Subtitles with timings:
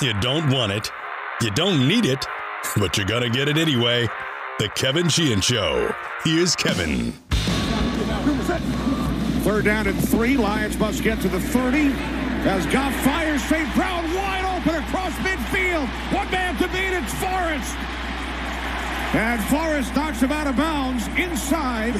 [0.00, 0.90] You don't want it.
[1.42, 2.24] You don't need it,
[2.76, 4.08] but you're going to get it anyway.
[4.58, 5.94] The Kevin Sheehan Show.
[6.24, 7.12] Here's Kevin.
[9.42, 10.36] Third down and three.
[10.36, 11.92] Lions must get to the 30.
[12.48, 13.74] As Goff fires, St.
[13.74, 15.86] Brown wide open across midfield.
[16.14, 17.76] One man to beat, it's Forrest.
[19.14, 21.94] And Forrest knocks him out of bounds inside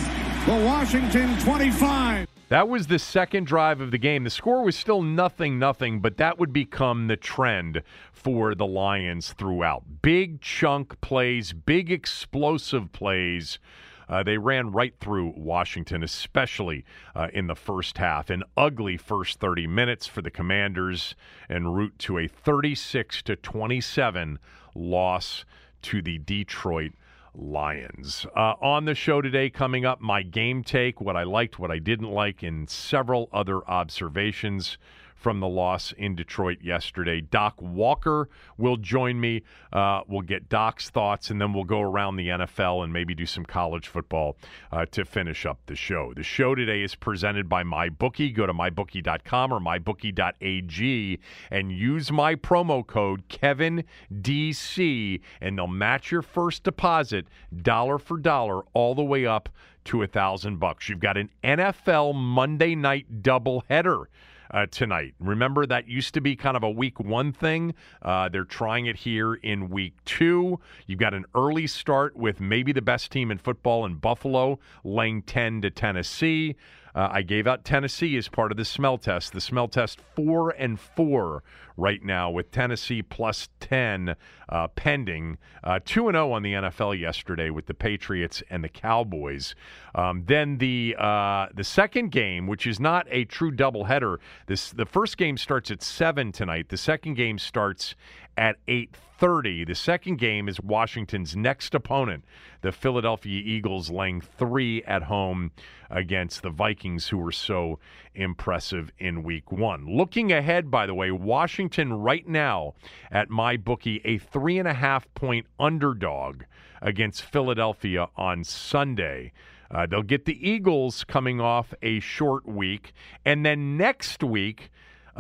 [0.47, 2.30] the Washington 25.
[2.51, 4.25] That was the second drive of the game.
[4.25, 7.81] The score was still nothing, nothing, but that would become the trend
[8.13, 10.03] for the Lions throughout.
[10.03, 13.61] Big chunk plays, big explosive plays.
[14.09, 16.85] Uh, they ran right through Washington, especially
[17.15, 18.31] uh, in the first half.
[18.31, 21.15] An ugly first 30 minutes for the Commanders
[21.49, 24.41] en route to a 36 to 27
[24.75, 25.45] loss
[25.83, 26.91] to the Detroit
[27.35, 28.27] Lions.
[28.37, 31.79] Uh, on the show today, coming up, my game take, what I liked, what I
[31.79, 34.79] didn't like, and several other observations
[35.21, 37.21] from the loss in Detroit yesterday.
[37.21, 39.43] Doc Walker will join me.
[39.71, 43.27] Uh, we'll get Doc's thoughts, and then we'll go around the NFL and maybe do
[43.27, 44.39] some college football
[44.73, 46.15] uh, to finish up the show.
[46.17, 48.35] The show today is presented by MyBookie.
[48.35, 56.23] Go to mybookie.com or mybookie.ag and use my promo code KevinDC, and they'll match your
[56.23, 57.27] first deposit
[57.63, 59.51] dollar for dollar all the way up
[59.85, 60.89] to a thousand bucks.
[60.89, 64.07] You've got an NFL Monday night doubleheader
[64.53, 65.15] uh, tonight.
[65.19, 67.75] Remember, that used to be kind of a week one thing.
[68.03, 70.61] Uh, they're trying it here in week two.
[70.87, 75.23] You've got an early start with maybe the best team in football in Buffalo, laying
[75.23, 76.57] 10 to Tennessee.
[76.95, 79.33] Uh, I gave out Tennessee as part of the smell test.
[79.33, 81.43] The smell test four and four
[81.77, 84.17] right now with Tennessee plus ten
[84.49, 85.39] uh, pending.
[85.65, 89.55] Uh, two and zero oh on the NFL yesterday with the Patriots and the Cowboys.
[89.95, 94.19] Um, then the uh, the second game, which is not a true doubleheader.
[94.47, 96.69] This the first game starts at seven tonight.
[96.69, 97.95] The second game starts
[98.37, 99.65] at 8:30.
[99.65, 102.25] The second game is Washington's next opponent,
[102.63, 105.53] the Philadelphia Eagles, laying three at home
[105.91, 107.79] against the Vikings, who were so
[108.15, 109.87] impressive in week one.
[109.87, 112.75] Looking ahead, by the way, Washington right now
[113.11, 116.43] at my bookie, a three and a half point underdog
[116.81, 119.33] against Philadelphia on Sunday.
[119.71, 122.93] Uh, they'll get the Eagles coming off a short week.
[123.25, 124.71] And then next week,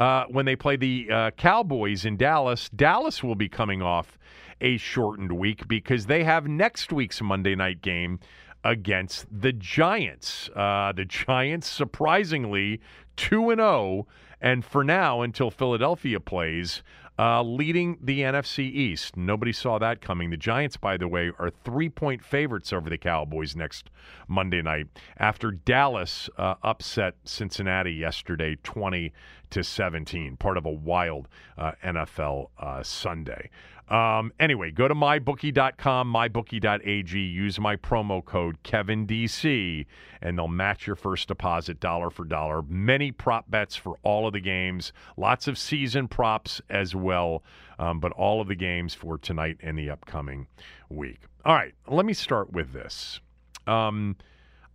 [0.00, 2.71] uh, when they play the uh, Cowboys in Dallas.
[2.71, 4.19] Dallas will be coming off
[4.61, 8.19] a shortened week because they have next week's Monday night game
[8.65, 10.49] against the Giants.
[10.56, 12.81] Uh, the Giants, surprisingly,
[13.16, 14.06] 2 and 0.
[14.41, 16.82] And for now, until Philadelphia plays,
[17.20, 19.14] uh, leading the NFC East.
[19.14, 20.31] Nobody saw that coming.
[20.31, 23.91] The Giants, by the way, are three point favorites over the Cowboys next
[24.26, 24.86] Monday night
[25.19, 29.12] after Dallas uh, upset Cincinnati yesterday 20
[29.50, 33.50] to 17, part of a wild uh, NFL uh, Sunday.
[33.90, 39.84] Um, anyway, go to mybookie.com, mybookie.ag, use my promo code KevinDC,
[40.22, 42.62] and they'll match your first deposit dollar for dollar.
[42.62, 47.42] Many prop bets for all of the games, lots of season props as well,
[47.81, 50.46] um, but all of the games for tonight and the upcoming
[50.88, 51.22] week.
[51.44, 53.19] All right, let me start with this.
[53.66, 54.14] Um,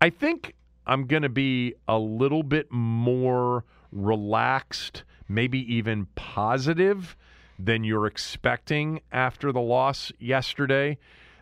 [0.01, 3.63] I think I'm going to be a little bit more
[3.93, 7.15] relaxed, maybe even positive
[7.57, 10.97] than you're expecting after the loss yesterday.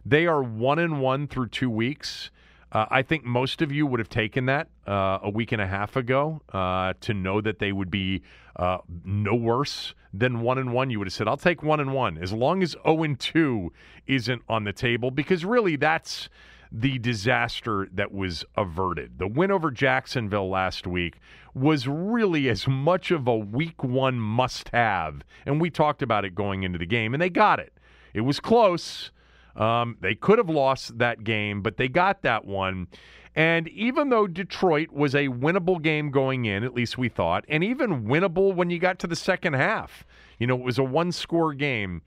[0.05, 2.29] They are one and one through two weeks.
[2.71, 5.67] Uh, I think most of you would have taken that uh, a week and a
[5.67, 8.23] half ago uh, to know that they would be
[8.55, 10.89] uh, no worse than one and one.
[10.89, 13.19] You would have said, "I'll take one and one as long as zero oh and
[13.19, 13.71] two
[14.07, 16.29] isn't on the table," because really that's
[16.75, 19.19] the disaster that was averted.
[19.19, 21.19] The win over Jacksonville last week
[21.53, 25.21] was really as much of a week one must have.
[25.45, 27.77] And we talked about it going into the game, and they got it.
[28.15, 29.11] It was close.
[29.55, 32.87] Um, they could have lost that game, but they got that one.
[33.35, 37.63] And even though Detroit was a winnable game going in, at least we thought, and
[37.63, 40.05] even winnable when you got to the second half,
[40.39, 42.01] you know, it was a one score game.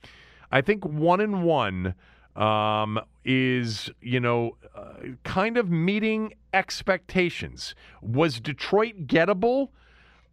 [0.51, 1.95] I think one and one
[2.37, 4.93] um, is, you know, uh,
[5.25, 7.75] kind of meeting expectations.
[8.03, 9.71] Was Detroit gettable?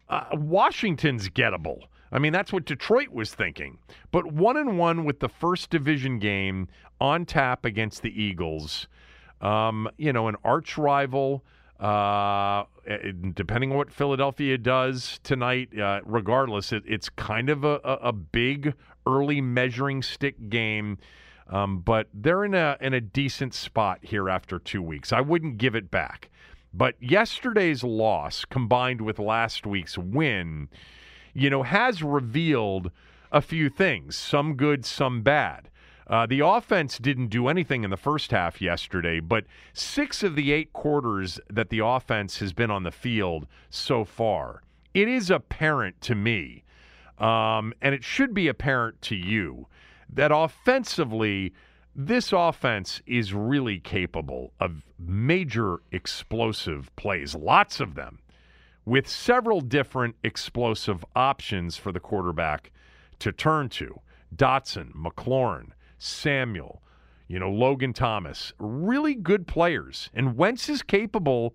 [0.08, 1.84] Uh, Washington's gettable.
[2.12, 3.78] I mean, that's what Detroit was thinking.
[4.12, 6.68] But one and one with the first division game
[7.00, 8.86] on tap against the Eagles,
[9.40, 11.44] um, you know, an arch rival.
[11.80, 12.64] Uh,
[13.34, 18.74] depending on what Philadelphia does tonight, uh, regardless, it, it's kind of a, a, big
[19.06, 20.96] early measuring stick game.
[21.48, 25.12] Um, but they're in a in a decent spot here after two weeks.
[25.12, 26.30] I wouldn't give it back.
[26.72, 30.68] But yesterday's loss combined with last week's win,
[31.32, 32.90] you know, has revealed
[33.30, 35.70] a few things, some good, some bad.
[36.06, 40.52] Uh, the offense didn't do anything in the first half yesterday, but six of the
[40.52, 44.62] eight quarters that the offense has been on the field so far,
[44.92, 46.62] it is apparent to me,
[47.18, 49.66] um, and it should be apparent to you,
[50.14, 51.52] that offensively,
[51.94, 58.18] this offense is really capable of major explosive plays, lots of them,
[58.84, 62.70] with several different explosive options for the quarterback
[63.18, 64.00] to turn to.
[64.34, 65.68] Dotson, McLaurin,
[65.98, 66.82] Samuel,
[67.28, 70.10] you know, Logan Thomas, really good players.
[70.12, 71.54] And Wentz is capable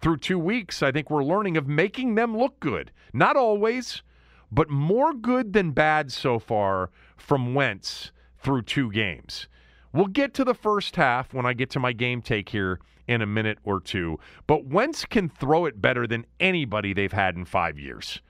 [0.00, 2.90] through two weeks, I think we're learning, of making them look good.
[3.12, 4.02] Not always,
[4.50, 6.90] but more good than bad so far
[7.20, 9.46] from Wentz through two games.
[9.92, 13.22] We'll get to the first half when I get to my game take here in
[13.22, 14.18] a minute or two.
[14.46, 18.20] But Wentz can throw it better than anybody they've had in five years.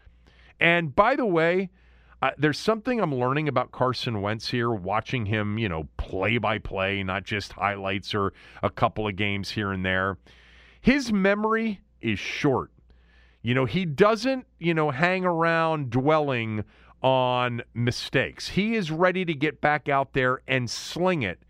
[0.59, 1.71] And by the way,
[2.23, 6.59] uh, there's something I'm learning about Carson Wentz here, watching him, you know, play by
[6.59, 8.33] play, not just highlights or
[8.63, 10.19] a couple of games here and there.
[10.81, 12.71] His memory is short.
[13.43, 16.65] You know, he doesn't, you know, hang around dwelling
[17.03, 18.49] on mistakes.
[18.49, 21.43] He is ready to get back out there and sling it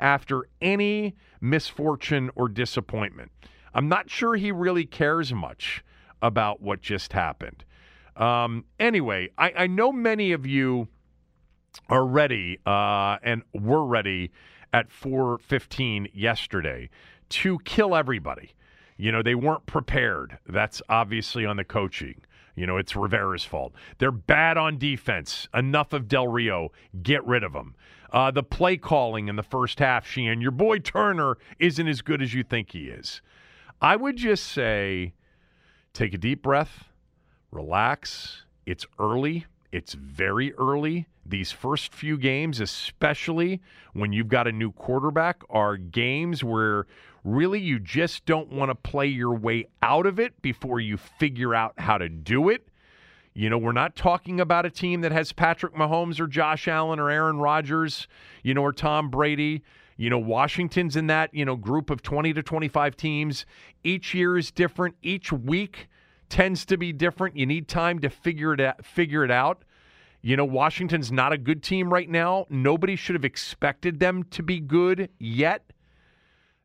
[0.00, 3.30] after any misfortune or disappointment.
[3.74, 5.84] I'm not sure he really cares much
[6.22, 7.64] about what just happened.
[8.16, 10.88] Um, anyway, I, I, know many of you
[11.90, 14.32] are ready uh, and were ready
[14.72, 16.88] at 4:15 yesterday
[17.28, 18.54] to kill everybody.
[18.96, 20.38] You know, they weren't prepared.
[20.48, 22.22] That's obviously on the coaching.
[22.56, 23.74] You know, it's Rivera's fault.
[23.98, 25.48] They're bad on defense.
[25.54, 26.72] Enough of Del Rio.
[27.02, 27.74] Get rid of him.
[28.10, 32.22] Uh, the play calling in the first half, Sheehan, your boy Turner isn't as good
[32.22, 33.20] as you think he is.
[33.80, 35.12] I would just say
[35.92, 36.84] take a deep breath
[37.50, 38.44] relax.
[38.64, 39.46] It's early.
[39.72, 41.06] It's very early.
[41.24, 43.60] These first few games, especially
[43.92, 46.86] when you've got a new quarterback, are games where
[47.26, 51.54] really you just don't want to play your way out of it before you figure
[51.54, 52.68] out how to do it.
[53.34, 56.98] You know, we're not talking about a team that has Patrick Mahomes or Josh Allen
[56.98, 58.08] or Aaron Rodgers,
[58.42, 59.62] you know, or Tom Brady.
[59.98, 63.44] You know, Washington's in that, you know, group of 20 to 25 teams.
[63.82, 64.94] Each year is different.
[65.02, 65.88] Each week
[66.28, 67.36] tends to be different.
[67.36, 69.64] You need time to figure it out, figure it out.
[70.22, 72.46] You know, Washington's not a good team right now.
[72.48, 75.72] Nobody should have expected them to be good yet.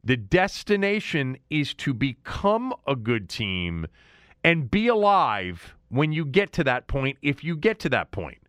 [0.03, 3.87] The destination is to become a good team
[4.43, 8.39] and be alive when you get to that point, if you get to that point.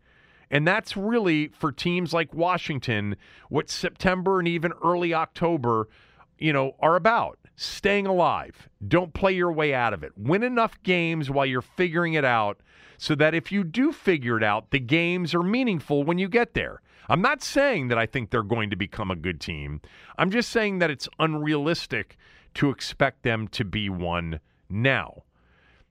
[0.49, 3.15] And that's really for teams like Washington
[3.49, 5.89] what September and even early October,
[6.37, 8.69] you know, are about staying alive.
[8.87, 10.11] Don't play your way out of it.
[10.17, 12.61] Win enough games while you're figuring it out
[12.97, 16.53] so that if you do figure it out, the games are meaningful when you get
[16.53, 16.81] there.
[17.13, 19.81] I'm not saying that I think they're going to become a good team.
[20.17, 22.17] I'm just saying that it's unrealistic
[22.55, 25.21] to expect them to be one now.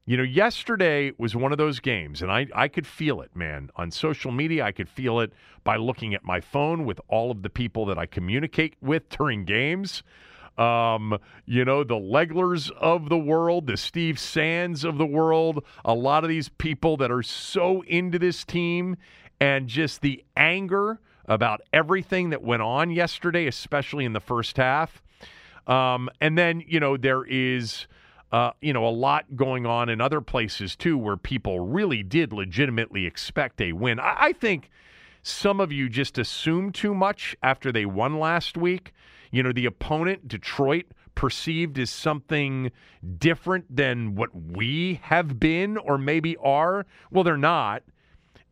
[0.05, 3.71] You know, yesterday was one of those games, and I, I could feel it, man.
[3.76, 7.43] On social media, I could feel it by looking at my phone with all of
[7.43, 10.02] the people that I communicate with during games
[10.59, 15.95] um, you know, the Leglers of the world, the Steve Sands of the world, a
[15.95, 18.99] lot of these people that are so into this team
[19.41, 25.02] and just the anger about everything that went on yesterday, especially in the first half.
[25.67, 27.87] Um, and then, you know, there is.
[28.33, 32.33] Uh, you know, a lot going on in other places too, where people really did
[32.33, 34.00] legitimately expect a win.
[34.00, 34.71] I, I think
[35.23, 38.95] some of you just assumed too much after they won last week.
[39.33, 40.87] you know, the opponent, Detroit,
[41.17, 42.71] perceived as something
[43.19, 46.87] different than what we have been or maybe are.
[47.11, 47.83] Well, they're not.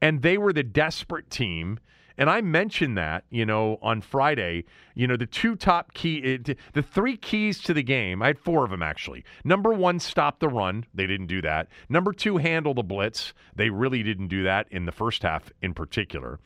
[0.02, 1.78] And they were the desperate team.
[2.20, 6.52] And I mentioned that, you know, on Friday, you know, the two top key, uh,
[6.74, 8.20] the three keys to the game.
[8.20, 9.24] I had four of them actually.
[9.42, 10.84] Number one, stop the run.
[10.92, 11.68] They didn't do that.
[11.88, 13.32] Number two, handle the blitz.
[13.56, 16.38] They really didn't do that in the first half in particular.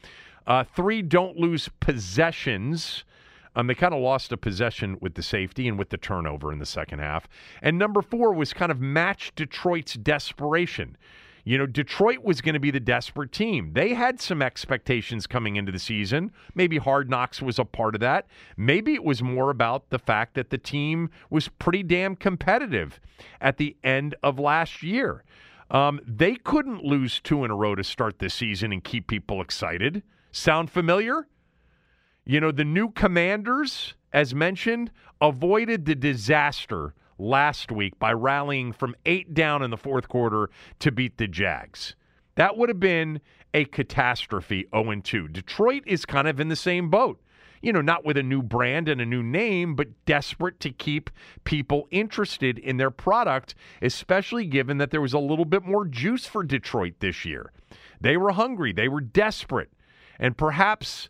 [0.47, 3.03] Uh, three, don't lose possessions.
[3.57, 6.61] Um, they kind of lost a possession with the safety and with the turnover in
[6.61, 7.27] the second half.
[7.63, 10.97] And number four was kind of match Detroit's desperation.
[11.47, 13.73] You know, Detroit was going to be the desperate team.
[13.75, 16.33] They had some expectations coming into the season.
[16.55, 18.27] Maybe Hard Knocks was a part of that.
[18.57, 22.99] Maybe it was more about the fact that the team was pretty damn competitive
[23.43, 25.23] at the end of last year.
[25.71, 29.43] Um, they couldn't lose two in a row to start this season and keep people
[29.43, 30.03] excited.
[30.33, 31.27] Sound familiar?
[32.25, 38.95] You know, the new commanders, as mentioned, avoided the disaster last week by rallying from
[39.07, 41.95] eight down in the fourth quarter to beat the Jags.
[42.37, 43.21] That would have been
[43.53, 45.29] a catastrophe 0 2.
[45.29, 47.21] Detroit is kind of in the same boat.
[47.63, 51.09] You know, not with a new brand and a new name, but desperate to keep
[51.45, 56.27] people interested in their product, especially given that there was a little bit more juice
[56.27, 57.53] for Detroit this year.
[58.01, 59.71] They were hungry, they were desperate.
[60.19, 61.09] And perhaps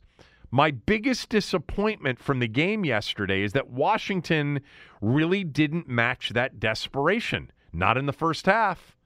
[0.54, 4.60] my biggest disappointment from the game yesterday is that Washington
[5.00, 7.50] really didn't match that desperation.
[7.72, 8.96] Not in the first half.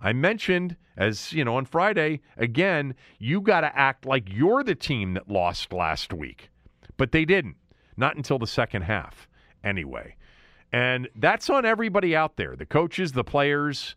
[0.00, 4.74] I mentioned, as you know, on Friday, again, you got to act like you're the
[4.74, 6.50] team that lost last week.
[6.96, 7.54] But they didn't.
[7.96, 9.28] Not until the second half,
[9.62, 10.16] anyway.
[10.72, 13.94] And that's on everybody out there the coaches, the players.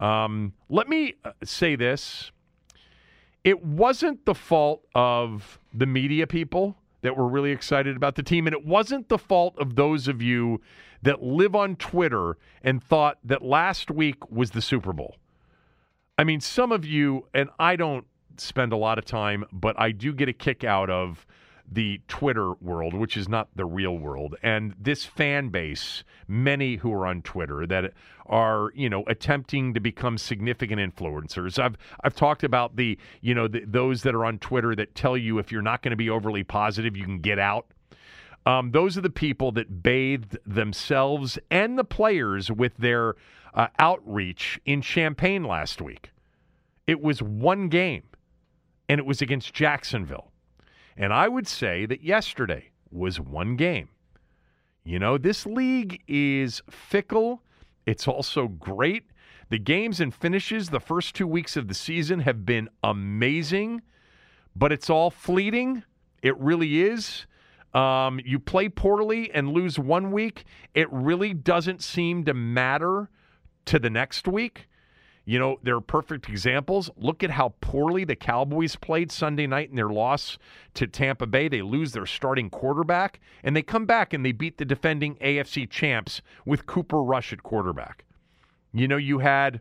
[0.00, 2.32] Um, let me uh, say this
[3.44, 8.46] it wasn't the fault of the media people that were really excited about the team,
[8.46, 10.60] and it wasn't the fault of those of you
[11.02, 15.16] that live on Twitter and thought that last week was the Super Bowl.
[16.18, 18.06] I mean, some of you, and I don't
[18.36, 21.26] spend a lot of time, but I do get a kick out of
[21.70, 26.92] the Twitter world, which is not the real world, and this fan base, many who
[26.92, 27.92] are on Twitter that
[28.26, 31.58] are, you know, attempting to become significant influencers.
[31.58, 35.16] I've I've talked about the, you know, the, those that are on Twitter that tell
[35.16, 37.66] you if you're not going to be overly positive, you can get out.
[38.46, 43.16] Um, those are the people that bathed themselves and the players with their
[43.54, 46.10] uh, outreach in champagne last week.
[46.86, 48.04] It was one game,
[48.88, 50.32] and it was against Jacksonville.
[50.96, 53.88] And I would say that yesterday was one game.
[54.84, 57.42] You know, this league is fickle.
[57.86, 59.04] It's also great.
[59.50, 63.82] The games and finishes the first two weeks of the season have been amazing,
[64.54, 65.82] but it's all fleeting.
[66.22, 67.26] It really is.
[67.74, 70.44] Um, you play poorly and lose one week,
[70.74, 73.10] it really doesn't seem to matter
[73.66, 74.68] to the next week.
[75.30, 76.90] You know, there are perfect examples.
[76.96, 80.38] Look at how poorly the Cowboys played Sunday night in their loss
[80.74, 81.46] to Tampa Bay.
[81.46, 85.70] They lose their starting quarterback, and they come back and they beat the defending AFC
[85.70, 88.04] champs with Cooper Rush at quarterback.
[88.72, 89.60] You know, you had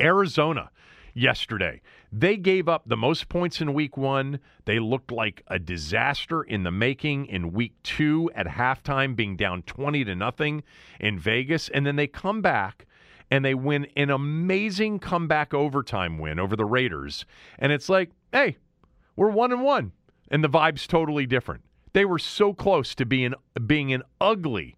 [0.00, 0.70] Arizona
[1.12, 1.82] yesterday.
[2.10, 4.40] They gave up the most points in week one.
[4.64, 9.64] They looked like a disaster in the making in week two at halftime, being down
[9.64, 10.62] 20 to nothing
[10.98, 11.68] in Vegas.
[11.68, 12.86] And then they come back
[13.32, 17.24] and they win an amazing comeback overtime win over the Raiders.
[17.58, 18.58] And it's like, hey,
[19.16, 19.92] we're one and one,
[20.30, 21.62] and the vibe's totally different.
[21.94, 23.32] They were so close to being
[23.66, 24.76] being an ugly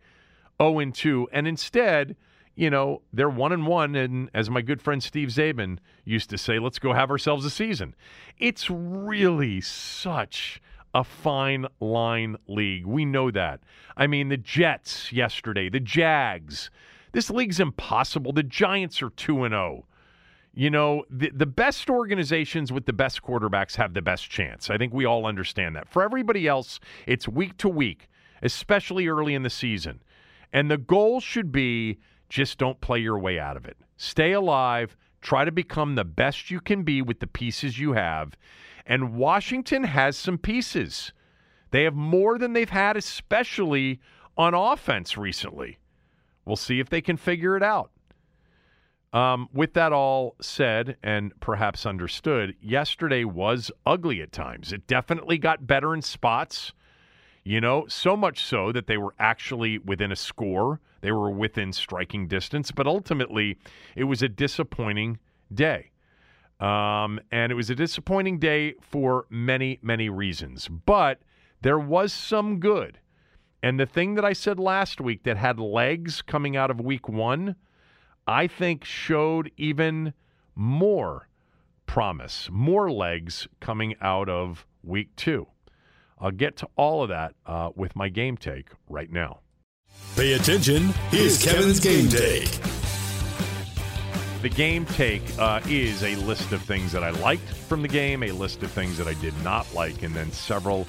[0.63, 2.15] 0 and 2, and instead,
[2.55, 3.97] you know, they're one and one.
[3.97, 7.51] And as my good friend Steve Czaban used to say, let's go have ourselves a
[7.51, 7.97] season.
[8.39, 10.63] It's really such
[10.95, 12.87] a fine line league.
[12.87, 13.63] We know that.
[13.97, 16.71] I mean, the Jets yesterday, the Jags.
[17.15, 18.33] This league's impossible.
[18.33, 19.87] The Giants are 2 and 0.
[20.53, 24.69] You know, the, the best organizations with the best quarterbacks have the best chance.
[24.69, 25.89] I think we all understand that.
[25.89, 28.09] For everybody else, it's week to week,
[28.43, 30.03] especially early in the season.
[30.53, 33.77] And the goal should be just don't play your way out of it.
[33.97, 38.37] Stay alive, try to become the best you can be with the pieces you have.
[38.87, 41.13] And Washington has some pieces.
[41.71, 44.01] They have more than they've had, especially
[44.37, 45.79] on offense recently.
[46.45, 47.91] We'll see if they can figure it out.
[49.13, 54.73] Um, with that all said and perhaps understood, yesterday was ugly at times.
[54.73, 56.73] It definitely got better in spots,
[57.45, 60.81] you know, so much so that they were actually within a score.
[61.01, 63.57] They were within striking distance, but ultimately
[63.95, 65.21] it was a disappointing
[65.53, 65.91] day.
[66.59, 70.67] Um, and it was a disappointing day for many, many reasons.
[70.69, 71.21] But
[71.61, 72.99] there was some good.
[73.65, 77.09] And the thing that I said last week that had legs coming out of week
[77.09, 77.57] one,
[78.27, 80.13] I think showed even
[80.55, 81.31] more
[81.87, 85.47] promise, more legs coming out of week two.
[86.19, 89.41] I'll get to all of that uh, with my game take right now.
[90.15, 90.89] Pay attention.
[91.09, 92.51] Here's Kevin's game take.
[94.43, 98.25] The game take uh, is a list of things that I liked from the game,
[98.25, 100.87] a list of things that I did not like, and then several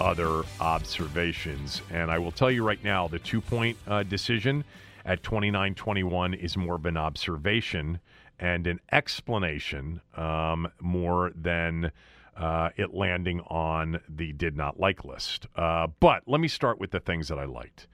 [0.00, 1.82] other observations.
[1.90, 4.64] And I will tell you right now the two point uh, decision
[5.04, 8.00] at 29 21 is more of an observation
[8.38, 11.92] and an explanation um, more than
[12.36, 15.46] uh, it landing on the did not like list.
[15.56, 17.86] Uh, but let me start with the things that I liked.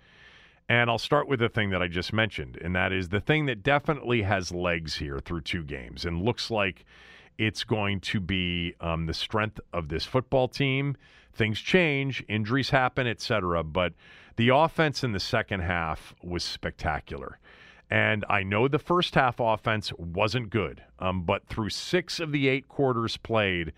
[0.69, 3.47] And I'll start with the thing that I just mentioned, and that is the thing
[3.47, 6.85] that definitely has legs here through two games and looks like
[7.38, 10.97] it's going to be um, the strength of this football team.
[11.32, 13.62] Things change, injuries happen, etc.
[13.64, 13.92] But
[14.37, 17.38] the offense in the second half was spectacular.
[17.90, 22.49] And I know the first half offense wasn't good, um, but through six of the
[22.49, 23.72] eight quarters played,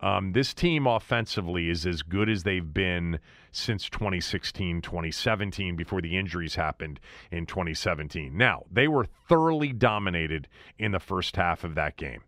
[0.00, 3.18] um, this team offensively is as good as they've been
[3.52, 8.36] since 2016, 2017, before the injuries happened in 2017.
[8.36, 12.22] Now, they were thoroughly dominated in the first half of that game.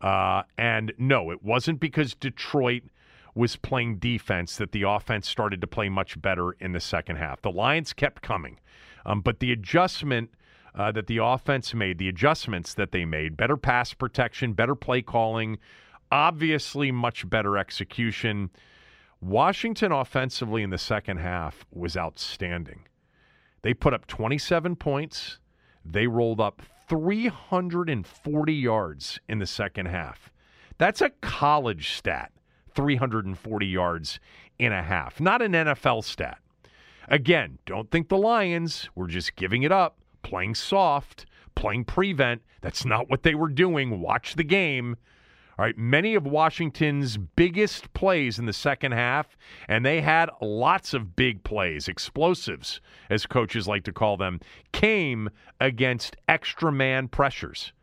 [0.00, 2.84] Uh, and no, it wasn't because Detroit
[3.34, 7.42] was playing defense that the offense started to play much better in the second half.
[7.42, 8.58] The Lions kept coming,
[9.06, 10.30] um, but the adjustment
[10.74, 15.02] uh, that the offense made, the adjustments that they made, better pass protection, better play
[15.02, 15.58] calling,
[16.12, 18.50] obviously much better execution.
[19.20, 22.86] Washington offensively in the second half was outstanding.
[23.62, 25.38] They put up 27 points.
[25.84, 30.30] They rolled up 340 yards in the second half.
[30.78, 32.32] That's a college stat,
[32.74, 34.20] 340 yards
[34.58, 36.38] in a half, not an NFL stat.
[37.08, 42.42] Again, don't think the Lions were just giving it up, playing soft, playing prevent.
[42.60, 44.00] That's not what they were doing.
[44.00, 44.96] Watch the game.
[45.58, 49.36] All right, many of Washington's biggest plays in the second half,
[49.68, 52.80] and they had lots of big plays, explosives,
[53.10, 54.40] as coaches like to call them,
[54.72, 55.28] came
[55.60, 57.74] against extra man pressures.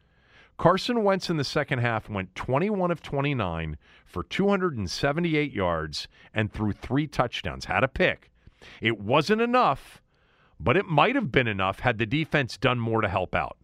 [0.58, 6.72] Carson Wentz in the second half went 21 of 29 for 278 yards and threw
[6.72, 8.32] three touchdowns, had a pick.
[8.82, 10.02] It wasn't enough,
[10.60, 13.58] but it might have been enough had the defense done more to help out.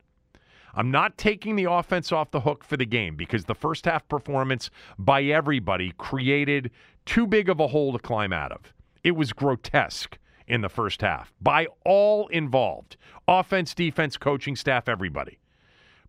[0.76, 4.08] I'm not taking the offense off the hook for the game because the first half
[4.08, 6.70] performance by everybody created
[7.06, 8.72] too big of a hole to climb out of.
[9.04, 15.40] It was grotesque in the first half by all involved offense, defense, coaching staff, everybody.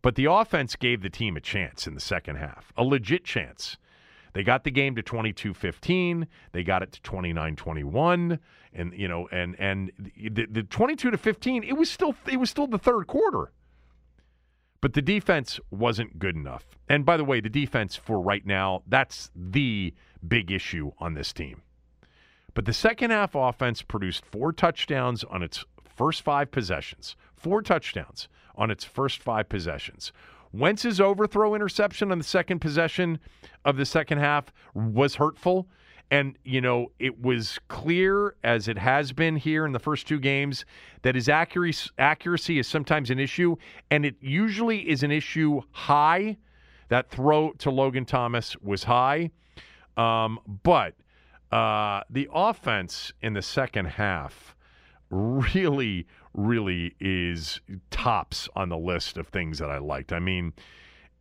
[0.04, 3.78] But the offense gave the team a chance in the second half, a legit chance.
[4.34, 8.38] They got the game to 22-15, they got it to 29-21
[8.74, 12.50] and you know and and the, the 22 to 15 it was still it was
[12.50, 13.50] still the third quarter.
[14.82, 16.66] But the defense wasn't good enough.
[16.86, 19.94] And by the way, the defense for right now, that's the
[20.28, 21.62] big issue on this team.
[22.52, 27.16] But the second half offense produced four touchdowns on its first five possessions.
[27.34, 30.12] Four touchdowns on its first five possessions.
[30.52, 33.18] Wentz's overthrow interception on the second possession
[33.64, 35.66] of the second half was hurtful.
[36.10, 40.20] And, you know, it was clear, as it has been here in the first two
[40.20, 40.64] games,
[41.02, 43.56] that his accuracy, accuracy is sometimes an issue,
[43.90, 46.36] and it usually is an issue high.
[46.88, 49.30] That throw to Logan Thomas was high.
[49.96, 50.94] Um, but
[51.50, 54.53] uh, the offense in the second half
[55.14, 60.12] really, really is tops on the list of things that I liked.
[60.12, 60.52] I mean,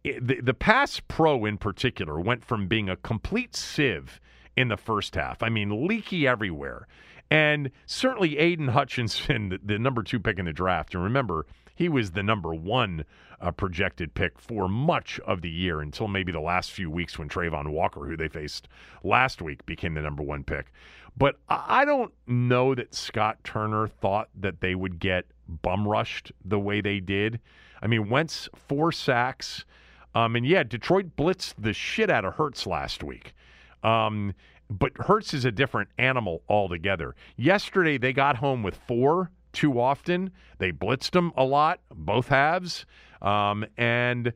[0.03, 4.19] it, the, the pass pro in particular went from being a complete sieve
[4.57, 5.41] in the first half.
[5.43, 6.87] I mean, leaky everywhere.
[7.29, 11.89] And certainly Aidan Hutchinson, the, the number two pick in the draft, and remember, he
[11.89, 13.05] was the number one
[13.41, 17.29] uh, projected pick for much of the year until maybe the last few weeks when
[17.29, 18.67] Travon Walker, who they faced
[19.03, 20.71] last week, became the number one pick.
[21.17, 26.59] But I don't know that Scott Turner thought that they would get bum rushed the
[26.59, 27.39] way they did.
[27.81, 29.65] I mean, Wentz, four sacks.
[30.15, 33.33] Um, and yeah, Detroit blitzed the shit out of Hurts last week.
[33.83, 34.33] Um,
[34.69, 37.15] but Hurts is a different animal altogether.
[37.35, 40.31] Yesterday, they got home with four too often.
[40.57, 42.85] They blitzed him a lot, both halves.
[43.21, 44.33] Um, and,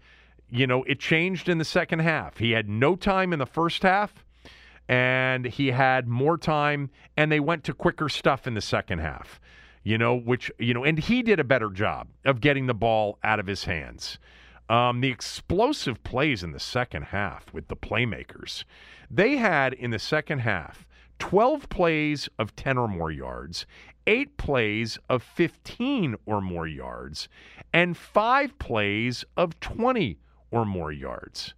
[0.49, 2.37] you know, it changed in the second half.
[2.37, 4.25] He had no time in the first half,
[4.87, 9.39] and he had more time, and they went to quicker stuff in the second half,
[9.83, 13.19] you know, which, you know, and he did a better job of getting the ball
[13.23, 14.19] out of his hands.
[14.69, 18.63] Um, the explosive plays in the second half with the playmakers.
[19.09, 20.85] They had in the second half
[21.19, 23.65] 12 plays of 10 or more yards,
[24.05, 27.27] eight plays of 15 or more yards,
[27.73, 30.19] and five plays of 20
[30.51, 31.53] or more yards.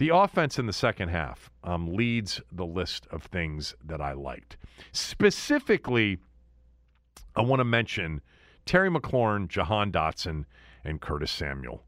[0.00, 4.56] The offense in the second half um, leads the list of things that I liked.
[4.92, 6.16] Specifically,
[7.36, 8.22] I want to mention
[8.64, 10.46] Terry McLaurin, Jahan Dotson,
[10.84, 11.84] and Curtis Samuel.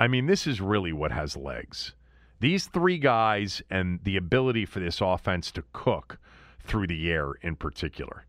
[0.00, 1.92] I mean, this is really what has legs.
[2.40, 6.18] These three guys and the ability for this offense to cook
[6.60, 8.24] through the air in particular.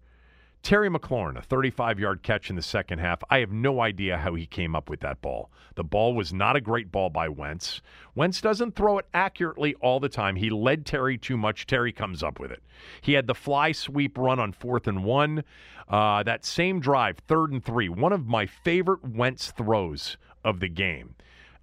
[0.66, 3.22] Terry McLaurin, a 35 yard catch in the second half.
[3.30, 5.52] I have no idea how he came up with that ball.
[5.76, 7.84] The ball was not a great ball by Wentz.
[8.16, 10.38] Wentz doesn't throw it accurately all the time.
[10.38, 11.68] He led Terry too much.
[11.68, 12.64] Terry comes up with it.
[13.00, 15.44] He had the fly sweep run on fourth and one.
[15.88, 20.68] Uh, that same drive, third and three, one of my favorite Wentz throws of the
[20.68, 21.14] game.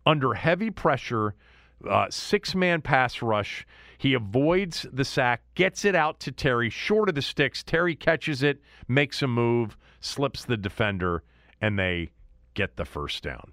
[0.06, 1.34] Under heavy pressure,
[1.90, 3.66] uh, six man pass rush.
[4.02, 7.62] He avoids the sack, gets it out to Terry, short of the sticks.
[7.62, 11.22] Terry catches it, makes a move, slips the defender,
[11.60, 12.10] and they
[12.54, 13.52] get the first down.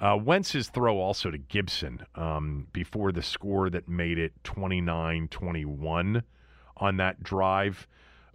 [0.00, 6.22] Uh, Wentz's throw also to Gibson um, before the score that made it 29 21
[6.78, 7.86] on that drive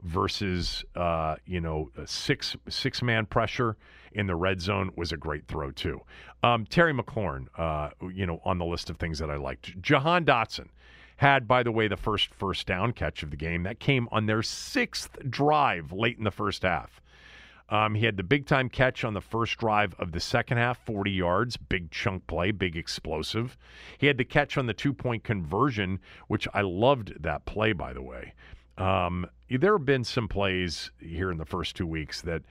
[0.03, 3.75] versus uh, you know six six man pressure
[4.11, 5.99] in the red zone was a great throw too.
[6.43, 9.81] Um, Terry McLaurin, uh, you know, on the list of things that I liked.
[9.81, 10.67] Jahan Dotson
[11.19, 14.25] had, by the way, the first first down catch of the game that came on
[14.25, 17.01] their sixth drive late in the first half.
[17.67, 20.79] Um, he had the big time catch on the first drive of the second half,
[20.85, 23.57] 40 yards, big chunk play, big explosive.
[23.97, 27.91] He had the catch on the two point conversion, which I loved that play, by
[27.91, 28.33] the way.
[28.77, 32.43] Um, there have been some plays here in the first two weeks that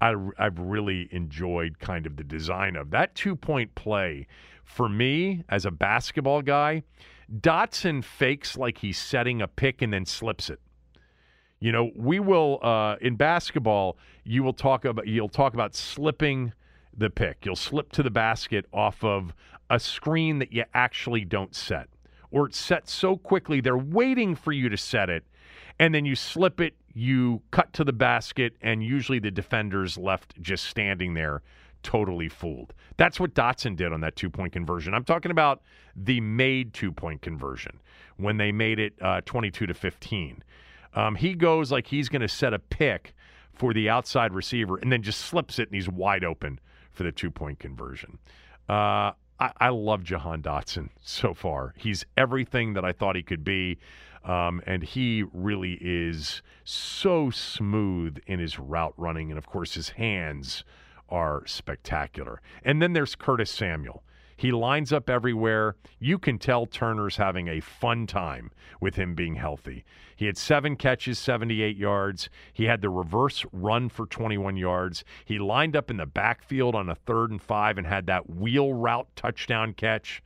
[0.00, 2.90] I, have really enjoyed kind of the design of.
[2.90, 4.26] That two point play,
[4.64, 6.82] for me, as a basketball guy,
[7.32, 10.60] Dotson fakes like he's setting a pick and then slips it.
[11.58, 13.96] You know, we will uh, in basketball.
[14.24, 16.52] You will talk about you'll talk about slipping
[16.96, 17.44] the pick.
[17.44, 19.34] You'll slip to the basket off of
[19.70, 21.88] a screen that you actually don't set,
[22.30, 25.24] or it's set so quickly they're waiting for you to set it,
[25.78, 30.40] and then you slip it, you cut to the basket, and usually the defender's left
[30.40, 31.42] just standing there
[31.86, 32.74] totally fooled.
[32.96, 34.92] That's what Dotson did on that two point conversion.
[34.92, 35.62] I'm talking about
[35.94, 37.78] the made two point conversion
[38.16, 40.42] when they made it uh, 22 to 15.
[40.94, 43.14] Um, he goes like he's going to set a pick
[43.54, 46.58] for the outside receiver and then just slips it and he's wide open
[46.90, 48.18] for the two point conversion.
[48.68, 51.72] Uh, I, I love Jahan Dotson so far.
[51.76, 53.78] He's everything that I thought he could be.
[54.24, 59.30] Um, and he really is so smooth in his route running.
[59.30, 60.64] And of course, his hands
[61.08, 62.40] are spectacular.
[62.64, 64.02] And then there's Curtis Samuel.
[64.36, 65.76] He lines up everywhere.
[65.98, 69.84] You can tell Turner's having a fun time with him being healthy.
[70.14, 72.28] He had seven catches, 78 yards.
[72.52, 75.04] He had the reverse run for 21 yards.
[75.24, 78.74] He lined up in the backfield on a third and five and had that wheel
[78.74, 80.22] route touchdown catch.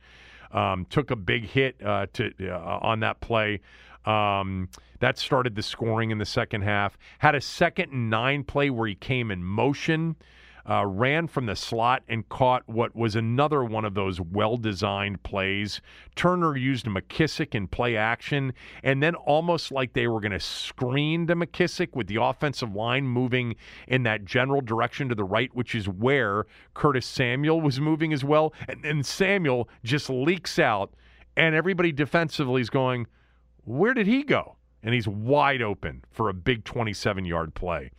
[0.51, 3.61] Um, took a big hit uh, to uh, on that play.
[4.05, 4.67] Um,
[4.99, 6.97] that started the scoring in the second half.
[7.19, 10.15] Had a second and nine play where he came in motion,
[10.69, 15.23] uh, ran from the slot and caught what was another one of those well designed
[15.23, 15.81] plays.
[16.15, 21.27] Turner used McKissic in play action, and then almost like they were going to screen
[21.27, 23.55] to McKissic with the offensive line moving
[23.87, 28.23] in that general direction to the right, which is where Curtis Samuel was moving as
[28.23, 28.53] well.
[28.67, 30.93] And then Samuel just leaks out,
[31.35, 33.07] and everybody defensively is going,
[33.63, 34.55] where did he go?
[34.83, 37.91] And he's wide open for a big 27 yard play.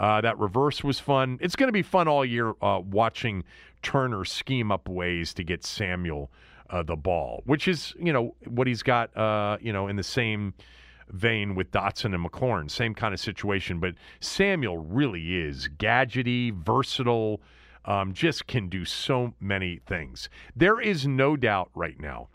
[0.00, 1.38] Uh, that reverse was fun.
[1.42, 3.44] It's going to be fun all year uh, watching
[3.82, 6.30] Turner scheme up ways to get Samuel
[6.70, 10.02] uh, the ball, which is, you know, what he's got, uh, you know, in the
[10.02, 10.54] same
[11.10, 13.78] vein with Dotson and McLaurin, same kind of situation.
[13.78, 17.42] But Samuel really is gadgety, versatile,
[17.84, 20.30] um, just can do so many things.
[20.56, 22.28] There is no doubt right now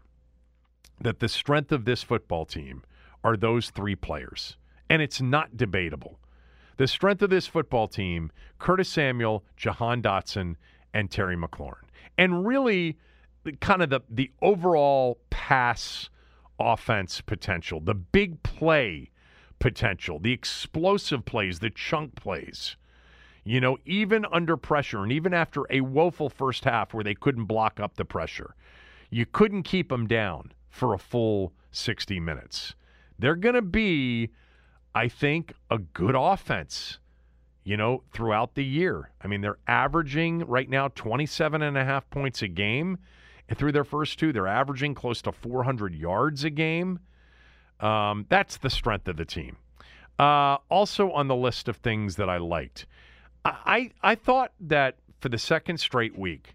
[1.02, 2.84] that the strength of this football team
[3.24, 4.58] are those three players.
[4.88, 6.20] And it's not debatable.
[6.78, 10.56] The strength of this football team, Curtis Samuel, Jahan Dotson,
[10.94, 11.84] and Terry McLaurin.
[12.18, 12.98] And really,
[13.60, 16.10] kind of the, the overall pass
[16.60, 19.12] offense potential, the big play
[19.60, 22.76] potential, the explosive plays, the chunk plays.
[23.44, 27.46] You know, even under pressure and even after a woeful first half where they couldn't
[27.46, 28.56] block up the pressure,
[29.12, 32.74] you couldn't keep them down for a full 60 minutes.
[33.20, 34.32] They're going to be,
[34.96, 37.00] I think, a good offense.
[37.64, 39.12] you know, throughout the year.
[39.22, 43.00] I mean, they're averaging right now 27 and a half points a game.
[43.50, 47.00] And through their first two, they're averaging close to 400 yards a game.
[47.80, 49.58] Um, that's the strength of the team.
[50.20, 52.86] Uh, also on the list of things that I liked,
[53.44, 56.55] I, I, I thought that for the second straight week,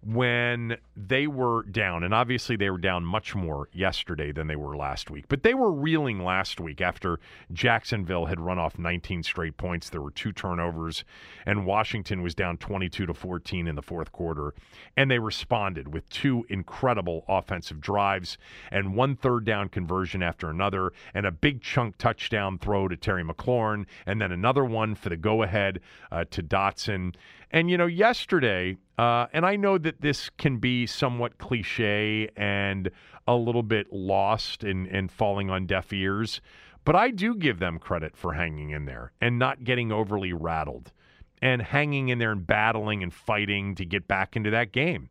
[0.00, 4.76] when they were down, and obviously they were down much more yesterday than they were
[4.76, 7.18] last week, but they were reeling last week after
[7.52, 9.90] Jacksonville had run off 19 straight points.
[9.90, 11.04] There were two turnovers,
[11.44, 14.54] and Washington was down 22 to 14 in the fourth quarter,
[14.96, 18.38] and they responded with two incredible offensive drives
[18.70, 23.24] and one third down conversion after another, and a big chunk touchdown throw to Terry
[23.24, 25.80] McLaurin, and then another one for the go ahead
[26.12, 27.14] uh, to Dotson.
[27.50, 32.90] And, you know, yesterday, uh, and I know that this can be somewhat cliche and
[33.26, 36.40] a little bit lost and, and falling on deaf ears,
[36.84, 40.92] but I do give them credit for hanging in there and not getting overly rattled
[41.40, 45.08] and hanging in there and battling and fighting to get back into that game.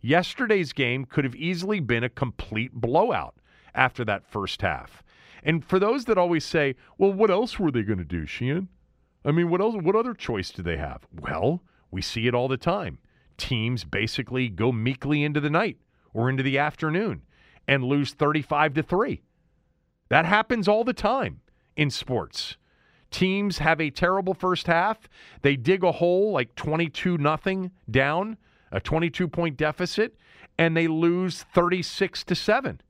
[0.00, 3.34] Yesterday's game could have easily been a complete blowout
[3.74, 5.02] after that first half.
[5.42, 8.68] And for those that always say, well, what else were they going to do, Sheehan?
[9.24, 9.74] I mean, what else?
[9.80, 11.06] What other choice do they have?
[11.20, 11.62] Well,
[11.96, 12.98] we see it all the time.
[13.38, 15.78] Teams basically go meekly into the night
[16.12, 17.22] or into the afternoon
[17.66, 19.22] and lose 35 to 3.
[20.10, 21.40] That happens all the time
[21.74, 22.58] in sports.
[23.10, 25.08] Teams have a terrible first half.
[25.40, 28.36] They dig a hole like 22 nothing down,
[28.70, 30.16] a 22 point deficit,
[30.58, 32.82] and they lose 36 to 7.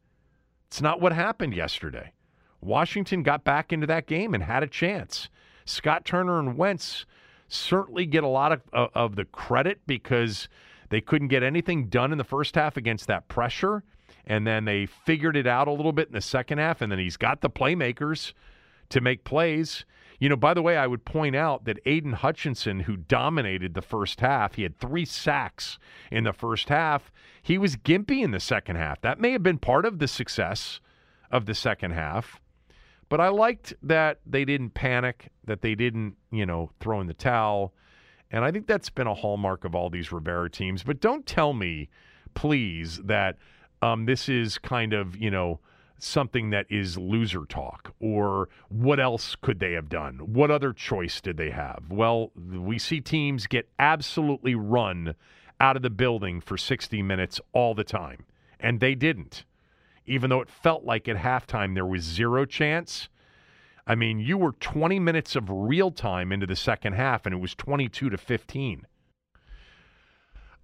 [0.66, 2.12] It's not what happened yesterday.
[2.60, 5.28] Washington got back into that game and had a chance.
[5.64, 7.06] Scott Turner and Wentz
[7.48, 10.48] certainly get a lot of, uh, of the credit because
[10.88, 13.82] they couldn't get anything done in the first half against that pressure.
[14.26, 16.80] And then they figured it out a little bit in the second half.
[16.80, 18.32] And then he's got the playmakers
[18.90, 19.84] to make plays.
[20.18, 23.82] You know, by the way, I would point out that Aidan Hutchinson, who dominated the
[23.82, 25.78] first half, he had three sacks
[26.10, 27.12] in the first half.
[27.42, 29.00] He was gimpy in the second half.
[29.02, 30.80] That may have been part of the success
[31.30, 32.40] of the second half.
[33.08, 37.14] But I liked that they didn't panic, that they didn't, you know, throw in the
[37.14, 37.72] towel.
[38.30, 40.82] And I think that's been a hallmark of all these Rivera teams.
[40.82, 41.88] But don't tell me,
[42.34, 43.38] please, that
[43.80, 45.60] um, this is kind of, you know,
[45.98, 50.18] something that is loser talk or what else could they have done?
[50.18, 51.84] What other choice did they have?
[51.90, 55.14] Well, we see teams get absolutely run
[55.60, 58.26] out of the building for 60 minutes all the time,
[58.60, 59.44] and they didn't
[60.06, 63.08] even though it felt like at halftime there was zero chance.
[63.86, 67.38] I mean, you were 20 minutes of real time into the second half, and it
[67.38, 68.86] was 22 to 15.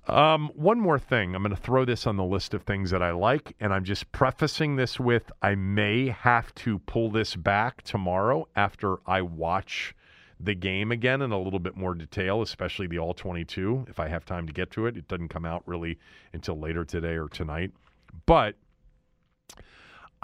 [0.08, 1.34] Um, one more thing.
[1.34, 3.84] I'm going to throw this on the list of things that I like, and I'm
[3.84, 9.94] just prefacing this with I may have to pull this back tomorrow after I watch
[10.40, 14.08] the game again in a little bit more detail, especially the all 22, if I
[14.08, 14.96] have time to get to it.
[14.96, 16.00] It doesn't come out really
[16.32, 17.70] until later today or tonight.
[18.26, 18.56] But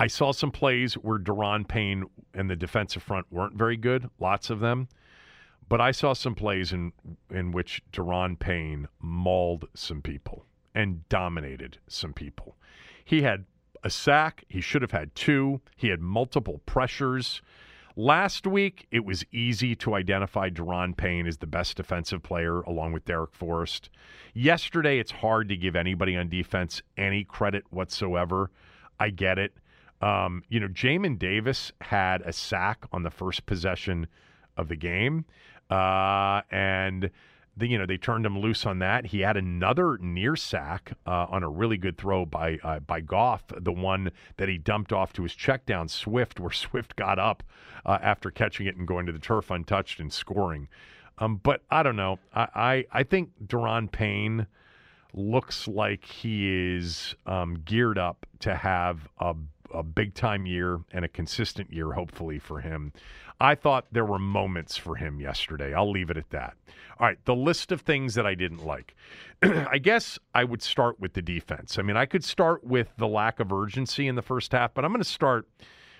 [0.01, 4.49] I saw some plays where Daron Payne and the defensive front weren't very good, lots
[4.49, 4.89] of them.
[5.69, 6.93] But I saw some plays in
[7.31, 12.57] in which Daron Payne mauled some people and dominated some people.
[13.05, 13.45] He had
[13.85, 15.61] a sack, he should have had two.
[15.77, 17.43] He had multiple pressures.
[17.97, 22.93] Last week, it was easy to identify Daron Payne as the best defensive player along
[22.93, 23.91] with Darrick Forrest.
[24.35, 28.51] Yesterday, it's hard to give anybody on defense any credit whatsoever.
[29.01, 29.53] I get it.
[30.01, 34.07] Um, you know, Jamin Davis had a sack on the first possession
[34.57, 35.25] of the game,
[35.71, 37.11] uh, and
[37.57, 39.07] the, you know they turned him loose on that.
[39.07, 43.45] He had another near sack uh, on a really good throw by uh, by Goff,
[43.57, 47.43] the one that he dumped off to his check down Swift, where Swift got up
[47.85, 50.69] uh, after catching it and going to the turf untouched and scoring.
[51.19, 52.21] Um, but I don't know.
[52.33, 54.47] I I, I think Daron Payne
[55.15, 59.35] looks like he is um, geared up to have a
[59.72, 62.92] a big time year and a consistent year, hopefully, for him.
[63.40, 65.72] I thought there were moments for him yesterday.
[65.72, 66.57] I'll leave it at that.
[66.98, 68.96] All right, the list of things that I didn't like.
[69.42, 71.78] I guess I would start with the defense.
[71.78, 74.85] I mean, I could start with the lack of urgency in the first half, but
[74.85, 75.46] I'm going to start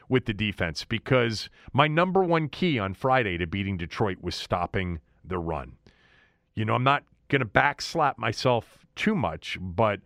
[0.09, 4.98] with the defense because my number one key on Friday to beating Detroit was stopping
[5.24, 5.72] the run.
[6.54, 10.00] You know, I'm not going to backslap myself too much, but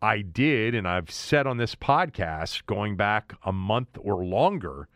[0.00, 4.88] I did, and I've said on this podcast going back a month or longer,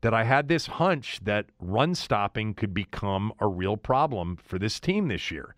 [0.00, 4.80] that I had this hunch that run stopping could become a real problem for this
[4.80, 5.54] team this year.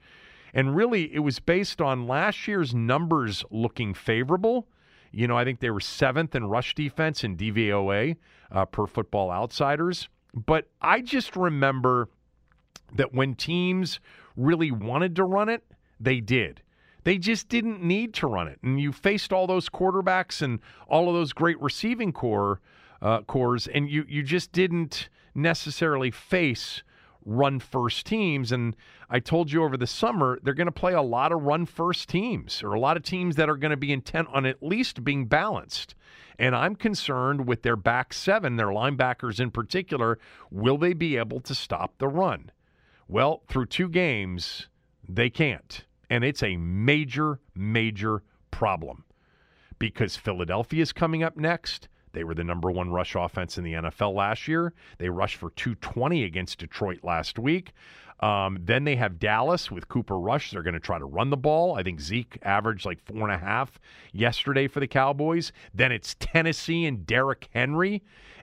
[0.52, 4.68] And really, it was based on last year's numbers looking favorable.
[5.10, 8.16] You know, I think they were seventh in rush defense in DVOA
[8.52, 10.08] uh, per football outsiders.
[10.34, 12.08] But I just remember
[12.94, 13.98] that when teams
[14.36, 15.64] really wanted to run it,
[15.98, 16.60] they did.
[17.04, 18.58] They just didn't need to run it.
[18.62, 22.60] And you faced all those quarterbacks and all of those great receiving core
[23.00, 26.82] uh, cores, and you you just didn't necessarily face
[27.24, 28.52] run first teams.
[28.52, 28.76] And
[29.08, 32.08] I told you over the summer, they're going to play a lot of run first
[32.08, 35.04] teams or a lot of teams that are going to be intent on at least
[35.04, 35.94] being balanced.
[36.38, 40.18] And I'm concerned with their back seven, their linebackers in particular.
[40.50, 42.50] Will they be able to stop the run?
[43.08, 44.68] Well, through two games,
[45.08, 45.84] they can't.
[46.10, 49.04] And it's a major, major problem
[49.78, 51.88] because Philadelphia is coming up next.
[52.12, 54.72] They were the number one rush offense in the NFL last year.
[54.98, 57.72] They rushed for 220 against Detroit last week.
[58.20, 60.50] Um, then they have Dallas with Cooper Rush.
[60.50, 61.74] They're going to try to run the ball.
[61.74, 63.78] I think Zeke averaged like four and a half
[64.12, 65.52] yesterday for the Cowboys.
[65.74, 68.02] Then it's Tennessee and Derrick Henry,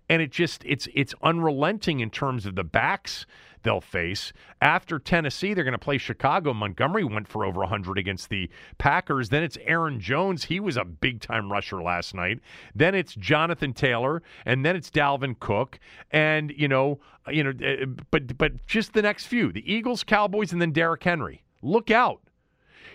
[0.09, 3.25] and it just it's it's unrelenting in terms of the backs
[3.63, 4.33] they'll face.
[4.61, 6.53] After Tennessee, they're going to play Chicago.
[6.53, 9.29] Montgomery went for over 100 against the Packers.
[9.29, 10.45] Then it's Aaron Jones.
[10.45, 12.39] He was a big time rusher last night.
[12.75, 15.79] Then it's Jonathan Taylor, and then it's Dalvin Cook,
[16.11, 20.51] and you know, you know, uh, but but just the next few: the Eagles, Cowboys,
[20.51, 21.43] and then Derrick Henry.
[21.61, 22.21] Look out.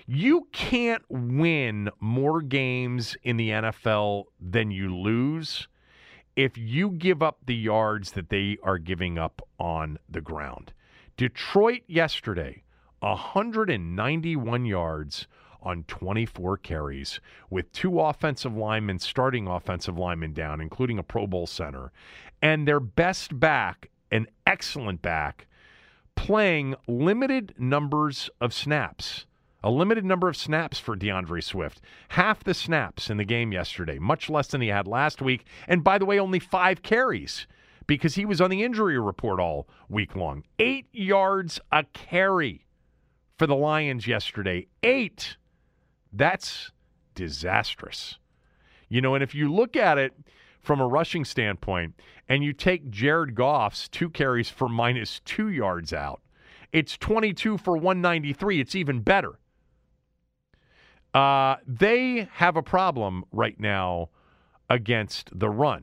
[0.08, 5.66] You can't win more games in the NFL than you lose
[6.36, 10.72] if you give up the yards that they are giving up on the ground.
[11.16, 12.62] Detroit yesterday,
[13.00, 15.26] 191 yards
[15.62, 17.20] on 24 carries
[17.50, 21.90] with two offensive linemen, starting offensive linemen down, including a Pro Bowl center,
[22.42, 25.46] and their best back, an excellent back,
[26.14, 29.26] playing limited numbers of snaps
[29.66, 31.80] a limited number of snaps for D'Andre Swift.
[32.10, 35.44] Half the snaps in the game yesterday, much less than he had last week.
[35.66, 37.48] And by the way, only five carries
[37.88, 40.44] because he was on the injury report all week long.
[40.60, 42.64] Eight yards a carry
[43.38, 44.68] for the Lions yesterday.
[44.84, 45.36] Eight.
[46.12, 46.70] That's
[47.16, 48.18] disastrous.
[48.88, 50.12] You know, and if you look at it
[50.60, 55.92] from a rushing standpoint and you take Jared Goff's two carries for minus two yards
[55.92, 56.20] out,
[56.72, 58.60] it's 22 for 193.
[58.60, 59.40] It's even better.
[61.16, 64.10] Uh, they have a problem right now
[64.68, 65.82] against the run.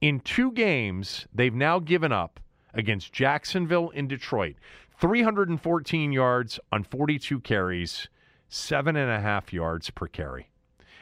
[0.00, 2.40] In two games, they've now given up
[2.74, 4.56] against Jacksonville and Detroit
[4.98, 8.08] 314 yards on 42 carries,
[8.48, 10.50] seven and a half yards per carry.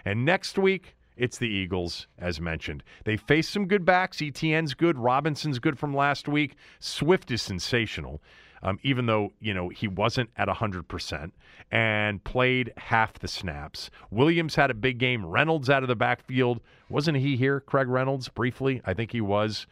[0.05, 2.83] And next week, it's the Eagles, as mentioned.
[3.05, 4.21] They face some good backs.
[4.21, 4.99] Etienne's good.
[4.99, 6.57] Robinson's good from last week.
[6.79, 8.21] Swift is sensational
[8.63, 11.31] um, even though you know he wasn't at 100%
[11.71, 13.91] and played half the snaps.
[14.11, 15.25] Williams had a big game.
[15.25, 16.61] Reynolds out of the backfield.
[16.89, 18.83] Wasn't he here, Craig Reynolds, briefly?
[18.85, 19.67] I think he was.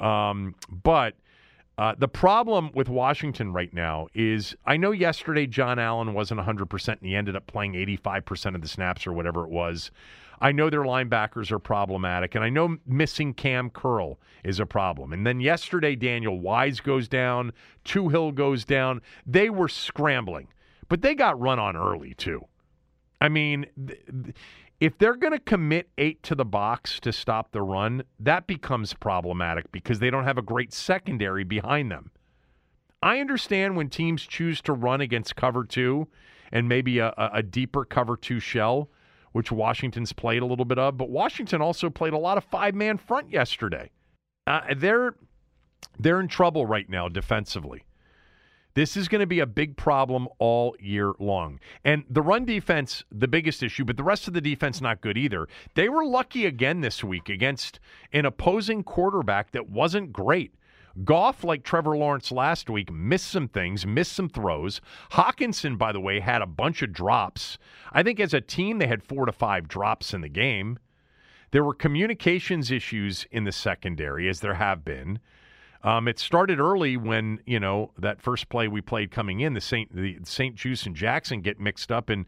[0.00, 1.14] Um, but
[1.78, 6.88] uh, the problem with Washington right now is I know yesterday John Allen wasn't 100%
[6.88, 9.90] and he ended up playing 85% of the snaps or whatever it was.
[10.42, 15.12] I know their linebackers are problematic, and I know missing Cam Curl is a problem.
[15.12, 17.52] And then yesterday, Daniel Wise goes down,
[17.84, 19.02] Toohill goes down.
[19.24, 20.48] They were scrambling,
[20.88, 22.44] but they got run on early, too.
[23.20, 23.66] I mean,
[24.80, 28.94] if they're going to commit eight to the box to stop the run, that becomes
[28.94, 32.10] problematic because they don't have a great secondary behind them.
[33.00, 36.08] I understand when teams choose to run against cover two
[36.50, 38.90] and maybe a, a deeper cover two shell
[39.32, 42.74] which Washington's played a little bit of, but Washington also played a lot of five
[42.74, 43.90] man front yesterday.
[44.46, 45.14] Uh, they're
[45.98, 47.84] they're in trouble right now defensively.
[48.74, 51.60] This is going to be a big problem all year long.
[51.84, 55.18] And the run defense, the biggest issue, but the rest of the defense not good
[55.18, 55.46] either.
[55.74, 57.80] They were lucky again this week against
[58.14, 60.54] an opposing quarterback that wasn't great.
[61.04, 64.80] Goff, like Trevor Lawrence last week, missed some things, missed some throws.
[65.12, 67.58] Hockenson, by the way, had a bunch of drops.
[67.92, 70.78] I think as a team, they had four to five drops in the game.
[71.50, 75.18] There were communications issues in the secondary, as there have been.
[75.84, 79.54] Um, it started early when you know that first play we played coming in.
[79.54, 82.26] The Saint the St-Juste and Jackson get mixed up, and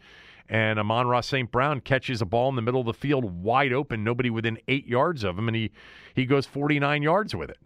[0.48, 1.50] and Amon-Ra St.
[1.50, 4.87] Brown catches a ball in the middle of the field, wide open, nobody within eight
[4.87, 5.70] yards of him, and he
[6.14, 7.59] he goes 49 yards with it.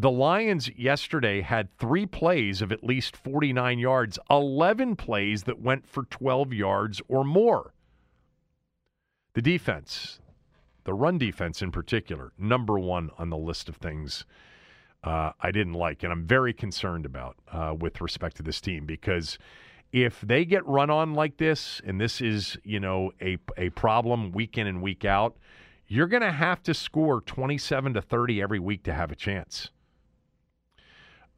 [0.00, 5.88] The Lions yesterday had three plays of at least 49 yards, 11 plays that went
[5.88, 7.74] for 12 yards or more.
[9.34, 10.20] The defense,
[10.84, 14.24] the run defense in particular, number one on the list of things
[15.02, 18.86] uh, I didn't like, and I'm very concerned about uh, with respect to this team
[18.86, 19.36] because
[19.90, 24.30] if they get run on like this, and this is you know a a problem
[24.30, 25.36] week in and week out,
[25.88, 29.70] you're going to have to score 27 to 30 every week to have a chance.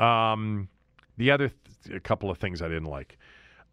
[0.01, 0.68] Um,
[1.16, 1.51] the other
[1.84, 3.18] th- a couple of things I didn't like.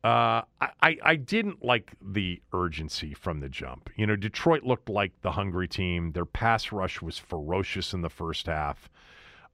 [0.04, 3.90] Uh, I, I didn't like the urgency from the jump.
[3.96, 6.12] You know, Detroit looked like the hungry team.
[6.12, 8.90] Their pass rush was ferocious in the first half.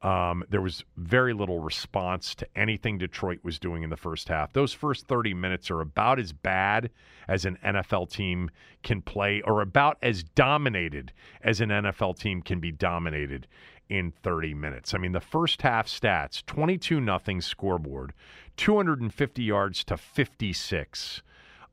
[0.03, 4.51] Um, there was very little response to anything Detroit was doing in the first half.
[4.51, 6.91] Those first 30 minutes are about as bad
[7.30, 8.51] as an NFL team
[8.84, 13.47] can play, or about as dominated as an NFL team can be dominated
[13.89, 14.93] in 30 minutes.
[14.93, 18.13] I mean, the first half stats 22 nothing scoreboard,
[18.57, 21.21] 250 yards to 56,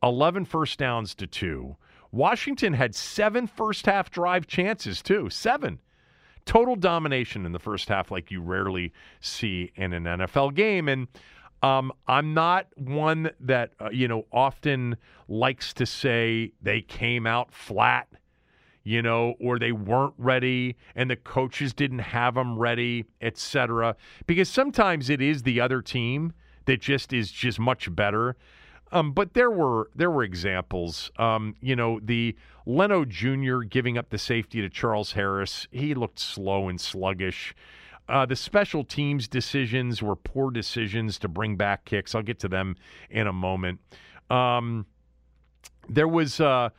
[0.03, 1.77] 11 first downs to two.
[2.13, 5.31] Washington had seven first half drive chances, too.
[5.31, 5.79] Seven
[6.45, 10.89] total domination in the first half like you rarely see in an NFL game.
[10.89, 11.09] And
[11.63, 14.97] um, I'm not one that, uh, you know, often
[15.29, 18.09] likes to say they came out flat,
[18.83, 23.97] you know, or they weren't ready and the coaches didn't have them ready, etc.
[24.27, 26.33] Because sometimes it is the other team
[26.67, 28.37] that just is just much better.
[28.93, 31.11] Um, but there were there were examples.
[31.17, 33.61] Um, you know, the Leno Jr.
[33.61, 35.69] giving up the safety to Charles Harris.
[35.71, 37.55] He looked slow and sluggish.
[38.09, 42.15] Uh, the special teams decisions were poor decisions to bring back kicks.
[42.15, 42.77] I'll get to them
[43.09, 43.79] in a moment.
[44.29, 44.87] Um,
[45.89, 46.71] there was, uh,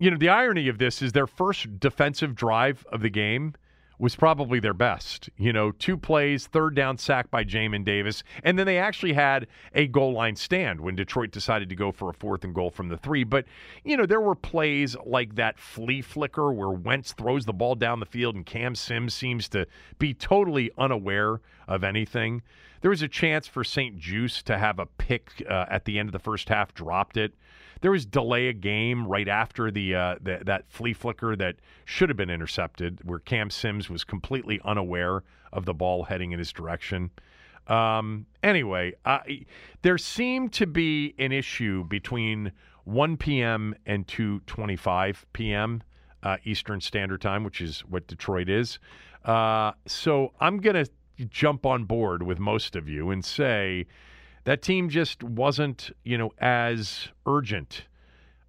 [0.00, 3.54] you know, the irony of this is their first defensive drive of the game
[3.98, 5.28] was probably their best.
[5.36, 9.46] You know, two plays, third down sack by Jamin Davis, and then they actually had
[9.74, 12.88] a goal line stand when Detroit decided to go for a fourth and goal from
[12.88, 13.24] the three.
[13.24, 13.44] But
[13.84, 18.00] you know, there were plays like that flea flicker where Wentz throws the ball down
[18.00, 19.66] the field and Cam Sims seems to
[19.98, 22.40] be totally unaware of anything.
[22.80, 26.14] There was a chance for St-Juste to have a pick uh, at the end of
[26.14, 27.34] the first half, dropped it.
[27.80, 32.08] There was delay a game right after the, uh, the, that flea flicker that should
[32.08, 35.22] have been intercepted, where Cam Sims was completely unaware
[35.52, 37.10] of the ball heading in his direction.
[37.66, 38.94] Um, anyway,
[39.82, 42.52] there seemed to be an issue between
[42.84, 43.74] 1 p.m.
[43.86, 45.82] and 2:25 p.m.
[46.22, 48.78] Uh, Eastern Standard Time, which is what Detroit is.
[49.24, 50.86] Uh, so I'm gonna
[51.28, 53.86] jump on board with most of you and say
[54.44, 57.86] that team just wasn't, you know, as urgent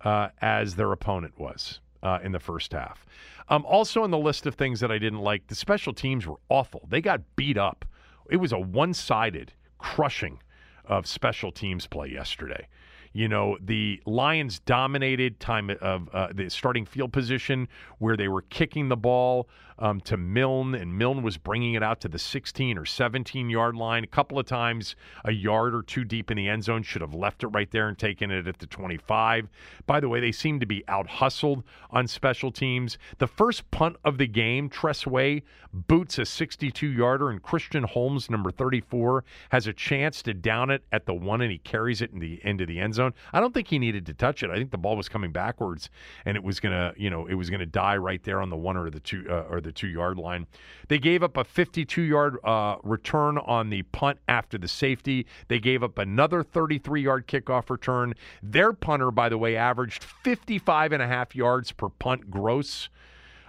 [0.03, 3.05] uh, as their opponent was uh, in the first half.
[3.49, 6.37] Um, also, on the list of things that I didn't like, the special teams were
[6.49, 6.87] awful.
[6.89, 7.85] They got beat up.
[8.29, 10.39] It was a one-sided crushing
[10.85, 12.67] of special teams play yesterday.
[13.13, 17.67] You know, the Lions dominated time of uh, the starting field position
[17.97, 19.49] where they were kicking the ball
[19.79, 23.75] um, to Milne, and Milne was bringing it out to the 16 or 17 yard
[23.75, 24.03] line.
[24.03, 24.95] A couple of times,
[25.25, 27.87] a yard or two deep in the end zone, should have left it right there
[27.87, 29.49] and taken it at the 25.
[29.85, 32.97] By the way, they seem to be out hustled on special teams.
[33.17, 35.43] The first punt of the game, Tress Way
[35.73, 40.83] boots a 62 yarder, and Christian Holmes, number 34, has a chance to down it
[40.91, 43.13] at the one, and he carries it in the into the end zone.
[43.33, 44.49] I don't think he needed to touch it.
[44.49, 45.89] I think the ball was coming backwards,
[46.25, 48.77] and it was gonna, you know, it was gonna die right there on the one
[48.77, 50.47] or the two uh, or the two yard line.
[50.87, 55.25] They gave up a 52 yard uh, return on the punt after the safety.
[55.47, 58.13] They gave up another 33 yard kickoff return.
[58.43, 62.89] Their punter, by the way, averaged 55 and a half yards per punt gross.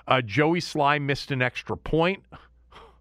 [0.07, 2.23] Uh, Joey Slye missed an extra point.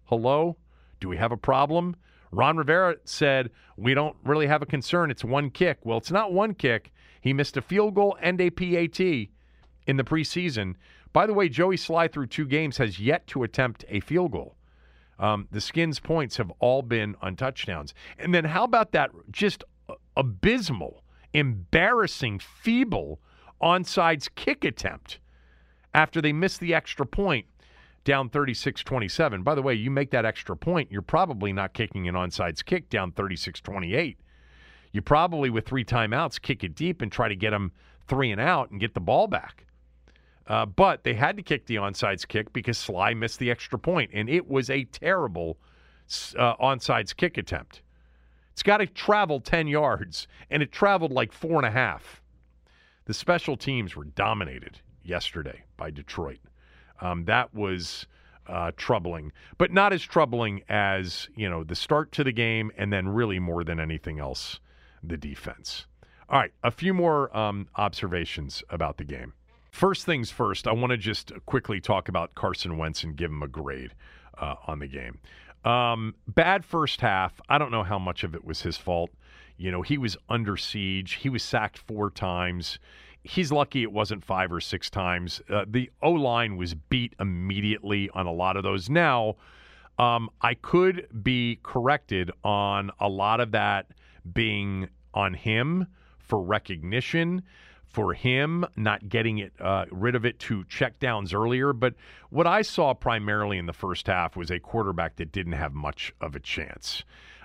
[0.04, 0.56] Hello?
[1.00, 1.96] Do we have a problem?
[2.30, 5.10] Ron Rivera said, We don't really have a concern.
[5.10, 5.78] It's one kick.
[5.84, 6.92] Well, it's not one kick.
[7.20, 10.74] He missed a field goal and a PAT in the preseason.
[11.12, 14.56] By the way, Joey Slye through two games has yet to attempt a field goal.
[15.18, 17.94] Um, the Skins' points have all been on touchdowns.
[18.18, 19.62] And then how about that just
[20.16, 23.20] abysmal, embarrassing, feeble
[23.60, 25.20] onside kick attempt
[25.94, 27.46] after they missed the extra point
[28.04, 29.42] down 36 27.
[29.42, 32.88] By the way, you make that extra point, you're probably not kicking an onside kick
[32.88, 34.18] down 36 28.
[34.92, 37.72] You probably, with three timeouts, kick it deep and try to get them
[38.08, 39.66] three and out and get the ball back.
[40.46, 44.10] Uh, but they had to kick the onside kick because Slye missed the extra point,
[44.12, 45.58] and it was a terrible
[46.36, 47.82] uh, onside kick attempt.
[48.52, 52.20] It's got to travel 10 yards, and it traveled like four and a half.
[53.06, 56.38] The special teams were dominated yesterday by Detroit.
[57.00, 58.06] Um, that was
[58.46, 62.92] uh, troubling, but not as troubling as you know the start to the game, and
[62.92, 64.60] then really more than anything else,
[65.02, 65.86] the defense.
[66.28, 69.32] All right, a few more um, observations about the game.
[69.72, 73.42] First things first, I want to just quickly talk about Carson Wentz and give him
[73.42, 73.94] a grade
[74.38, 75.18] uh, on the game.
[75.64, 77.40] Um, bad first half.
[77.48, 79.10] I don't know how much of it was his fault.
[79.56, 81.14] You know, he was under siege.
[81.14, 82.78] He was sacked four times.
[83.24, 85.40] He's lucky it wasn't five or six times.
[85.48, 88.90] Uh, the O line was beat immediately on a lot of those.
[88.90, 89.36] Now,
[89.98, 93.86] Um, I could be corrected on a lot of that
[94.32, 95.86] being on him
[96.18, 97.42] for recognition,
[97.92, 101.72] for him not getting it uh, rid of it to check downs earlier.
[101.72, 101.94] But
[102.30, 106.12] what I saw primarily in the first half was a quarterback that didn't have much
[106.20, 107.04] of a chance.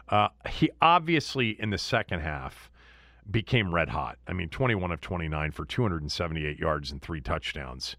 [0.09, 2.71] Uh, he obviously in the second half
[3.29, 4.17] became red hot.
[4.25, 7.97] I mean, 21 of 29 for 278 yards and three touchdowns.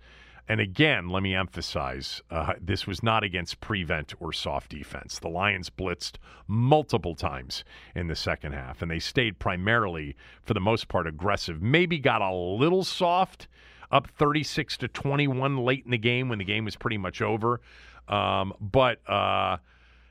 [0.49, 5.18] And again, let me emphasize uh, this was not against prevent or soft defense.
[5.18, 10.61] The Lions blitzed multiple times in the second half, and they stayed primarily, for the
[10.61, 11.61] most part, aggressive.
[11.61, 13.46] Maybe got a little soft,
[13.92, 17.61] up 36 to 21 late in the game when the game was pretty much over.
[18.09, 19.07] Um, but.
[19.09, 19.59] Uh,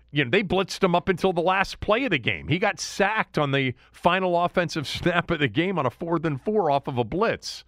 [0.09, 2.47] you know, they blitzed him up until the last play of the game.
[2.47, 6.41] He got sacked on the final offensive snap of the game on a fourth and
[6.41, 7.65] four off of a blitz.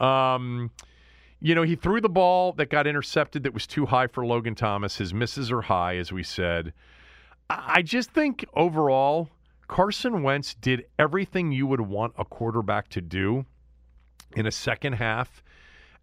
[0.00, 0.72] Um,
[1.40, 4.54] you know, he threw the ball that got intercepted that was too high for Logan
[4.54, 4.98] Thomas.
[4.98, 6.72] His misses are high, as we said.
[7.48, 9.30] I just think overall,
[9.66, 13.46] Carson Wentz did everything you would want a quarterback to do
[14.36, 15.42] in a second half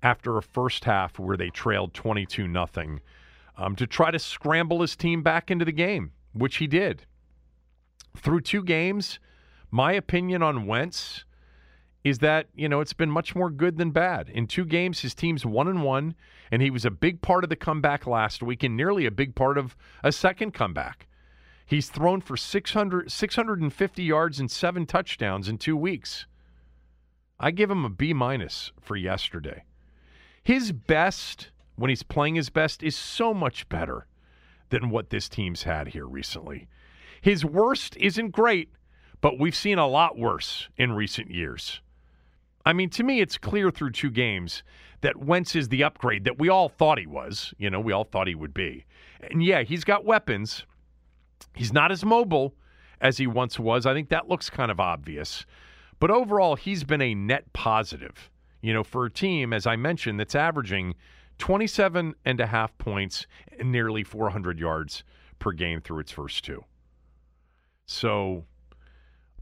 [0.01, 3.01] after a first half where they trailed 22 nothing
[3.57, 7.05] um, to try to scramble his team back into the game, which he did.
[8.15, 9.19] Through two games,
[9.71, 11.25] my opinion on Wentz
[12.07, 14.29] is that you know it's been much more good than bad.
[14.29, 16.15] In two games, his team's one and one,
[16.51, 19.35] and he was a big part of the comeback last week, and nearly a big
[19.35, 21.07] part of a second comeback.
[21.65, 26.25] He's thrown for 600, 650 yards and seven touchdowns in two weeks.
[27.39, 29.63] I give him a B minus for yesterday.
[30.43, 34.07] His best, when he's playing his best, is so much better
[34.69, 36.67] than what this team's had here recently.
[37.21, 38.71] His worst isn't great,
[39.19, 41.81] but we've seen a lot worse in recent years.
[42.67, 44.61] I mean, to me, it's clear through two games
[44.99, 47.53] that Wentz is the upgrade that we all thought he was.
[47.57, 48.83] You know, we all thought he would be.
[49.21, 50.65] And yeah, he's got weapons.
[51.55, 52.55] He's not as mobile
[52.99, 53.85] as he once was.
[53.85, 55.45] I think that looks kind of obvious.
[56.01, 58.29] But overall, he's been a net positive,
[58.61, 60.95] you know, for a team, as I mentioned, that's averaging
[61.37, 65.05] 27 and a half points and nearly 400 yards
[65.39, 66.65] per game through its first two.
[67.85, 68.43] So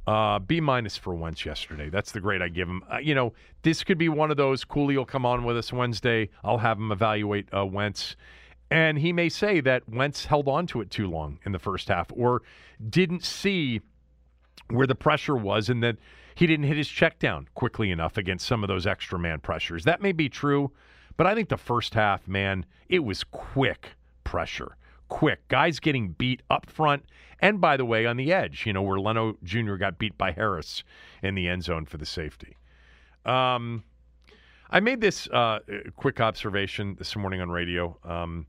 [0.07, 1.89] uh, B minus for Wentz yesterday.
[1.89, 2.83] That's the grade I give him.
[2.91, 3.33] Uh, you know,
[3.63, 4.63] this could be one of those.
[4.63, 6.29] Cooley will come on with us Wednesday.
[6.43, 8.15] I'll have him evaluate uh, Wentz.
[8.69, 11.87] And he may say that Wentz held on to it too long in the first
[11.87, 12.41] half or
[12.89, 13.81] didn't see
[14.69, 15.97] where the pressure was and that
[16.33, 19.83] he didn't hit his check down quickly enough against some of those extra man pressures.
[19.83, 20.71] That may be true,
[21.15, 23.91] but I think the first half, man, it was quick
[24.23, 24.75] pressure
[25.09, 25.47] quick.
[25.47, 27.05] Guys getting beat up front
[27.39, 29.75] and, by the way, on the edge, you know, where Leno Jr.
[29.75, 30.83] got beat by Harris
[31.21, 32.57] in the end zone for the safety.
[33.25, 33.83] Um,
[34.69, 35.59] I made this uh,
[35.95, 37.97] quick observation this morning on radio.
[38.03, 38.47] Um,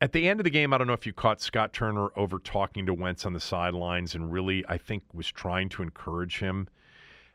[0.00, 2.38] at the end of the game, I don't know if you caught Scott Turner over
[2.38, 6.68] talking to Wentz on the sidelines and really, I think, was trying to encourage him.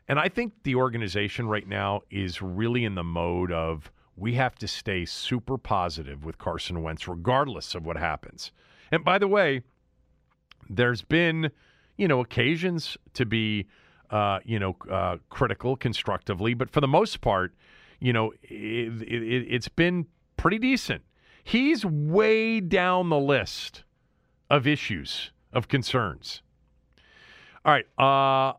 [0.08, 4.54] And I think the organization right now is really in the mode of we have
[4.56, 8.52] to stay super positive with Carson Wentz, regardless of what happens.
[8.90, 9.62] And by the way,
[10.68, 11.50] there's been,
[11.96, 13.66] you know, occasions to be,
[14.10, 17.54] uh, you know, uh, critical constructively, but for the most part,
[18.00, 20.06] you know, it, it, it's been
[20.36, 21.02] pretty decent.
[21.42, 23.84] He's way down the list
[24.50, 26.42] of issues, of concerns.
[27.64, 27.86] All right.
[27.98, 28.54] Uh,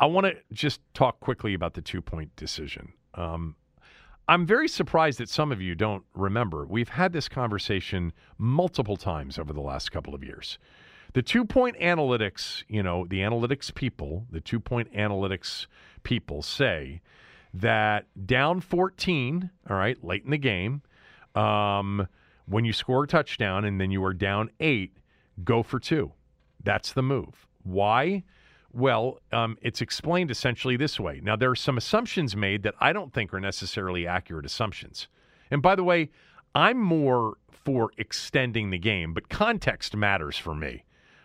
[0.00, 2.92] I want to just talk quickly about the two point decision.
[3.14, 3.56] Um,
[4.26, 6.66] I'm very surprised that some of you don't remember.
[6.66, 10.58] We've had this conversation multiple times over the last couple of years.
[11.14, 15.66] The two point analytics, you know, the analytics people, the two point analytics
[16.02, 17.00] people say
[17.54, 20.82] that down 14, all right, late in the game,
[21.36, 22.08] um,
[22.46, 24.96] when you score a touchdown and then you are down eight,
[25.44, 26.12] go for two.
[26.64, 27.46] That's the move.
[27.62, 28.24] Why?
[28.72, 31.20] Well, um, it's explained essentially this way.
[31.22, 35.06] Now, there are some assumptions made that I don't think are necessarily accurate assumptions.
[35.48, 36.10] And by the way,
[36.56, 40.82] I'm more for extending the game, but context matters for me.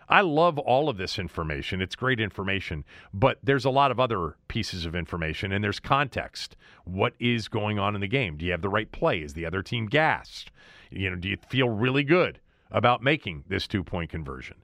[0.09, 1.81] I love all of this information.
[1.81, 2.83] It's great information,
[3.13, 6.55] but there's a lot of other pieces of information and there's context.
[6.85, 8.35] What is going on in the game?
[8.35, 9.19] Do you have the right play?
[9.19, 10.51] Is the other team gassed?
[10.89, 12.39] You know, do you feel really good
[12.71, 14.57] about making this two-point conversion?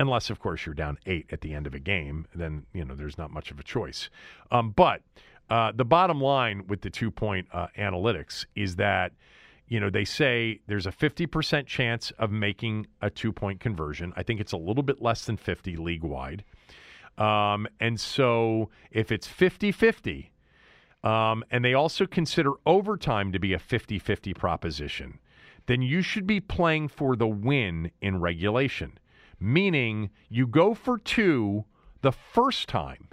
[0.00, 2.94] unless of course you're down eight at the end of a game then you know
[2.94, 4.08] there's not much of a choice
[4.50, 5.02] um, but
[5.50, 9.12] uh, the bottom line with the two point uh, analytics is that
[9.70, 14.22] you know they say there's a 50% chance of making a two point conversion i
[14.22, 16.44] think it's a little bit less than 50 league wide
[17.16, 20.30] um, and so if it's 50 50
[21.02, 25.18] um, and they also consider overtime to be a 50 50 proposition
[25.70, 28.98] then you should be playing for the win in regulation.
[29.38, 31.64] Meaning you go for two
[32.02, 33.08] the first time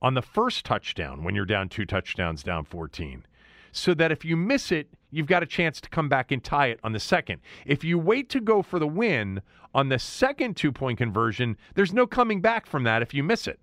[0.00, 3.26] on the first touchdown when you're down two touchdowns, down 14.
[3.72, 6.68] So that if you miss it, you've got a chance to come back and tie
[6.68, 7.40] it on the second.
[7.66, 9.42] If you wait to go for the win
[9.74, 13.46] on the second two point conversion, there's no coming back from that if you miss
[13.46, 13.60] it.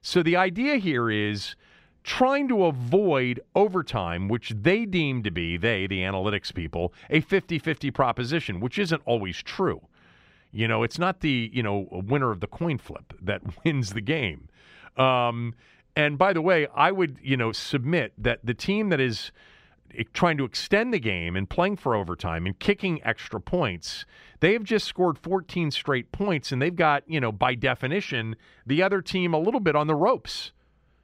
[0.00, 1.56] So the idea here is
[2.04, 7.58] trying to avoid overtime, which they deem to be, they, the analytics people, a 50
[7.58, 9.82] 50 proposition, which isn't always true.
[10.50, 14.00] You know, it's not the, you know, winner of the coin flip that wins the
[14.00, 14.48] game.
[14.96, 15.54] Um,
[15.94, 19.32] and by the way, I would, you know, submit that the team that is
[20.12, 24.04] trying to extend the game and playing for overtime and kicking extra points,
[24.40, 28.36] they have just scored 14 straight points and they've got, you know, by definition,
[28.66, 30.52] the other team a little bit on the ropes.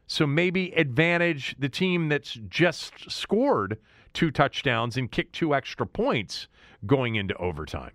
[0.07, 3.79] So maybe advantage the team that's just scored
[4.13, 6.49] two touchdowns and kicked two extra points
[6.87, 7.93] going into overtime.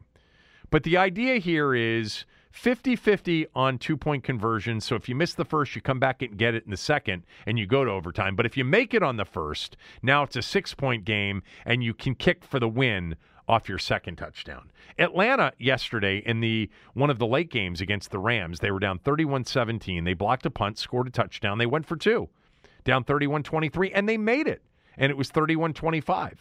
[0.72, 4.82] But the idea here is 50 50 on two point conversion.
[4.82, 7.24] So if you miss the first, you come back and get it in the second
[7.46, 8.36] and you go to overtime.
[8.36, 11.84] But if you make it on the first, now it's a six point game and
[11.84, 13.16] you can kick for the win
[13.48, 14.72] off your second touchdown.
[14.98, 19.00] Atlanta yesterday in the one of the late games against the Rams, they were down
[19.00, 20.06] 31-17.
[20.06, 21.58] They blocked a punt, scored a touchdown.
[21.58, 22.30] They went for two.
[22.84, 24.62] Down 31-23 and they made it.
[24.98, 26.34] And it was 31-25.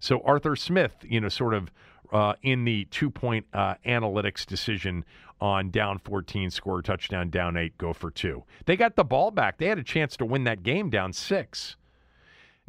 [0.00, 1.70] So Arthur Smith, you know, sort of
[2.12, 5.04] uh, in the two-point uh, analytics decision
[5.40, 8.44] on down 14, score touchdown, down eight, go for two.
[8.66, 9.58] They got the ball back.
[9.58, 11.76] They had a chance to win that game down six.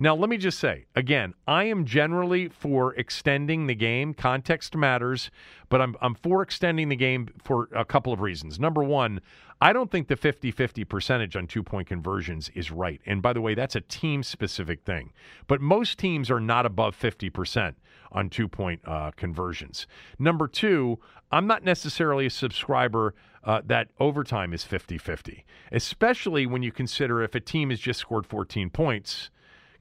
[0.02, 4.16] Now, let me just say again, I am generally for extending the game.
[4.16, 5.30] Context matters,
[5.70, 8.60] but I'm, I'm for extending the game for a couple of reasons.
[8.60, 9.22] Number one,
[9.62, 13.00] I don't think the 50 50 percentage on two point conversions is right.
[13.06, 15.14] And by the way, that's a team specific thing.
[15.46, 17.76] But most teams are not above 50%
[18.12, 19.86] on two point uh, conversions.
[20.18, 20.98] Number two,
[21.32, 27.22] I'm not necessarily a subscriber uh, that overtime is 50 50, especially when you consider
[27.22, 29.30] if a team has just scored 14 points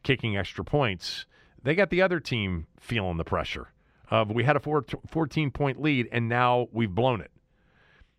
[0.03, 1.27] kicking extra points,
[1.63, 3.69] they got the other team feeling the pressure
[4.11, 7.31] of we had a four, 14 point lead and now we've blown it.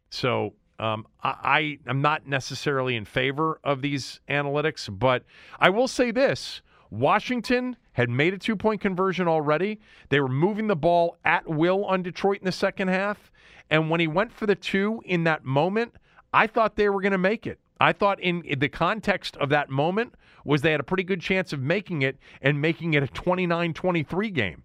[0.09, 5.23] So um, I, I am not necessarily in favor of these analytics, but
[5.59, 9.79] I will say this: Washington had made a two point conversion already.
[10.09, 13.31] They were moving the ball at will on Detroit in the second half,
[13.69, 15.93] and when he went for the two in that moment,
[16.33, 17.59] I thought they were going to make it.
[17.81, 20.13] I thought in, the context of that moment
[20.45, 24.33] was they had a pretty good chance of making it and making it a 29-23
[24.33, 24.63] game.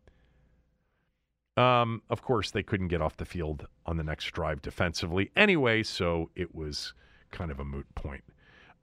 [1.56, 5.82] Um, of course, they couldn't get off the field on the next drive defensively anyway,
[5.82, 6.92] so it was
[7.30, 8.22] kind of a moot point.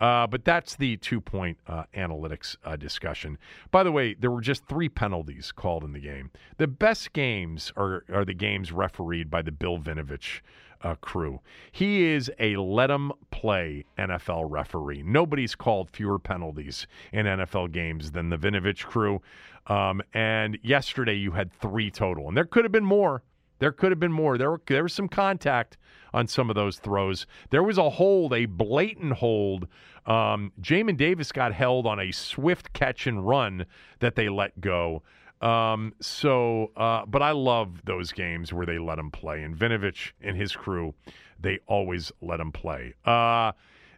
[0.02, 3.38] Uh, but that's the two point uh, analytics uh, discussion.
[3.70, 6.32] By the way, there were just three penalties called in the game.
[6.58, 10.42] The best games are, are the games refereed by the Bill Vinovich
[10.84, 11.40] uh, crew.
[11.72, 15.04] He is a let him play NFL referee.
[15.04, 19.22] Nobody's called fewer penalties in NFL games than the Vinovich crew.
[19.68, 23.24] Um, and yesterday you had three total, and there could have been more.
[23.60, 24.38] There could have been more.
[24.38, 25.78] There, were, there was some contact
[26.14, 27.26] on some of those throws.
[27.50, 29.68] There was a hold, a blatant hold.
[30.06, 33.66] Um, Jamin Davis got held on a swift catch and run
[34.00, 35.02] that they let go.
[35.44, 39.44] Um, so, uh, but I love those games where they let him play.
[39.44, 40.96] And Vinovich and his crew,
[41.40, 42.94] they always let him play.
[43.04, 43.52] Uh,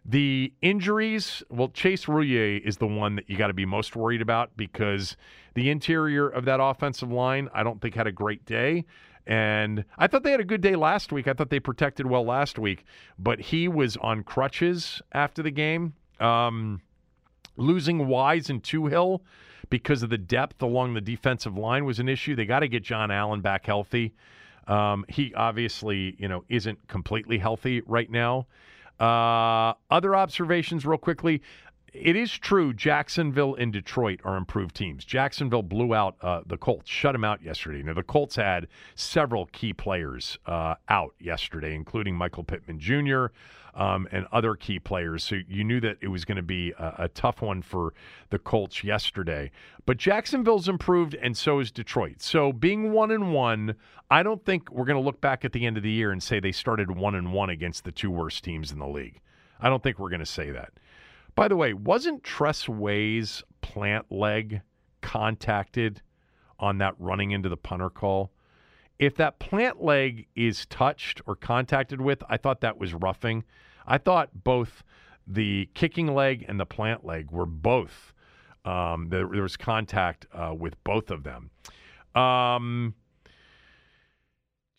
[0.04, 4.22] the injuries, well, Chase Roullier is the one that you got to be most worried
[4.22, 5.16] about because
[5.54, 8.84] the interior of that offensive line, I don't think had a great day.
[9.24, 11.28] And I thought they had a good day last week.
[11.28, 12.84] I thought they protected well last week,
[13.18, 15.94] but he was on crutches after the game.
[16.18, 16.80] Um,
[17.56, 19.20] losing Wise and Toohill
[19.70, 22.36] because of the depth along the defensive line was an issue.
[22.36, 24.14] They got to get John Allen back healthy.
[24.66, 28.46] Um, he obviously, you know, isn't completely healthy right now.
[28.98, 31.42] Uh, other observations, real quickly.
[31.98, 35.04] It is true Jacksonville and Detroit are improved teams.
[35.04, 37.82] Jacksonville blew out uh, the Colts, shut them out yesterday.
[37.82, 43.26] Now, the Colts had several key players uh, out yesterday, including Michael Pittman Jr
[43.76, 45.22] um, and other key players.
[45.22, 47.92] So you knew that it was going to be a, a, tough one for
[48.30, 49.50] the Colts yesterday.
[49.84, 52.22] But Jacksonville's improved, and so is Detroit.
[52.22, 53.74] So being one and one,
[54.10, 56.22] I don't think we're going to look back at the end of the year and
[56.22, 59.20] say they started one and one against the two worst teams in the league.
[59.60, 60.72] I don't think we're going to say that.
[61.36, 64.62] By the way, wasn't Tress Way's plant leg
[65.02, 66.00] contacted
[66.58, 68.32] on that running into the punter call?
[68.98, 73.44] If that plant leg is touched or contacted with, I thought that was roughing.
[73.86, 74.82] I thought both
[75.26, 78.14] the kicking leg and the plant leg were both.
[78.64, 81.50] Um, there, there, was contact uh, with both of them.
[82.20, 82.94] Um,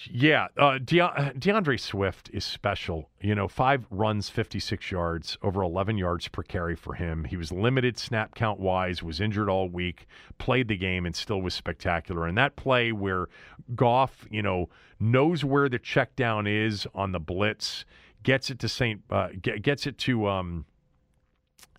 [0.05, 3.09] Yeah, uh, De- D'Andre Swift is special.
[3.19, 7.23] You know, five runs, 56 yards, over 11 yards per carry for him.
[7.23, 10.05] He was limited snap count wise, was injured all week,
[10.37, 12.27] played the game, and still was spectacular.
[12.27, 13.27] And that play where
[13.75, 14.69] Goff, you know,
[14.99, 17.83] knows where the check down is on the blitz,
[18.21, 20.65] gets it to Saint, uh, gets it to um,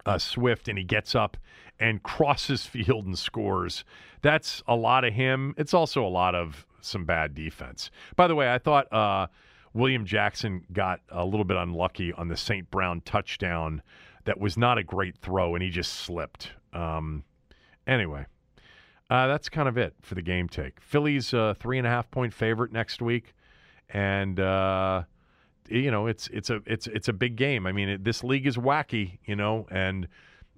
[0.06, 1.36] uh, Swift, and he gets up
[1.78, 3.84] and crosses field and scores.
[4.22, 5.54] That's a lot of him.
[5.56, 7.90] It's also a lot of some bad defense.
[8.16, 9.28] By the way, I thought uh,
[9.72, 12.70] William Jackson got a little bit unlucky on the St.
[12.70, 13.82] Brown touchdown.
[14.24, 16.52] That was not a great throw, and he just slipped.
[16.72, 17.24] Um,
[17.86, 18.26] anyway,
[19.10, 20.80] uh, that's kind of it for the game take.
[20.80, 23.34] Philly's a three and a half point favorite next week,
[23.88, 25.04] and uh,
[25.68, 27.66] you know it's it's a it's it's a big game.
[27.66, 30.08] I mean, it, this league is wacky, you know, and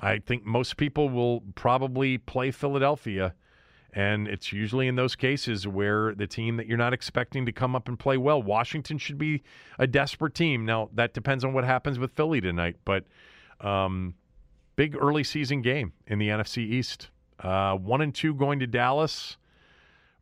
[0.01, 3.35] I think most people will probably play Philadelphia
[3.93, 7.75] and it's usually in those cases where the team that you're not expecting to come
[7.75, 8.43] up and play well.
[8.43, 9.43] Washington should be
[9.79, 10.65] a desperate team.
[10.65, 13.05] Now, that depends on what happens with Philly tonight, but
[13.61, 14.15] um,
[14.77, 17.11] big early season game in the NFC East.
[17.39, 19.37] Uh, one and two going to Dallas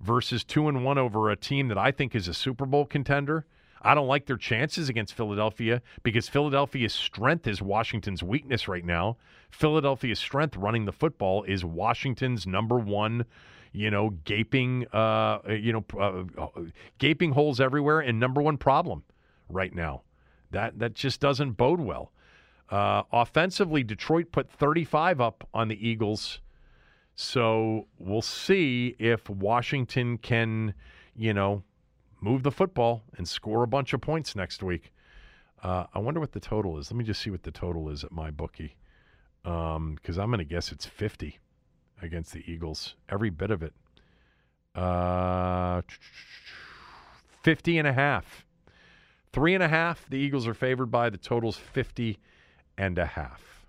[0.01, 3.45] versus two and one over a team that I think is a Super Bowl contender.
[3.83, 9.17] I don't like their chances against Philadelphia because Philadelphia's strength is Washington's weakness right now.
[9.51, 13.25] Philadelphia's strength running the football is Washington's number one
[13.73, 16.63] you know, gaping, uh, you know, uh,
[16.99, 19.05] gaping holes everywhere, and number one problem
[19.49, 20.03] right now.
[20.51, 22.13] That that just doesn't bode well.
[22.71, 26.41] Uh, offensively, Detroit put 35 up on the Eagles,
[27.15, 30.75] so we'll see if Washington can,
[31.17, 31.63] you know,
[32.21, 34.93] move the football and score a bunch of points next week.
[35.63, 36.91] Uh, I wonder what the total is.
[36.91, 38.77] Let me just see what the total is at my bookie,
[39.43, 41.39] because um, I'm going to guess it's 50
[42.03, 42.95] against the Eagles.
[43.09, 43.73] Every bit of it.
[44.75, 45.83] Uh,
[47.43, 48.45] 50 and a half.
[49.33, 51.11] Three and a half, the Eagles are favored by.
[51.11, 52.19] The total's 50
[52.77, 53.67] and a half.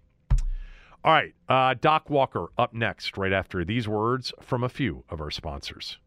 [1.04, 5.22] All right, uh, Doc Walker up next, right after these words from a few of
[5.22, 5.98] our sponsors.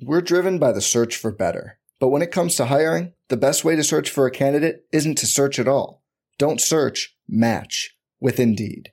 [0.00, 1.78] We're driven by the search for better.
[2.00, 5.16] But when it comes to hiring, the best way to search for a candidate isn't
[5.18, 6.02] to search at all.
[6.38, 8.92] Don't search, match with Indeed.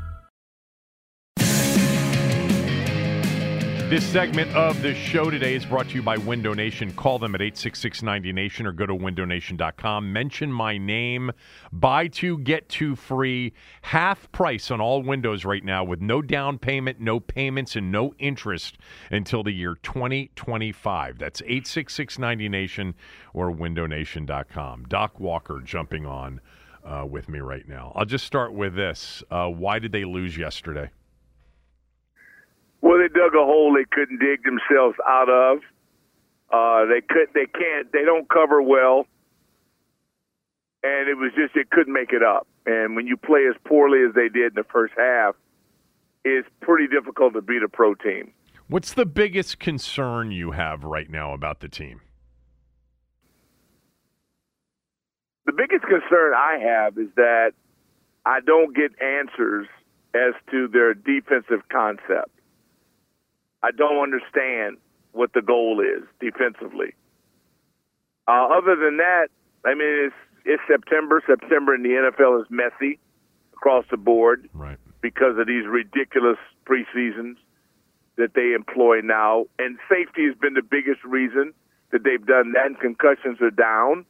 [3.91, 6.93] This segment of the show today is brought to you by Window Nation.
[6.93, 10.13] Call them at 866 90Nation or go to windownation.com.
[10.13, 11.29] Mention my name.
[11.73, 13.51] Buy two, get two free.
[13.81, 18.13] Half price on all windows right now with no down payment, no payments, and no
[18.17, 18.77] interest
[19.09, 21.17] until the year 2025.
[21.17, 22.93] That's 866 90Nation
[23.33, 24.85] or windownation.com.
[24.85, 26.39] Doc Walker jumping on
[26.85, 27.91] uh, with me right now.
[27.93, 29.21] I'll just start with this.
[29.29, 30.91] Uh, why did they lose yesterday?
[32.91, 35.59] Well, they dug a hole they couldn't dig themselves out of.
[36.51, 39.07] Uh, they could, they can't, they don't cover well,
[40.83, 42.47] and it was just it couldn't make it up.
[42.65, 45.35] And when you play as poorly as they did in the first half,
[46.25, 48.33] it's pretty difficult to beat a pro team.
[48.67, 52.01] What's the biggest concern you have right now about the team?
[55.45, 57.53] The biggest concern I have is that
[58.25, 59.67] I don't get answers
[60.13, 62.31] as to their defensive concept.
[63.63, 64.77] I don't understand
[65.11, 66.95] what the goal is defensively.
[68.27, 69.27] Uh, other than that,
[69.65, 71.21] I mean, it's it's September.
[71.27, 72.99] September in the NFL is messy
[73.53, 74.49] across the board.
[74.53, 74.77] Right.
[75.01, 77.35] because of these ridiculous preseasons
[78.17, 79.45] that they employ now.
[79.59, 81.53] And safety has been the biggest reason
[81.91, 84.05] that they've done that, and concussions are down,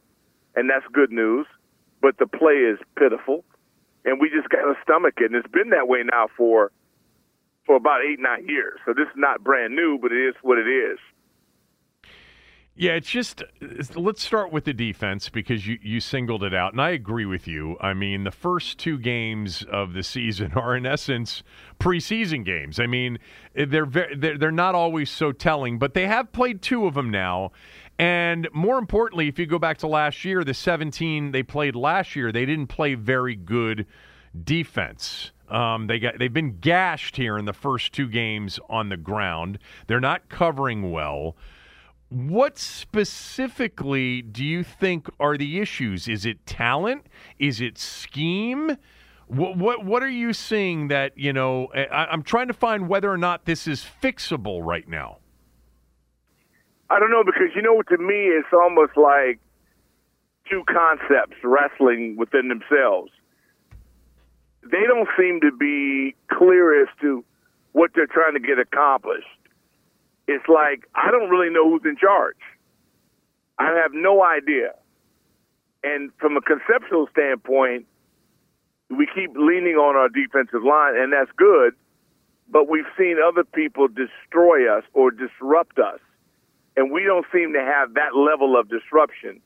[0.55, 1.47] and that's good news.
[2.01, 3.43] But the play is pitiful,
[4.05, 5.31] and we just got to stomach it.
[5.31, 6.71] And it's been that way now for
[7.71, 8.79] for about eight nine years.
[8.85, 10.99] So this is not brand new, but it is what it is.
[12.75, 13.43] Yeah, it's just
[13.95, 17.47] let's start with the defense because you, you singled it out, and I agree with
[17.47, 17.77] you.
[17.79, 21.43] I mean, the first two games of the season are in essence
[21.79, 22.77] preseason games.
[22.77, 23.19] I mean,
[23.55, 27.09] they're very, they're, they're not always so telling, but they have played two of them
[27.09, 27.53] now.
[27.97, 32.17] And more importantly, if you go back to last year, the 17 they played last
[32.17, 33.85] year, they didn't play very good
[34.43, 35.31] defense.
[35.51, 39.59] Um, they got they've been gashed here in the first two games on the ground.
[39.87, 41.35] They're not covering well.
[42.07, 46.07] What specifically do you think are the issues?
[46.07, 47.07] Is it talent?
[47.37, 48.77] Is it scheme?
[49.27, 51.67] What what, what are you seeing that you know?
[51.73, 55.17] I, am trying to find whether or not this is fixable right now.
[56.89, 59.39] I don't know because you know to me it's almost like
[60.49, 63.11] two concepts wrestling within themselves.
[64.63, 67.23] They don't seem to be clear as to
[67.71, 69.27] what they're trying to get accomplished
[70.31, 72.39] it's like I don't really know who's in charge.
[73.59, 74.73] I have no idea.
[75.83, 77.85] And from a conceptual standpoint,
[78.89, 81.73] we keep leaning on our defensive line, and that's good.
[82.49, 85.99] But we've seen other people destroy us or disrupt us,
[86.75, 89.41] and we don't seem to have that level of disruption.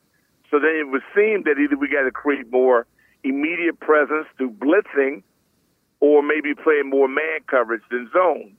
[0.51, 2.85] So then it would seem that either we got to create more
[3.25, 5.23] immediate presence through blitzing,
[5.99, 8.55] or maybe playing more man coverage than zone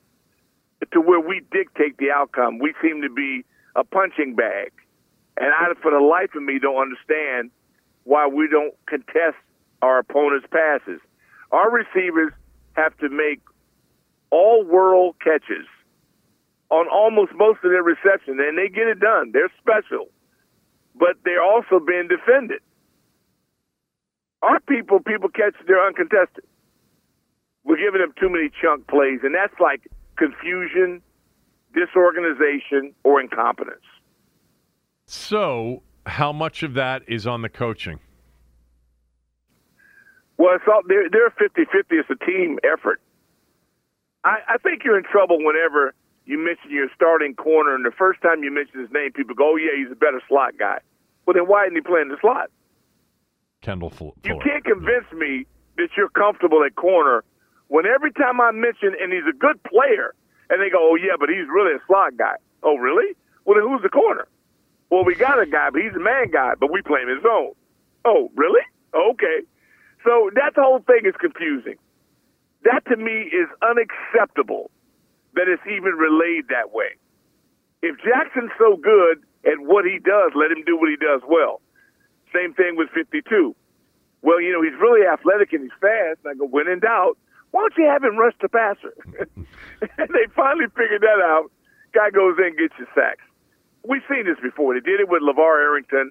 [0.93, 2.59] to where we dictate the outcome.
[2.59, 3.45] We seem to be
[3.75, 4.73] a punching bag.
[5.37, 7.51] And I, for the life of me, don't understand
[8.05, 9.37] why we don't contest
[9.83, 11.01] our opponent's passes.
[11.53, 12.33] Our receivers
[12.75, 13.41] have to make
[14.31, 15.67] all world catches
[16.71, 19.31] on almost most of their receptions, and they get it done.
[19.33, 20.09] They're special,
[20.95, 22.61] but they're also being defended.
[24.43, 26.45] Our people, people catch, they're uncontested.
[27.65, 31.03] We're giving them too many chunk plays, and that's like confusion,
[31.75, 33.83] disorganization, or incompetence.
[35.07, 37.99] So, how much of that is on the coaching?
[40.39, 41.65] Well, it's all, they're, they're 50-50.
[41.91, 43.01] It's a team effort.
[44.25, 45.95] I, I think you're in trouble whenever
[46.27, 49.53] you mention your starting corner, and the first time you mention his name, people go,
[49.53, 50.79] oh, yeah, he's a better slot guy.
[51.25, 52.51] Well, then why isn't he playing the slot?
[53.67, 54.13] Kendall Fuller.
[54.23, 55.45] You can't convince me
[55.77, 57.25] that you're comfortable at corner
[57.67, 60.15] when every time I mention, and he's a good player,
[60.49, 62.37] and they go, oh, yeah, but he's really a slot guy.
[62.63, 63.17] Oh, really?
[63.45, 64.29] Well, then who's the corner?
[64.89, 67.21] Well, we got a guy, but he's a man guy, but we play him in
[67.23, 67.55] zone.
[68.05, 68.63] Oh, really?
[68.95, 69.43] Okay.
[70.05, 71.75] So that whole thing is confusing.
[72.63, 74.71] That to me is unacceptable
[75.35, 76.95] that it's even relayed that way.
[77.83, 81.61] If Jackson's so good at what he does, let him do what he does well.
[82.37, 83.57] Same thing with 52.
[84.23, 86.21] Well, you know, he's really athletic and he's fast.
[86.25, 87.17] And I go, when in doubt,
[87.51, 88.93] why don't you have him rush the passer?
[89.81, 91.51] and they finally figured that out.
[91.95, 93.23] Guy goes in, gets his sacks.
[93.89, 94.75] We've seen this before.
[94.75, 96.11] They did it with LaVar Arrington.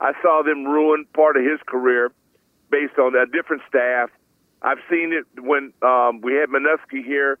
[0.00, 2.10] I saw them ruin part of his career
[2.70, 4.10] based on a different staff.
[4.60, 7.38] I've seen it when um, we had Manusky here.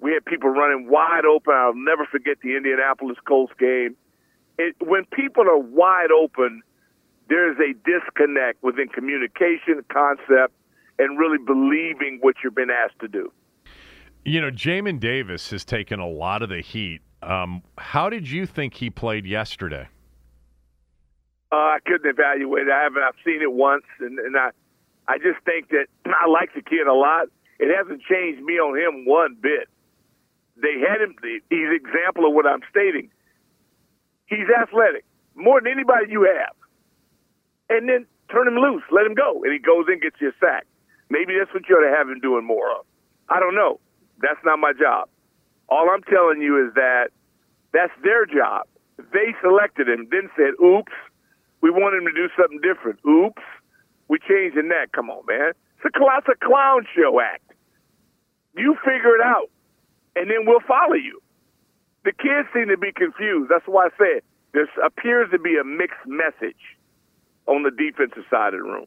[0.00, 1.54] We had people running wide open.
[1.54, 3.96] I'll never forget the Indianapolis Colts game.
[4.58, 6.62] It, when people are wide open,
[7.32, 10.52] there is a disconnect within communication, concept,
[10.98, 13.32] and really believing what you've been asked to do.
[14.22, 17.00] You know, Jamin Davis has taken a lot of the heat.
[17.22, 19.88] Um, how did you think he played yesterday?
[21.50, 22.70] Uh, I couldn't evaluate it.
[22.70, 23.02] I haven't.
[23.02, 24.50] I've seen it once, and, and I,
[25.08, 27.28] I just think that I like the kid a lot.
[27.58, 29.68] It hasn't changed me on him one bit.
[30.60, 31.16] They had him.
[31.22, 33.08] He's an example of what I'm stating.
[34.26, 36.52] He's athletic more than anybody you have,
[37.78, 40.36] and then turn him loose, let him go, and he goes in, gets you a
[40.40, 40.66] sack.
[41.10, 42.84] Maybe that's what you ought to have him doing more of.
[43.28, 43.80] I don't know.
[44.20, 45.08] That's not my job.
[45.68, 47.08] All I'm telling you is that
[47.72, 48.66] that's their job.
[49.12, 50.92] They selected him, then said, oops,
[51.60, 53.00] we want him to do something different.
[53.08, 53.42] Oops,
[54.08, 54.92] we changing that.
[54.92, 55.52] Come on, man.
[55.84, 57.52] It's a, a clown show act.
[58.56, 59.50] You figure it out,
[60.14, 61.20] and then we'll follow you.
[62.04, 63.50] The kids seem to be confused.
[63.50, 66.60] That's why I said there appears to be a mixed message
[67.46, 68.86] on the defensive side of the room.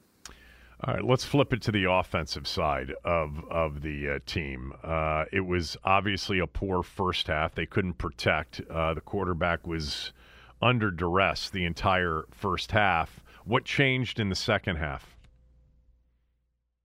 [0.83, 4.73] All right, let's flip it to the offensive side of of the uh, team.
[4.83, 7.55] Uh, it was obviously a poor first half.
[7.55, 8.61] They couldn't protect.
[8.69, 10.11] Uh, the quarterback was
[10.61, 13.21] under duress the entire first half.
[13.45, 15.15] What changed in the second half?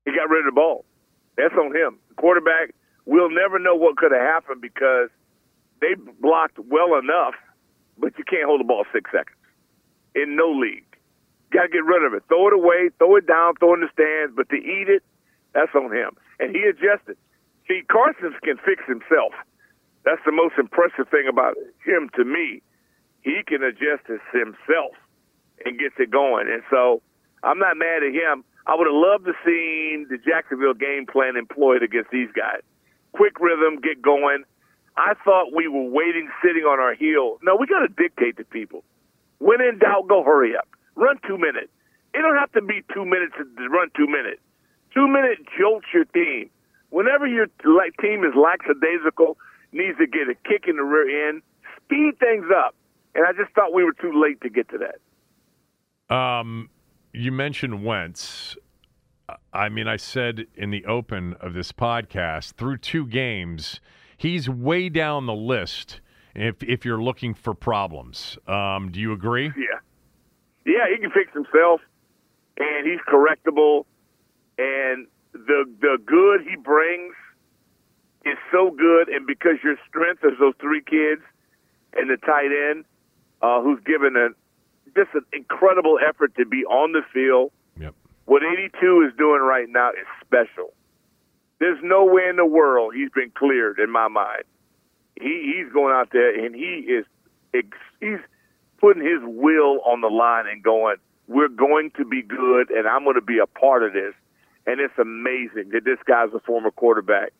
[0.04, 0.84] He got rid of the ball.
[1.36, 1.98] That's on him.
[2.16, 2.74] quarterback,
[3.06, 5.08] we'll never know what could have happened because
[5.80, 7.34] they blocked well enough,
[7.98, 9.36] but you can't hold the ball six seconds
[10.14, 10.84] in no league.
[11.52, 12.22] Got to get rid of it.
[12.28, 15.02] Throw it away, throw it down, throw it in the stands, but to eat it,
[15.52, 16.14] that's on him.
[16.38, 17.16] And he adjusted.
[17.66, 19.34] See, Carson can fix himself.
[20.04, 22.62] That's the most impressive thing about him to me.
[23.22, 24.94] He can adjust himself
[25.64, 26.48] and gets it going.
[26.48, 27.02] And so
[27.42, 28.44] I'm not mad at him.
[28.66, 32.62] I would have loved to seen the Jacksonville game plan employed against these guys.
[33.12, 34.44] Quick rhythm, get going.
[34.96, 37.38] I thought we were waiting, sitting on our heel.
[37.42, 38.84] No, we got to dictate to people.
[39.38, 40.68] When in doubt, go hurry up.
[41.00, 41.72] Run two minutes.
[42.12, 44.40] It don't have to be two minutes to run two minutes.
[44.92, 46.50] Two minutes jolts your team.
[46.90, 49.38] Whenever your like team is lackadaisical,
[49.72, 51.42] needs to get a kick in the rear end,
[51.76, 52.74] speed things up.
[53.14, 56.14] And I just thought we were too late to get to that.
[56.14, 56.68] Um,
[57.14, 58.56] you mentioned Wentz.
[59.54, 63.80] I mean, I said in the open of this podcast, through two games,
[64.16, 66.00] he's way down the list
[66.34, 68.36] if if you're looking for problems.
[68.46, 69.52] Um, do you agree?
[69.56, 69.78] Yeah.
[70.64, 71.80] Yeah, he can fix himself,
[72.58, 73.84] and he's correctable.
[74.58, 77.14] And the the good he brings
[78.24, 81.22] is so good, and because your strength is those three kids
[81.94, 82.84] and the tight end,
[83.42, 84.28] uh, who's given a
[84.94, 87.52] just an incredible effort to be on the field.
[87.78, 87.94] Yep.
[88.26, 90.72] What 82 is doing right now is special.
[91.58, 94.44] There's no way in the world he's been cleared in my mind.
[95.20, 97.04] He he's going out there and he is
[98.00, 98.18] he's
[98.80, 100.96] putting his will on the line and going,
[101.28, 104.14] we're going to be good and I'm going to be a part of this.
[104.66, 107.32] And it's amazing that this guy's a former quarterback.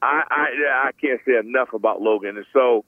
[0.00, 2.36] I I, I can't say enough about Logan.
[2.36, 2.84] And so,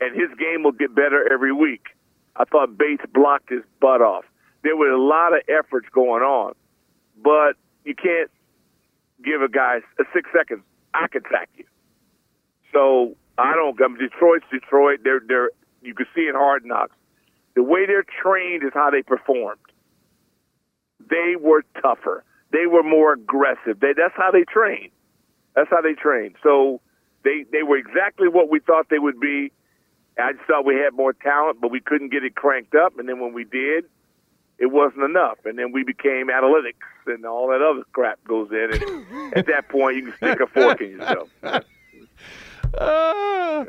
[0.00, 1.86] and his game will get better every week.
[2.36, 4.24] I thought Bates blocked his butt off.
[4.62, 6.54] There were a lot of efforts going on,
[7.22, 7.54] but
[7.84, 8.30] you can't
[9.24, 10.62] give a guy a uh, six seconds.
[10.94, 11.64] I can sack you.
[12.72, 13.80] So I don't.
[13.82, 15.00] I mean, Detroit's Detroit.
[15.04, 15.50] They're they're.
[15.82, 16.94] You can see in Hard Knocks,
[17.54, 19.60] the way they're trained is how they performed.
[21.10, 22.24] They were tougher.
[22.52, 23.80] They were more aggressive.
[23.80, 24.90] They, that's how they train.
[25.54, 26.34] That's how they train.
[26.42, 26.80] So
[27.24, 29.52] they they were exactly what we thought they would be.
[30.18, 32.98] I just thought we had more talent, but we couldn't get it cranked up.
[32.98, 33.84] And then when we did,
[34.58, 35.38] it wasn't enough.
[35.44, 38.70] And then we became analytics, and all that other crap goes in.
[38.72, 41.28] And at that point, you can stick a fork in yourself.
[42.78, 43.66] Uh,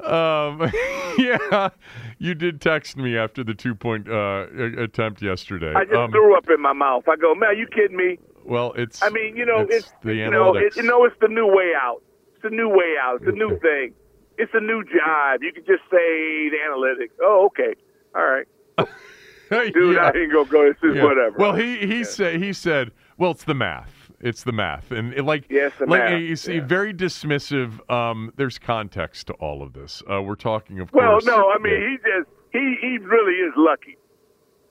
[0.00, 0.70] um,
[1.18, 1.70] yeah,
[2.18, 4.46] you did text me after the two point uh,
[4.78, 5.72] attempt yesterday.
[5.74, 7.04] I just um, threw up in my mouth.
[7.08, 8.18] I go, man, are you kidding me?
[8.44, 9.02] Well, it's.
[9.02, 10.66] I mean, you know, it's, it's, the you know, analytics.
[10.66, 12.02] it, you know, it's the new way out.
[12.34, 13.16] It's the new way out.
[13.22, 13.92] It's a new thing.
[14.38, 15.42] It's a new job.
[15.42, 17.10] You can just say the analytics.
[17.22, 17.74] Oh, okay,
[18.14, 18.46] all right,
[19.72, 19.96] dude.
[19.96, 20.10] Yeah.
[20.14, 20.68] I ain't gonna go.
[20.68, 21.04] This is Yeah.
[21.04, 21.36] whatever.
[21.38, 23.95] Well, he he said he said, well, it's the math.
[24.26, 26.20] It's the math, and it, like Yeah, the like math.
[26.20, 26.64] you see, Yeah.
[26.66, 27.88] very dismissive.
[27.90, 30.02] Um, there's context to all of this.
[30.10, 31.26] Uh, we're talking, of Well, course.
[31.26, 31.88] Well, no, I mean yeah.
[31.90, 33.96] he just he he really is lucky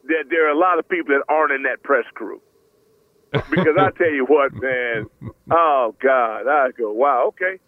[0.08, 2.42] that there are a lot of people that aren't in that press crew.
[3.32, 5.08] Because I tell you what, man,
[5.52, 7.60] oh God, I go, wow, okay.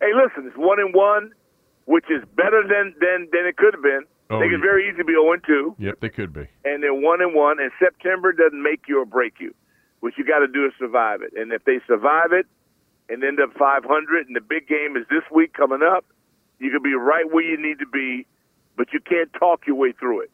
[0.00, 1.32] Hey, listen, it's one and one,
[1.86, 4.02] which is better than than than it could have been.
[4.30, 4.70] Oh, they could yeah.
[4.70, 6.46] very easily be zero and two, Yep, they could be.
[6.64, 7.58] and they're one and one.
[7.60, 9.54] And September doesn't make you or break you.
[10.00, 11.32] What you got to do is survive it.
[11.36, 12.46] And if they survive it
[13.08, 16.04] and end up 500, and the big game is this week coming up,
[16.58, 18.26] you can be right where you need to be,
[18.76, 20.30] but you can't talk your way through it.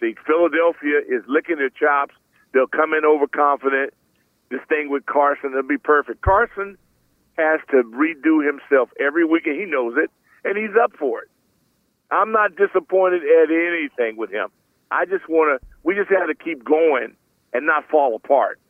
[0.00, 2.14] See, Philadelphia is licking their chops.
[2.52, 3.92] They'll come in overconfident.
[4.50, 6.20] This thing with Carson, it'll be perfect.
[6.20, 6.78] Carson
[7.36, 10.10] has to redo himself every week, and he knows it,
[10.44, 11.28] and he's up for it.
[12.10, 14.48] I'm not disappointed at anything with him.
[14.90, 15.66] I just want to.
[15.82, 17.16] We just have to keep going
[17.52, 18.60] and not fall apart.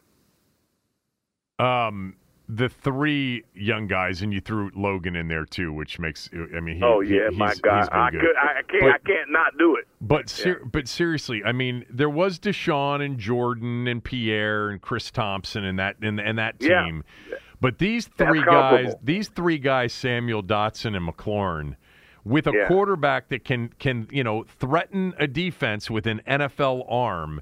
[1.58, 2.16] Um,
[2.48, 6.30] the three young guys, and you threw Logan in there too, which makes.
[6.54, 8.20] I mean, he, oh he- yeah, he's, my God, I good.
[8.20, 9.88] could, I can't, But- I can't not do it.
[10.00, 15.10] But ser- but seriously, I mean, there was DeSean and Jordan and Pierre and Chris
[15.10, 17.36] Thompson and that and, and that team, Yeah.
[17.60, 19.00] But these That's three guys, comparable.
[19.02, 21.74] these three guys, Samuel Dotson and McLaurin,
[22.22, 22.68] with a Yeah.
[22.68, 27.40] quarterback that can can you know threaten a defense with an NFL arm.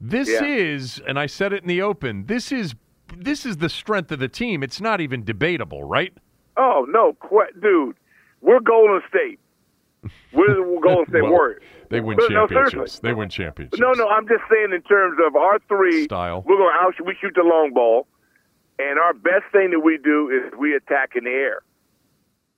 [0.00, 0.44] This Yeah.
[0.44, 2.26] is, and I said it in the open.
[2.26, 2.76] This is
[3.16, 4.62] this is the strength of the team.
[4.62, 6.12] It's not even debatable, right?
[6.56, 7.96] Oh no, qu- dude,
[8.40, 9.38] we're Golden State.
[10.32, 11.62] We're the Golden State Well, Warriors.
[11.88, 12.70] They win No, no, championships.
[12.72, 13.00] seriously.
[13.08, 13.78] they win championships.
[13.80, 16.42] No, no, I'm just saying in terms of our three Style.
[16.46, 16.94] We're going out.
[17.04, 18.06] We shoot the long ball,
[18.78, 21.62] and our best thing that we do is we attack in the air.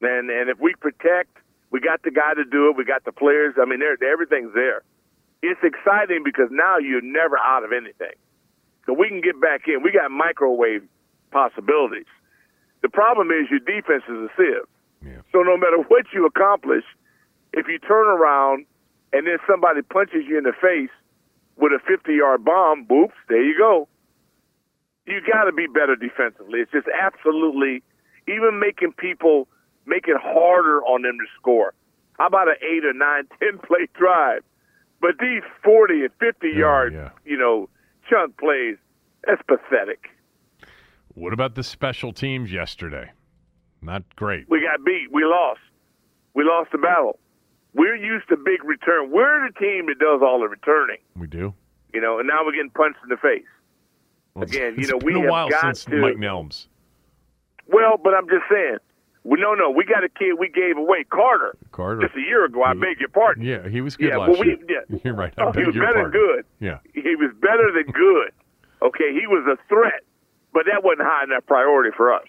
[0.00, 1.36] And and if we protect,
[1.70, 2.76] we got the guy to do it.
[2.76, 3.54] We got the players.
[3.60, 4.82] I mean, they're, everything's there.
[5.42, 8.14] It's exciting because now you're never out of anything.
[8.88, 9.82] So we can get back in.
[9.82, 10.80] We got microwave
[11.30, 12.08] possibilities.
[12.80, 14.64] The problem is your defense is a sieve.
[15.04, 15.20] Yeah.
[15.30, 16.84] So no matter what you accomplish,
[17.52, 18.64] if you turn around
[19.12, 20.88] and then somebody punches you in the face
[21.58, 23.88] with a 50 yard bomb, boops, there you go.
[25.06, 26.60] You got to be better defensively.
[26.60, 27.82] It's just absolutely,
[28.26, 29.48] even making people
[29.84, 31.74] make it harder on them to score.
[32.18, 34.44] How about an eight or nine, ten play drive?
[35.00, 37.10] But these 40 and 50 yard, yeah.
[37.26, 37.68] you know,
[38.08, 38.76] chunk plays,
[39.26, 40.06] that's pathetic.
[41.14, 43.10] What about the special teams yesterday?
[43.82, 44.46] Not great.
[44.48, 45.08] We got beat.
[45.12, 45.60] We lost.
[46.34, 47.18] We lost the battle.
[47.74, 49.10] We're used to big return.
[49.10, 51.54] We're the team that does all the returning, We do.
[51.92, 53.44] you know, and now we're getting punched in the face.
[54.34, 56.66] Well, Again, you it's know, been we a have while got since to- Mike Nelms.
[57.66, 58.78] Well, but I'm just saying,
[59.24, 62.00] we, no, no, we got a kid we gave away, Carter, Carter.
[62.00, 62.62] just a year ago.
[62.62, 63.44] I beg your pardon.
[63.44, 64.82] Yeah, he was good Yeah, last well, we- year.
[64.90, 64.98] yeah.
[65.04, 65.32] You're right.
[65.38, 66.10] I Oh, he was better than pardon.
[66.12, 66.44] good.
[66.60, 66.78] Yeah.
[66.94, 68.30] He was better than good.
[68.80, 70.02] Okay, he was a threat,
[70.52, 72.26] but that wasn't high enough priority for us.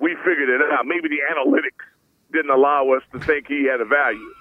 [0.00, 0.86] We figured it out.
[0.86, 1.84] Maybe the analytics
[2.32, 4.34] didn't allow us to think he had a value.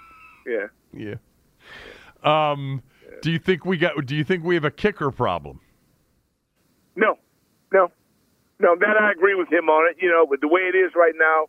[0.48, 0.68] Yeah.
[0.94, 1.16] Yeah.
[2.24, 2.82] Um,
[3.22, 4.06] do you think we got?
[4.06, 5.60] Do you think we have a kicker problem?
[6.96, 7.18] No,
[7.72, 7.92] no,
[8.60, 8.76] no.
[8.80, 9.98] That I agree with him on it.
[10.02, 11.46] You know, but the way it is right now,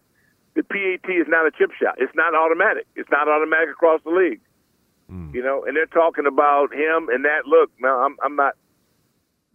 [0.55, 1.97] the PAT is not a chip shot.
[1.99, 2.87] It's not automatic.
[2.97, 4.41] It's not automatic across the league.
[5.35, 7.47] You know, and they're talking about him and that.
[7.47, 8.55] Look, man, I'm, I'm not.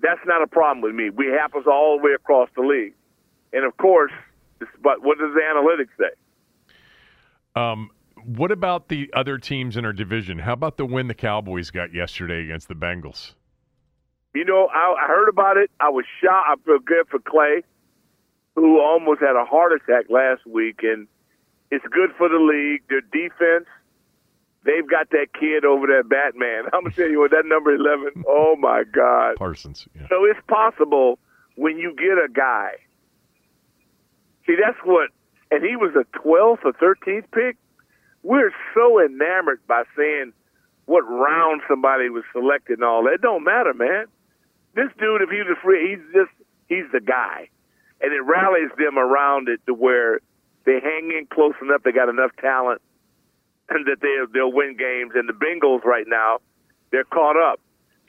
[0.01, 1.09] That's not a problem with me.
[1.09, 2.93] We happens all the way across the league,
[3.51, 4.11] and of course,
[4.81, 7.59] but what does the analytics say?
[7.59, 7.89] Um,
[8.23, 10.39] what about the other teams in our division?
[10.39, 13.33] How about the win the Cowboys got yesterday against the Bengals?
[14.35, 15.71] You know, I, I heard about it.
[15.79, 16.47] I was shocked.
[16.47, 17.63] I feel good for Clay,
[18.55, 21.07] who almost had a heart attack last week, and
[21.71, 22.83] it's good for the league.
[22.89, 23.67] Their defense,
[24.63, 26.65] they've got that kid over there, Batman.
[26.73, 28.23] I'm gonna tell you what, that number eleven.
[28.27, 29.35] Oh my God!
[29.37, 29.87] Parsons.
[29.95, 30.07] Yeah.
[30.09, 31.19] So it's possible
[31.55, 32.71] when you get a guy.
[34.45, 35.09] See, that's what,
[35.51, 37.57] and he was a 12th or 13th pick.
[38.23, 40.33] We're so enamored by saying
[40.85, 43.13] what round somebody was selected and all that.
[43.13, 44.05] It don't matter, man.
[44.73, 46.31] This dude, if he was a free, he's just
[46.67, 47.49] he's the guy,
[48.01, 50.19] and it rallies them around it to where
[50.65, 51.83] they hang in close enough.
[51.83, 52.81] They got enough talent,
[53.69, 55.11] and that they they'll win games.
[55.15, 56.39] And the Bengals right now,
[56.91, 57.59] they're caught up.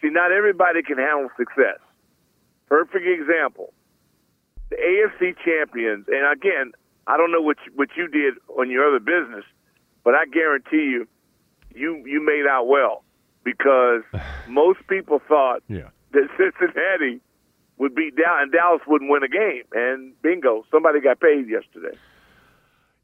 [0.01, 1.79] See, not everybody can handle success.
[2.69, 3.73] Perfect example.
[4.71, 6.73] The AFC champions, and again,
[7.07, 9.45] I don't know what you, what you did on your other business,
[10.05, 11.09] but I guarantee you,
[11.75, 13.03] you you made out well
[13.45, 14.03] because
[14.49, 15.89] most people thought Yeah.
[16.13, 17.21] that Cincinnati
[17.81, 21.97] would beat Dallas and Dallas wouldn't win a game, and bingo, somebody got paid yesterday.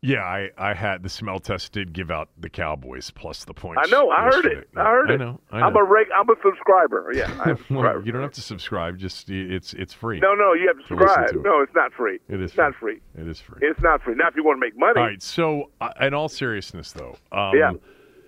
[0.03, 3.81] Yeah, I, I had the smell test did give out the Cowboys plus the points.
[3.85, 4.57] I know, I heard yesterday.
[4.61, 4.68] it.
[4.77, 5.14] I heard it.
[5.14, 5.41] I know.
[5.51, 7.11] I I'm a reg- I'm a subscriber.
[7.14, 8.03] Yeah, a Well, subscriber.
[8.05, 8.99] you don't have to subscribe.
[8.99, 10.20] Just it's it's free.
[10.20, 11.31] No, no, you have to subscribe.
[11.33, 11.43] to it.
[11.43, 12.20] No, it's not free.
[12.29, 13.01] It is It's not free.
[13.18, 13.59] It is free.
[13.62, 14.14] It's not free.
[14.14, 15.01] Now, if you want to make money.
[15.01, 15.22] All right.
[15.22, 17.72] So, uh, in all seriousness, though, um, Yeah.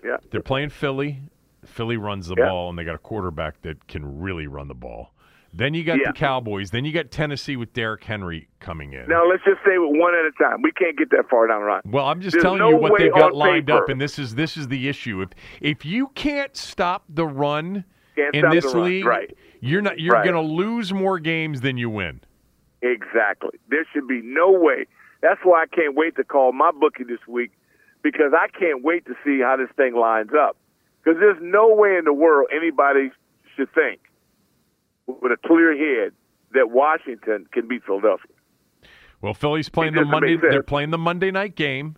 [0.03, 0.17] Yeah.
[0.31, 1.21] they're playing Philly.
[1.67, 2.49] Philly runs the Yeah.
[2.49, 5.13] ball, and they got a quarterback that can really run the ball.
[5.53, 6.09] Then you got Yeah.
[6.09, 6.71] the Cowboys.
[6.71, 9.09] Then you got Tennessee with Derrick Henry coming in.
[9.09, 10.63] Now let's just say one at a time.
[10.63, 11.81] We can't get that far down the line.
[11.87, 14.35] Well, I'm just There's telling no you what they've got lined up, and this is
[14.35, 15.23] this is the issue.
[15.23, 15.31] If
[15.61, 17.85] if you can't stop the run
[18.15, 19.35] Can't in this run, league, right.
[19.61, 20.25] you're not you're Right.
[20.25, 22.21] going to lose more games than you win.
[22.83, 23.59] Exactly.
[23.69, 24.87] There should be no way.
[25.21, 27.51] That's why I can't wait to call my bookie this week
[28.03, 30.57] because I can't wait to see how this thing lines up.
[31.03, 33.11] Because there's no way in the world anybody
[33.57, 34.01] should think
[35.09, 36.13] with a clear head
[36.53, 38.31] that Washington can beat Philadelphia.
[39.21, 40.37] Well, Philly's playing the Monday.
[40.37, 41.97] They're playing the Monday night game,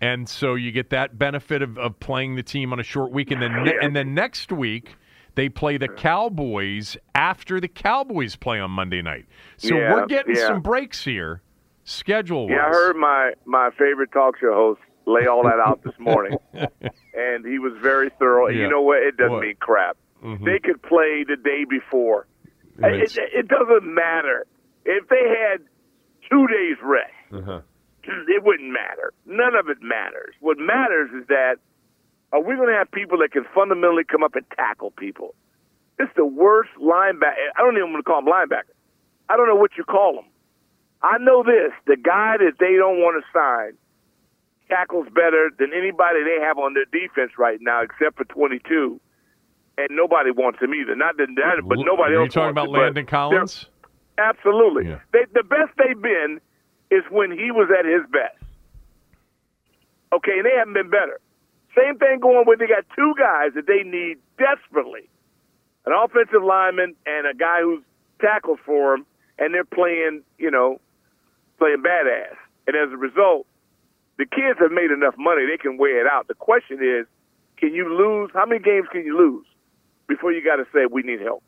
[0.00, 3.30] and so you get that benefit of, of playing the team on a short week,
[3.30, 3.78] and then ne- Yeah.
[3.82, 4.94] and then next week
[5.34, 9.24] they play the Cowboys after the Cowboys play on Monday night.
[9.56, 10.46] So Yeah, we're getting yeah.
[10.48, 11.40] some breaks here,
[11.84, 12.50] schedule.
[12.50, 16.36] Yeah, I heard my my favorite talk show host lay all that out this morning,
[16.52, 18.48] and he was very thorough.
[18.48, 18.98] You know what?
[19.02, 19.42] It doesn't What?
[19.42, 19.96] mean crap.
[20.22, 20.44] Mhm.
[20.44, 22.26] They could play the day before.
[22.78, 24.46] It, it, doesn't matter
[24.84, 25.60] if they had
[26.30, 27.12] two days rest.
[27.32, 27.60] Uh-huh.
[28.04, 29.12] It wouldn't matter.
[29.26, 30.34] None of it matters.
[30.40, 31.56] What matters is that
[32.32, 35.34] are we going to have people that can fundamentally come up and tackle people?
[35.98, 37.50] It's the worst linebacker.
[37.56, 38.76] I don't even want to call them linebackers.
[39.28, 40.30] I don't know what you call them.
[41.02, 43.76] I know this: the guy that they don't want to sign
[44.68, 49.00] tackles better than anybody they have on their defense right now, except for 22.
[49.78, 50.96] And nobody wants him either.
[50.96, 52.34] Not that, that but nobody Are else.
[52.34, 53.66] you talking about him, Landon Collins?
[54.18, 54.88] Absolutely.
[54.90, 54.98] Yeah.
[55.12, 56.40] They, the best they've been
[56.90, 58.42] is when he was at his best.
[60.12, 61.20] Okay, and they haven't been better.
[61.76, 65.08] Same thing going with they got two guys that they need desperately
[65.86, 67.82] an offensive lineman and a guy who's
[68.20, 69.06] tackles for them,
[69.38, 70.80] and they're playing, you know,
[71.58, 72.34] playing badass.
[72.66, 73.46] And as a result,
[74.18, 76.26] the kids have made enough money; they can weigh it out.
[76.26, 77.06] The question is,
[77.56, 78.30] can you lose?
[78.34, 79.46] How many games can you lose
[80.08, 81.42] before you got to say we need help?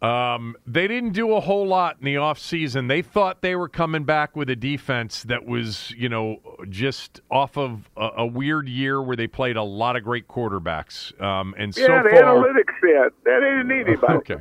[0.00, 2.86] Um, they didn't do a whole lot in the offseason.
[2.86, 6.36] They thought they were coming back with a defense that was, you know,
[6.68, 11.20] just off of a, a weird year where they played a lot of great quarterbacks.
[11.20, 14.14] Um, and yeah, so the far, analytics said that they didn't need anybody.
[14.14, 14.36] okay,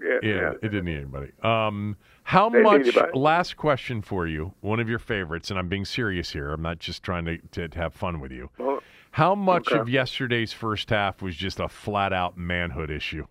[0.00, 1.32] Yeah, yeah, it didn't need anybody.
[1.42, 2.86] Um, how They much?
[3.12, 4.54] Last question for you.
[4.60, 6.52] One of your favorites, and I'm being serious here.
[6.52, 8.50] I'm not just trying to, to, to have fun with you.
[8.58, 8.80] Well,
[9.16, 9.80] How much okay.
[9.80, 13.26] of yesterday's first half was just a flat out manhood issue?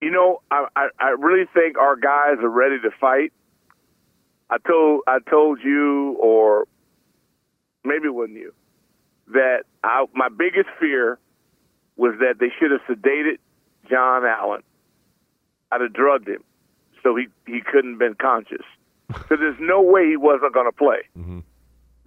[0.00, 3.32] You know, I, I I really think our guys are ready to fight.
[4.48, 6.68] I told I told you, or
[7.82, 8.54] maybe it wasn't you,
[9.32, 11.18] that I, my biggest fear
[11.96, 13.38] was that they should have sedated
[13.90, 14.62] John Allen.
[15.72, 16.44] I'd have drugged him
[17.02, 18.64] so he he couldn't have been conscious.
[19.08, 20.98] Because there's no way he wasn't going to play.
[21.18, 21.42] Mhm.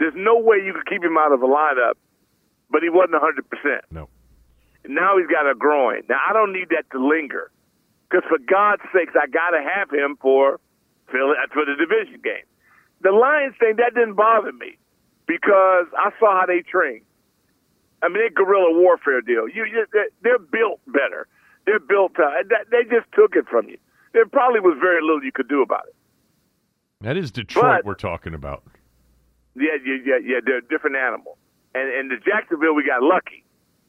[0.01, 1.93] There's no way you could keep him out of the lineup,
[2.71, 3.85] but he wasn't 100 percent.
[3.91, 4.09] No.
[4.87, 6.01] Now he's got a groin.
[6.09, 7.51] Now I don't need that to linger,
[8.09, 10.59] because for God's sakes, I got to have him for
[11.05, 11.19] for
[11.53, 12.49] for the division game.
[13.01, 14.77] The Lions thing that didn't bother me
[15.27, 17.01] because I saw how they train.
[18.01, 19.47] I mean, they guerrilla warfare deal.
[19.47, 21.27] You, you they're- they're built better.
[21.67, 22.13] They're built.
[22.17, 23.77] Uh, that, they just took it from you.
[24.13, 25.95] There probably was very little you could do about it.
[27.01, 28.63] That is Detroit But- we're talking about.
[29.55, 30.39] Yeah, yeah, yeah, yeah.
[30.43, 31.37] They're a different animal.
[31.75, 33.43] And and the Jacksonville, we got lucky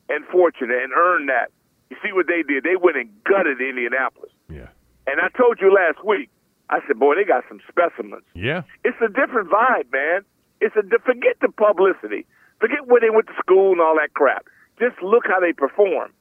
[0.09, 1.51] and fortunate and earned that.
[1.91, 2.65] You see what they did?
[2.65, 4.33] They went and gutted Indianapolis.
[4.49, 4.69] Yeah.
[5.07, 6.31] And I told you last week.
[6.71, 8.25] I said, boy, they got some specimens.
[8.35, 8.63] Yeah.
[8.83, 10.25] It's a different vibe, man.
[10.63, 12.25] It's a forget the publicity,
[12.61, 14.47] forget where they went to school and all that crap.
[14.79, 16.13] Just look how they perform.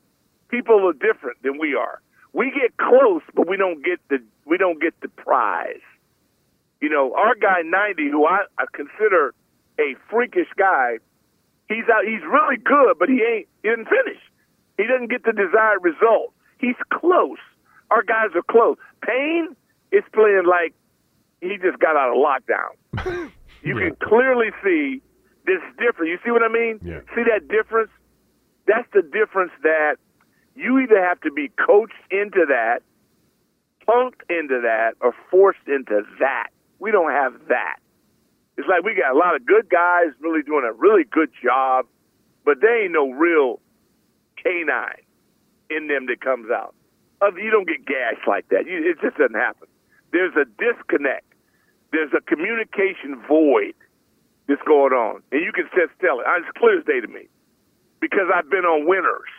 [0.50, 2.02] People are different than we are.
[2.34, 5.86] We get close, but we don't get the we don't get the prize.
[6.82, 9.34] You know, our guy ninety, who I, I consider
[9.80, 10.98] a freakish guy,
[11.70, 12.04] he's out.
[12.06, 13.48] He's really good, but he ain't.
[13.64, 14.20] He didn't finish.
[14.78, 16.34] He doesn't get the desired result.
[16.60, 17.38] He's close.
[17.92, 18.78] Our guys are close.
[19.06, 19.56] Payne
[19.92, 20.74] is playing like
[21.42, 23.32] he just got out of lockdown.
[23.64, 23.90] You Yeah.
[23.90, 25.04] can clearly see
[25.46, 26.10] this difference.
[26.10, 26.80] You see what I mean?
[26.84, 27.02] Yeah.
[27.14, 27.92] See that difference?
[28.66, 29.98] That's the difference that
[30.56, 32.82] you either have to be coached into that,
[33.88, 36.48] punked into that, or forced into that.
[36.82, 37.78] We don't have that.
[38.58, 41.86] It's like we got a lot of good guys really doing a really good job,
[42.44, 43.62] but they ain't no real
[44.36, 45.06] canine
[45.70, 46.74] in them that comes out.
[47.22, 48.66] You don't get gashed like that.
[48.66, 49.68] It just doesn't happen.
[50.12, 51.26] There's a disconnect.
[51.92, 53.76] There's a communication void
[54.48, 56.26] that's going on, and you can just tell it.
[56.28, 57.30] It's clear as day to me
[58.00, 59.30] because I've been on winners.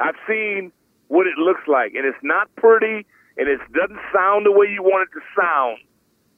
[0.00, 0.72] I've seen
[1.08, 4.82] what it looks like, and it's not pretty, and it doesn't sound the way you
[4.82, 5.78] want it to sound.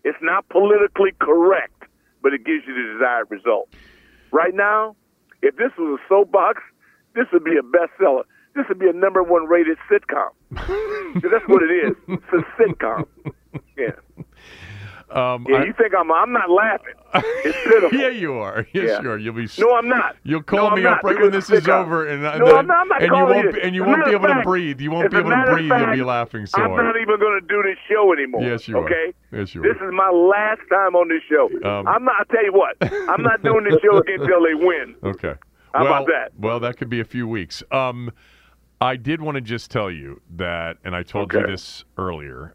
[0.07, 1.83] It's not politically correct,
[2.23, 3.69] but it gives you the desired result.
[4.31, 4.95] Right now,
[5.43, 6.63] if this was a soapbox,
[7.17, 8.23] this would be a bestseller.
[8.55, 10.31] This would be a number one rated sitcom.
[10.53, 11.97] that's what it is.
[12.07, 13.05] It's a sitcom.
[13.77, 13.97] Yeah.
[15.11, 16.95] Um, Yeah, I- you think I'm I'm not laughing.
[17.15, 17.99] It's pitiful.
[17.99, 18.67] yeah, you are.
[18.73, 19.03] Yes, Yeah.
[19.03, 19.19] you are.
[19.19, 19.49] You'll be.
[19.59, 20.17] No, I'm not.
[20.25, 22.77] You'll call No, me up right when this is over, and, No, then- I'm not,
[22.79, 23.53] I'm not and you won't you.
[23.53, 24.81] be, and you won't be able of to breathe.
[24.81, 25.71] You won't be able to breathe.
[25.71, 26.85] You'll be laughing so I'm hard.
[26.85, 28.43] not even going to do this show anymore.
[28.43, 28.85] Yes, you are.
[28.85, 29.15] okay?
[29.33, 29.89] Yes, you This are.
[29.89, 31.49] is my last time on this show.
[31.69, 32.17] Um, I'm not.
[32.21, 32.77] I tell you what,
[33.09, 34.97] I'm not doing this show again until they win.
[35.05, 35.35] Okay.
[35.73, 36.33] How well, about that?
[36.39, 37.63] Well, that could be a few weeks.
[37.71, 38.11] Um,
[38.81, 42.55] I did want to just tell you that, and I told you this earlier.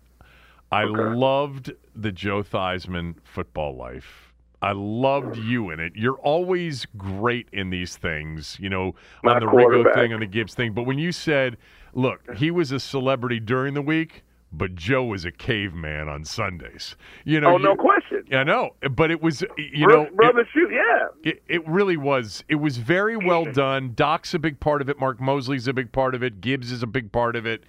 [0.72, 4.34] I loved the Joe Theismann football life.
[4.62, 5.94] I loved you in it.
[5.96, 8.94] You're always great in these things, you know,
[9.24, 10.74] My on the Riggo thing, on the Gibbs thing.
[10.74, 11.58] But when you said,
[11.94, 14.24] look, he was a celebrity during the week,
[14.54, 16.96] but Joe was a caveman on Sundays.
[17.26, 18.24] You know, Oh, no you- question.
[18.32, 21.08] I know, but it was, you Bro- know, it- brother, shoot, yeah.
[21.32, 22.44] it, it really was.
[22.48, 23.94] It was very well done.
[23.96, 25.00] Doc's a big part of it.
[25.00, 26.40] Mark Moseley's a big part of it.
[26.40, 27.64] Gibbs is a big part of it.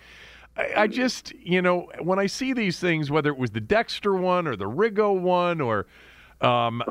[0.56, 4.14] I, I just, you know, when I see these things, whether it was the Dexter
[4.14, 5.86] one or the Riggo one or,
[6.40, 6.82] um,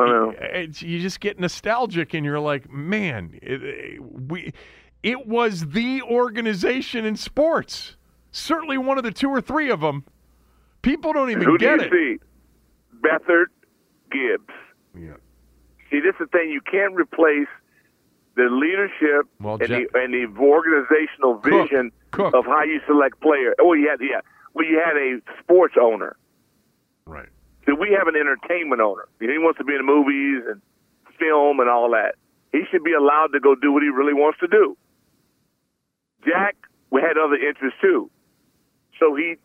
[0.80, 4.54] you just get nostalgic and you're like, man, it, it- we,
[5.04, 7.96] it was the organization in sports.
[8.32, 10.06] Certainly one of the two or three of them.
[10.84, 12.20] People don't even Who do get you it.
[12.22, 12.98] see?
[13.04, 13.46] Beathard,
[14.12, 14.54] Gibbs.
[14.96, 15.14] Yeah.
[15.90, 16.50] See, this is the thing.
[16.52, 17.48] You can't replace
[18.36, 22.34] the leadership Well, and, Jack- the, and the organizational vision Cooke.
[22.34, 23.56] of how you select players.
[23.60, 24.22] Oh, you had yeah.
[24.54, 26.18] Well, you had a sports owner.
[27.06, 27.30] Right.
[27.66, 29.08] See, we have an entertainment owner.
[29.20, 30.62] He wants to be in the movies and
[31.18, 32.16] film and all that.
[32.52, 34.78] He should be allowed to go do what he really wants to do.
[36.26, 36.56] Jack
[36.92, 38.12] we had other interests too,
[39.00, 39.36] so he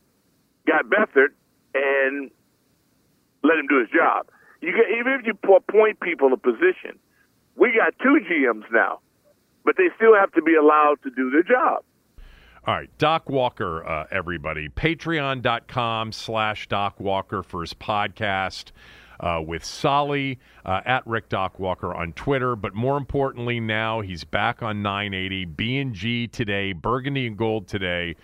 [0.67, 1.31] got Beathard,
[1.75, 2.31] and
[3.43, 4.27] let him do his job.
[4.61, 6.99] You get even if you appoint people a position,
[7.55, 8.99] we got two GMs now,
[9.65, 11.85] but they still have to be allowed to do their job.
[12.67, 14.69] All right, Doc Walker, uh, everybody.
[14.69, 18.73] Patreon.com slash Doc Walker for his podcast
[19.21, 22.57] uh, with Solly uh, at Rick Doc Walker on Twitter.
[22.57, 28.17] But more importantly, now he's back on 980, B&G today, Burgundy and Gold today.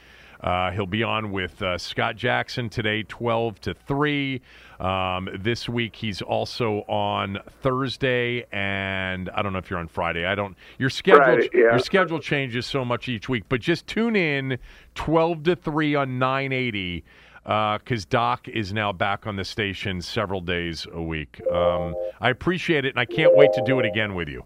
[0.42, 4.40] Uh, he'll be on with uh, Scott Jackson today, 12 to 3.
[4.80, 10.26] Um, this week he's also on Thursday, and I don't know if you're on Friday.
[10.26, 10.56] I don't.
[10.78, 11.60] Your schedule Friday, yeah.
[11.60, 14.58] your schedule changes so much each week, but just tune in
[14.96, 17.04] 12 to 3 on 980
[17.44, 21.40] because Doc is now back on the station several days a week.
[21.52, 24.44] Um, I appreciate it, and I can't wait to do it again with you.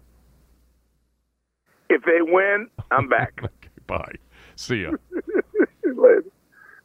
[1.89, 3.39] If they win, I'm back.
[3.43, 4.15] Okay, bye.
[4.55, 4.91] See ya.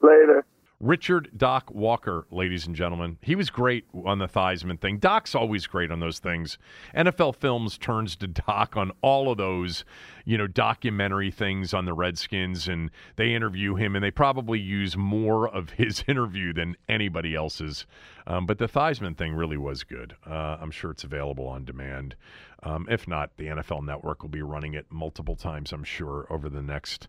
[0.03, 0.45] Later.
[0.83, 3.17] Richard Doc Walker, ladies and gentlemen.
[3.23, 4.99] He was great on the Theismann thing.
[4.99, 6.59] Doc's always great on those things.
[6.93, 9.85] NFL Films turns to Doc on all of those,
[10.25, 14.97] you know, documentary things on the Redskins, and they interview him, and they probably use
[14.97, 17.87] more of his interview than anybody else's.
[18.27, 20.17] Um, but the Theismann thing really was good.
[20.29, 22.17] Uh, I'm sure it's available on demand.
[22.63, 26.49] Um, if not, the NFL Network will be running it multiple times, I'm sure, over
[26.49, 27.09] the next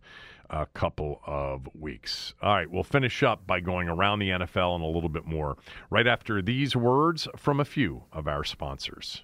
[0.49, 2.34] uh, couple of weeks.
[2.41, 5.57] All right, we'll finish up by going around the NFL and a little bit more
[5.89, 9.23] right after these words from a few of our sponsors.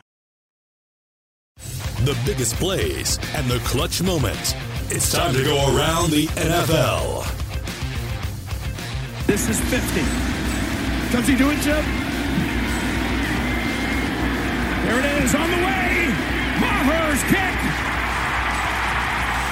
[2.03, 4.55] The biggest plays and the clutch moments.
[4.89, 7.27] It's time to go around the NFL.
[9.27, 10.01] This is 50.
[11.11, 11.85] Does he do it, Jim?
[14.83, 16.07] There it is on the way.
[16.59, 17.59] Maher's kick.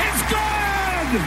[0.09, 1.21] It's good.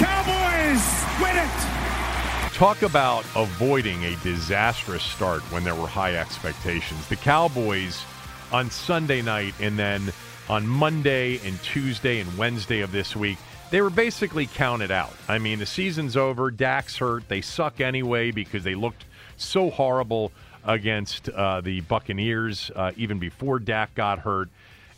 [0.00, 0.84] Cowboys
[1.20, 2.54] win it.
[2.54, 7.06] Talk about avoiding a disastrous start when there were high expectations.
[7.08, 8.02] The Cowboys
[8.50, 10.10] on Sunday night and then
[10.48, 13.38] on Monday and Tuesday and Wednesday of this week,
[13.70, 15.12] they were basically counted out.
[15.28, 16.50] I mean, the season's over.
[16.50, 17.28] Dak's hurt.
[17.28, 19.04] They suck anyway because they looked
[19.36, 20.32] so horrible
[20.64, 24.48] against uh, the Buccaneers uh, even before Dak got hurt.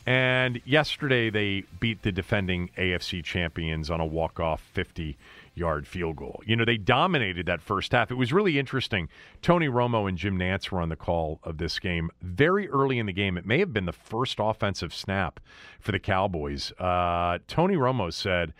[0.04, 5.16] And yesterday they beat the defending AFC champions on a walk-off 50
[5.56, 6.42] yard field goal.
[6.46, 8.10] You know, they dominated that first half.
[8.10, 9.08] It was really interesting.
[9.42, 13.06] Tony Romo and Jim Nantz were on the call of this game very early in
[13.06, 13.36] the game.
[13.36, 15.40] It may have been the first offensive snap
[15.80, 16.72] for the Cowboys.
[16.78, 18.52] Uh, Tony Romo said,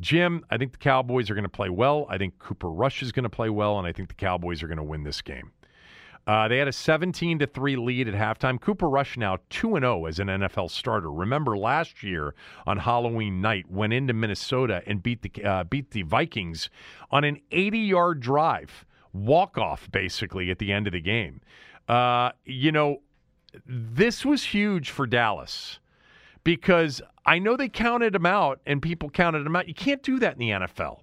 [0.00, 2.06] Jim, I think the Cowboys are going to play well.
[2.08, 4.66] I think Cooper Rush is going to play well, and I think the Cowboys are
[4.66, 5.52] going to win this game.
[6.26, 8.60] Uh, they had a 17 to 3 lead at halftime.
[8.60, 11.12] Cooper Rush now 2 and 0 as an NFL starter.
[11.12, 12.34] Remember last year
[12.66, 16.70] on Halloween night went into Minnesota and beat the uh, beat the Vikings
[17.10, 21.40] on an 80-yard drive, walk off basically at the end of the game.
[21.88, 23.02] Uh, you know,
[23.66, 25.78] this was huge for Dallas
[26.42, 29.68] because I know they counted them out and people counted them out.
[29.68, 31.00] You can't do that in the NFL.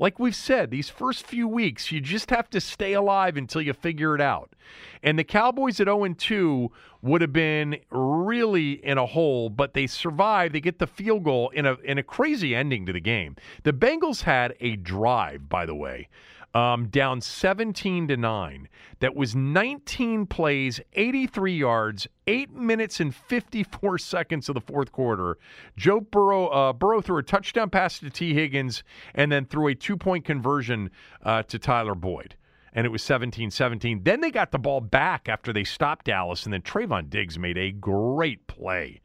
[0.00, 3.74] Like we've said, these first few weeks, you just have to stay alive until you
[3.74, 4.54] figure it out.
[5.02, 6.72] And the Cowboys at 0 2
[7.02, 10.54] would have been really in a hole, but they survive.
[10.54, 13.36] They get the field goal in a in a crazy ending to the game.
[13.62, 16.08] The Bengals had a drive, by the way,
[16.54, 18.68] um, down 17 to 9.
[19.00, 25.38] That was 19 plays, 83 yards, 8 minutes and 54 seconds of the fourth quarter.
[25.76, 28.82] Joe Burrow, uh, Burrow threw a touchdown pass to Tee Higgins
[29.14, 30.90] and then threw a two point conversion
[31.22, 32.36] uh, to Tyler Boyd.
[32.72, 34.04] And it was 17 17.
[34.04, 37.58] Then they got the ball back after they stopped Dallas, and then Trevon Diggs made
[37.58, 39.00] a great play.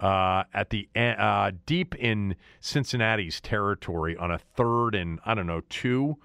[0.00, 5.62] Uh, at the uh, deep in Cincinnati's territory on a third and I don't know
[5.68, 6.18] two,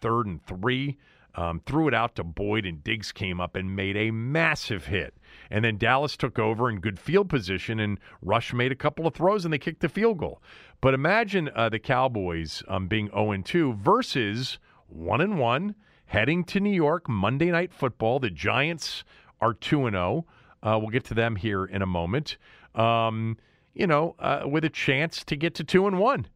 [0.00, 0.96] third and three.
[1.34, 5.14] um, threw it out to Boyd, and Diggs came up and made a massive hit.
[5.50, 9.14] And then Dallas took over in good field position, and Rush made a couple of
[9.14, 10.42] throws, and they kicked the field goal.
[10.80, 14.58] But imagine uh, the Cowboys um, being 0 2 versus
[14.88, 15.74] 1 1,
[16.06, 18.18] heading to New York Monday Night Football.
[18.18, 19.04] The Giants
[19.40, 20.26] are 2 0.
[20.62, 22.36] Uh, we'll get to them here in a moment.
[22.74, 23.36] Um,
[23.74, 26.26] you know, uh, with a chance to get to 2 and 1.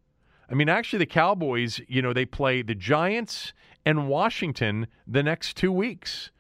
[0.53, 3.55] I mean, actually, the Cowboys, you know, they play the Giants
[3.87, 6.31] and Washington the next two weeks.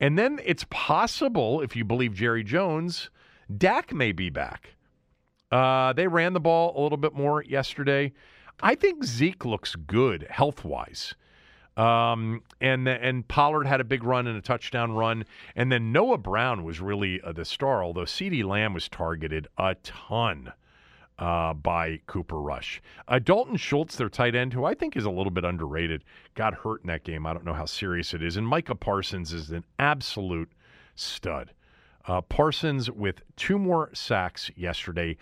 [0.00, 3.10] And then it's possible, if you believe Jerry Jones,
[3.56, 4.74] Dak may be back.
[5.52, 8.12] Uh, they ran the ball a little bit more yesterday.
[8.60, 11.14] I think Zeke looks good health wise.
[11.76, 15.24] Um, and and Pollard had a big run and a touchdown run,
[15.56, 17.82] and then Noah Brown was really uh, the star.
[17.82, 20.52] Although CeeDee Lamb was targeted a ton
[21.18, 22.82] uh, by Cooper Rush.
[23.06, 26.04] Uh, Dalton Schultz, their tight end, who I think is a little bit underrated,
[26.34, 27.26] got hurt in that game.
[27.26, 28.36] I don't know how serious it is.
[28.36, 30.50] And Micah Parsons is an absolute
[30.96, 31.52] stud.
[32.06, 35.16] Uh, Parsons with two more sacks yesterday,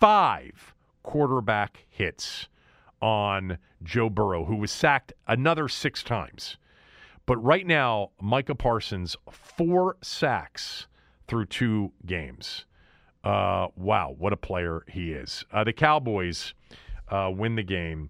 [0.00, 2.48] five quarterback hits
[3.00, 6.56] on Joe Burrow, who was sacked another six times.
[7.26, 10.86] But right now, Micah Parsons, four sacks
[11.28, 12.64] through two games.
[13.26, 15.44] Uh, wow, what a player he is.
[15.52, 16.54] Uh, the Cowboys
[17.08, 18.08] uh, win the game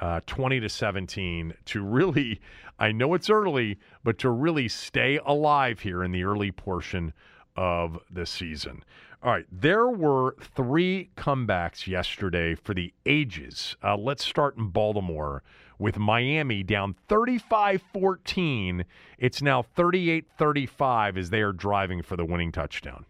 [0.00, 2.40] uh, 20 to 17 to really,
[2.78, 7.12] I know it's early, but to really stay alive here in the early portion
[7.56, 8.84] of the season.
[9.24, 13.74] All right, there were three comebacks yesterday for the ages.
[13.82, 15.42] Uh, let's start in Baltimore
[15.80, 18.84] with Miami down 35 14.
[19.18, 23.06] It's now 38 35 as they are driving for the winning touchdown.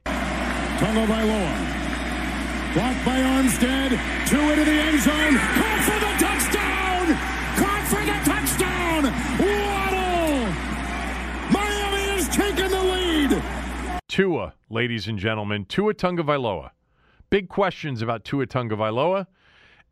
[0.83, 1.55] Tagovailoa.
[2.75, 3.91] Blocked by Armstead.
[4.27, 5.39] Two into the end zone.
[5.39, 7.17] Caught for the touchdown!
[7.57, 9.05] Caught for the touchdown!
[9.39, 10.53] Waddle!
[11.53, 13.41] Miami has taken the lead!
[14.09, 15.67] Tua, ladies and gentlemen.
[15.67, 16.73] Tua Tagovailoa.
[17.31, 19.29] Big questions about Tua Tagovailoa.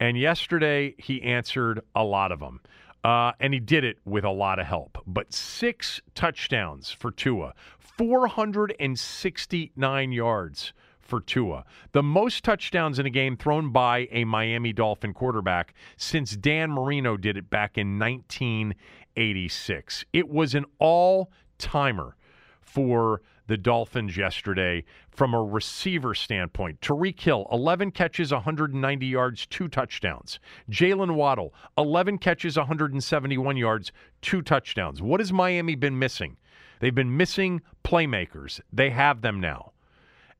[0.01, 2.59] And yesterday, he answered a lot of them.
[3.05, 4.99] Uh, and he did it with a lot of help.
[5.07, 10.73] But six touchdowns for Tua, 469 yards
[11.11, 11.65] for Tua.
[11.93, 17.16] The most touchdowns in a game thrown by a Miami Dolphin quarterback since Dan Marino
[17.16, 20.05] did it back in 1986.
[20.12, 22.16] It was an all timer
[22.61, 26.81] for the Dolphins yesterday from a receiver standpoint.
[26.81, 30.39] Tyreek Hill, 11 catches, 190 yards, two touchdowns.
[30.70, 33.91] Jaylen Waddle, 11 catches, 171 yards,
[34.23, 35.03] two touchdowns.
[35.03, 36.37] What has Miami been missing?
[36.78, 38.61] They've been missing playmakers.
[38.73, 39.73] They have them now.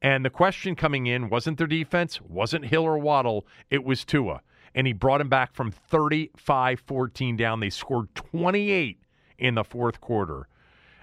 [0.03, 4.41] And the question coming in wasn't their defense, wasn't Hill or Waddle, it was Tua.
[4.75, 7.61] And he brought him back from 35 14 down.
[7.61, 8.99] They scored 28
[9.39, 10.49] in the fourth quarter,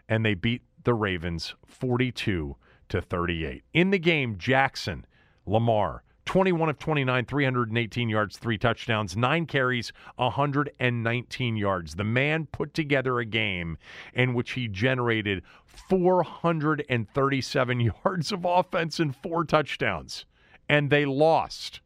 [0.07, 2.55] and they beat the Ravens 42
[2.89, 3.63] to 38.
[3.73, 5.05] In the game, Jackson,
[5.45, 11.95] Lamar, 21 of 29, 318 yards, three touchdowns, nine carries, 119 yards.
[11.95, 13.77] The man put together a game
[14.13, 20.25] in which he generated 437 yards of offense and four touchdowns,
[20.67, 21.79] and they lost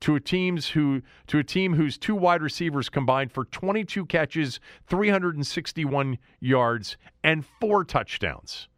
[0.00, 4.60] to a teams who to a team whose two wide receivers combined for 22 catches,
[4.86, 8.68] 361 yards, and four touchdowns.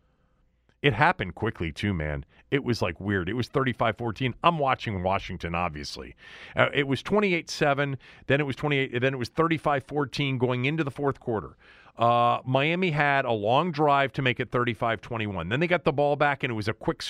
[0.82, 2.24] It happened quickly too, man.
[2.50, 3.28] It was like weird.
[3.28, 4.34] It was 35-14.
[4.42, 6.16] I'm watching Washington obviously.
[6.56, 7.96] Uh, it was 28-7,
[8.26, 11.56] then it was 28 then it was 35-14 going into the fourth quarter.
[12.00, 15.50] Uh, Miami had a long drive to make it 35 21.
[15.50, 17.04] Then they got the ball back, and it was a quick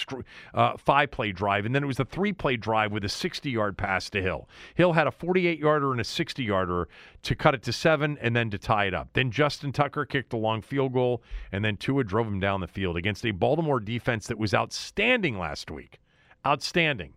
[0.52, 1.64] uh, five play drive.
[1.64, 4.48] And then it was a three play drive with a 60 yard pass to Hill.
[4.74, 6.88] Hill had a 48 yarder and a 60 yarder
[7.22, 9.10] to cut it to seven and then to tie it up.
[9.12, 11.22] Then Justin Tucker kicked a long field goal,
[11.52, 15.38] and then Tua drove him down the field against a Baltimore defense that was outstanding
[15.38, 16.00] last week.
[16.44, 17.12] Outstanding.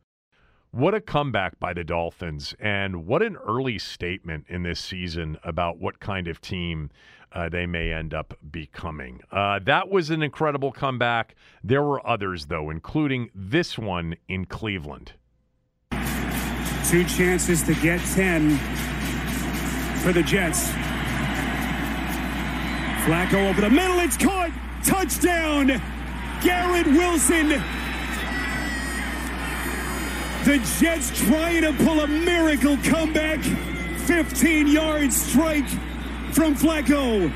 [0.71, 5.77] What a comeback by the Dolphins, and what an early statement in this season about
[5.77, 6.89] what kind of team
[7.31, 9.21] uh, they may end up becoming.
[9.31, 11.35] Uh, that was an incredible comeback.
[11.63, 15.13] There were others, though, including this one in Cleveland.
[16.87, 18.57] Two chances to get 10
[20.01, 20.69] for the Jets.
[23.05, 24.49] Flacco over the middle, it's caught.
[24.83, 25.67] Touchdown,
[26.41, 27.61] Garrett Wilson.
[30.45, 33.39] The Jets trying to pull a miracle comeback.
[34.05, 35.67] 15 yard strike
[36.31, 37.31] from Flacco.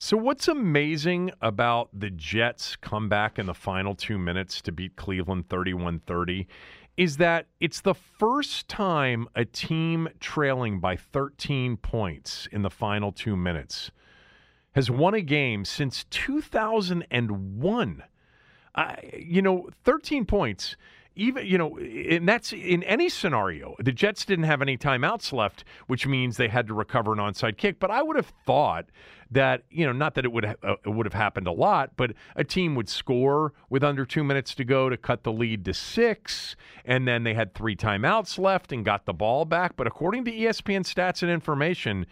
[0.00, 5.48] So, what's amazing about the Jets' comeback in the final two minutes to beat Cleveland
[5.48, 6.48] 31 30
[6.96, 13.12] is that it's the first time a team trailing by 13 points in the final
[13.12, 13.92] two minutes
[14.72, 18.02] has won a game since 2001.
[18.74, 20.76] Uh, you know, 13 points
[21.16, 23.74] even you know, and that's in any scenario.
[23.78, 27.56] The Jets didn't have any timeouts left, which means they had to recover an onside
[27.56, 27.80] kick.
[27.80, 28.86] But I would have thought
[29.30, 30.54] that you know, not that it would uh,
[30.84, 34.54] it would have happened a lot, but a team would score with under two minutes
[34.54, 38.72] to go to cut the lead to six, and then they had three timeouts left
[38.72, 39.76] and got the ball back.
[39.76, 42.06] But according to ESPN stats and information.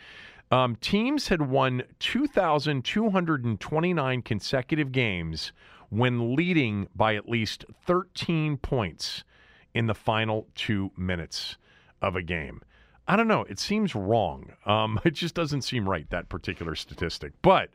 [0.51, 5.53] Um, teams had won 2,229 consecutive games
[5.91, 9.25] when leading by at least 13 points
[9.75, 11.57] in the final two minutes
[12.01, 12.63] of a game.
[13.07, 13.45] I don't know.
[13.49, 14.53] It seems wrong.
[14.67, 17.33] Um, it just doesn't seem right, that particular statistic.
[17.43, 17.71] But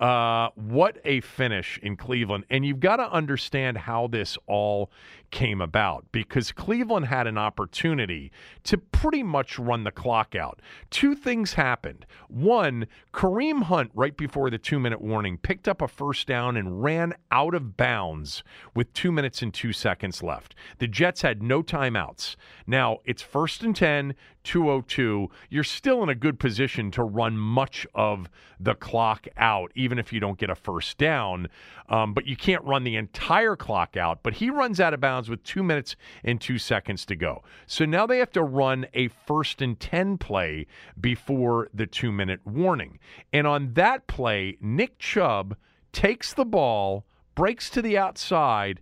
[0.00, 2.44] uh, what a finish in Cleveland.
[2.50, 4.90] And you've got to understand how this all
[5.34, 8.30] came about because Cleveland had an opportunity
[8.62, 10.62] to pretty much run the clock out.
[10.90, 12.06] Two things happened.
[12.28, 16.84] One, Kareem Hunt, right before the two minute warning, picked up a first down and
[16.84, 18.44] ran out of bounds
[18.76, 20.54] with two minutes and two seconds left.
[20.78, 22.36] The Jets had no timeouts.
[22.64, 25.28] Now it's first and 10, 202.
[25.50, 28.28] You're still in a good position to run much of
[28.60, 31.48] the clock out, even if you don't get a first down.
[31.88, 34.22] Um, but you can't run the entire clock out.
[34.22, 37.42] But he runs out of bounds with two minutes and two seconds to go.
[37.66, 40.66] So now they have to run a first and 10 play
[41.00, 42.98] before the two minute warning.
[43.32, 45.56] And on that play, Nick Chubb
[45.92, 48.80] takes the ball, breaks to the outside,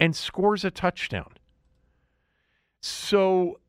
[0.00, 1.34] and scores a touchdown.
[2.80, 3.60] So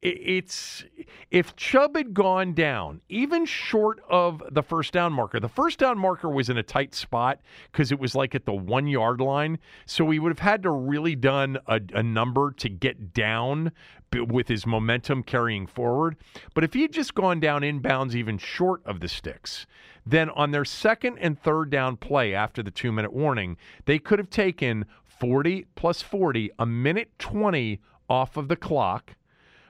[0.00, 0.84] it's
[1.30, 5.98] if Chubb had gone down, even short of the first down marker, the first down
[5.98, 7.40] marker was in a tight spot
[7.72, 9.58] because it was like at the one yard line.
[9.86, 13.72] So we would have had to really done a, a number to get down
[14.12, 16.16] with his momentum carrying forward.
[16.54, 19.66] But if he had just gone down inbounds even short of the sticks,
[20.06, 24.20] then on their second and third down play after the two minute warning, they could
[24.20, 29.16] have taken 40 plus 40, a minute 20 off of the clock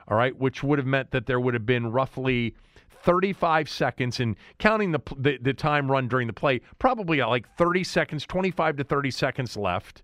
[0.09, 2.55] all right, which would have meant that there would have been roughly
[3.03, 7.85] 35 seconds and counting the, the, the time run during the play, probably like 30
[7.85, 10.03] seconds, 25 to 30 seconds left,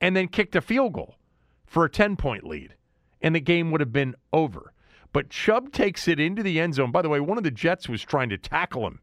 [0.00, 1.16] and then kicked a field goal
[1.66, 2.74] for a 10 point lead,
[3.20, 4.72] and the game would have been over.
[5.12, 6.92] But Chubb takes it into the end zone.
[6.92, 9.00] By the way, one of the Jets was trying to tackle him.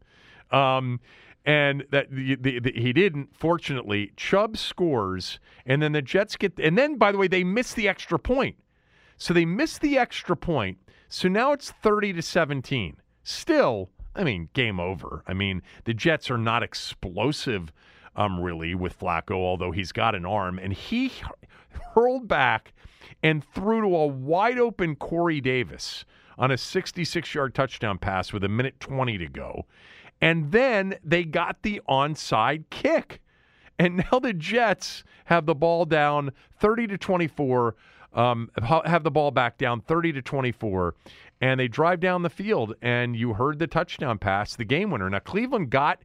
[0.51, 0.99] Um,
[1.45, 3.35] and that the, the, the, he didn't.
[3.35, 6.57] Fortunately, Chubb scores, and then the Jets get.
[6.59, 8.55] And then, by the way, they miss the extra point.
[9.24, 10.80] So they missed the extra point.
[11.08, 12.98] So now it's 30 to 17.
[13.24, 15.24] Still, I mean, game over.
[15.26, 17.72] I mean, the Jets are not explosive,
[18.18, 20.60] um, really, with Flacco, although he's got an arm.
[20.60, 21.10] And he
[21.95, 22.74] hurled back
[23.24, 26.04] and threw to a wide open Corey Davis
[26.38, 29.66] on a 66 yard touchdown pass with a minute 20 to go.
[30.20, 33.22] And then they got the onside kick.
[33.80, 37.76] And now the Jets have the ball down 30 to 24
[38.14, 40.95] um, have the ball back down 30 to 24,
[41.41, 42.76] and they drive down the field.
[42.81, 45.10] And you heard the touchdown pass, the game winner.
[45.10, 45.99] Now Cleveland got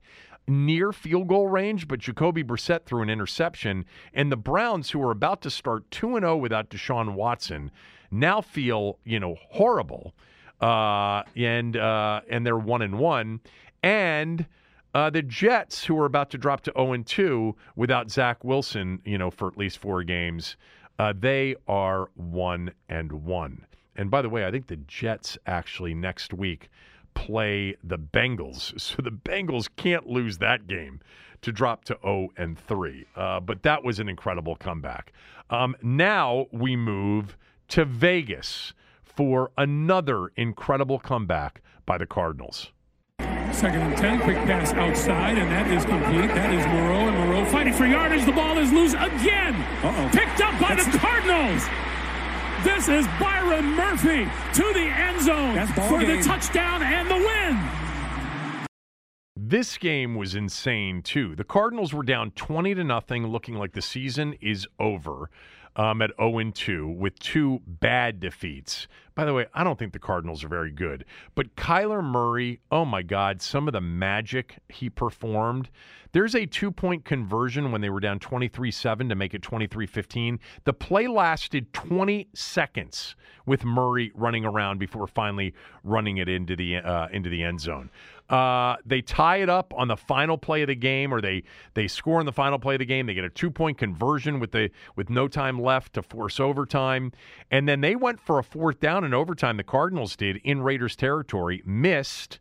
[0.48, 5.10] near field goal range, but Jacoby Brissett threw an interception, and the Browns, who are
[5.10, 7.70] about to start two and zero oh without Deshaun Watson,
[8.10, 10.14] now feel you know horrible,
[10.60, 13.40] uh, and uh, and they're one and one,
[13.82, 14.46] and.
[14.94, 19.00] Uh, the Jets, who are about to drop to 0 and 2 without Zach Wilson,
[19.04, 20.56] you know, for at least four games,
[20.98, 23.66] uh, they are one and one.
[23.96, 26.70] And by the way, I think the Jets actually next week
[27.14, 31.00] play the Bengals, so the Bengals can't lose that game
[31.42, 33.06] to drop to 0 and 3.
[33.14, 35.12] Uh, but that was an incredible comeback.
[35.50, 37.36] Um, now we move
[37.68, 38.72] to Vegas
[39.02, 42.72] for another incredible comeback by the Cardinals.
[43.52, 46.28] Second and 10, quick pass outside, and that is complete.
[46.28, 48.24] That is Moreau, and Moreau fighting for yardage.
[48.24, 49.54] The ball is loose again.
[49.82, 50.10] Uh-oh.
[50.12, 51.66] Picked up by That's the Cardinals.
[52.62, 56.18] This is Byron Murphy to the end zone for game.
[56.18, 58.66] the touchdown and the win.
[59.36, 61.34] This game was insane too.
[61.34, 65.30] The Cardinals were down 20 to nothing, looking like the season is over
[65.74, 68.88] um, at 0 2 with two bad defeats
[69.18, 71.04] By the way, I don't think the Cardinals are very good.
[71.34, 75.70] But Kyler Murray, oh my God, some of the magic he performed.
[76.12, 79.86] There's a two point conversion when they were down 23 7 to make it 23
[79.86, 80.38] 15.
[80.62, 86.76] The play lasted 20 seconds with Murray running around before finally running it into the,
[86.76, 87.90] uh, into the end zone.
[88.28, 91.42] Uh, they tie it up on the final play of the game, or they
[91.74, 93.06] they score in the final play of the game.
[93.06, 97.12] They get a two point conversion with the with no time left to force overtime,
[97.50, 99.56] and then they went for a fourth down in overtime.
[99.56, 102.40] The Cardinals did in Raiders territory, missed.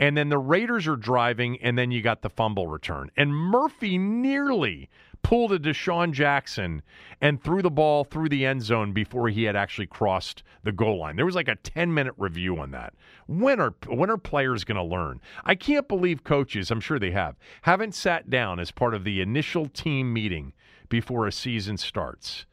[0.00, 3.10] And then the Raiders are driving, and then you got the fumble return.
[3.16, 4.88] And Murphy nearly
[5.22, 6.82] pulled a DeSean Jackson
[7.20, 10.98] and threw the ball through the end zone before he had actually crossed the goal
[10.98, 11.16] line.
[11.16, 12.94] There was like a 10 minute review on that.
[13.26, 15.20] When are when are players going to learn?
[15.44, 19.20] I can't believe coaches, I'm sure they have, haven't sat down as part of the
[19.20, 20.52] initial team meeting
[20.88, 22.46] before a season starts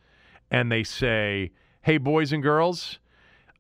[0.52, 1.52] and they say,
[1.82, 3.00] "Hey boys and girls,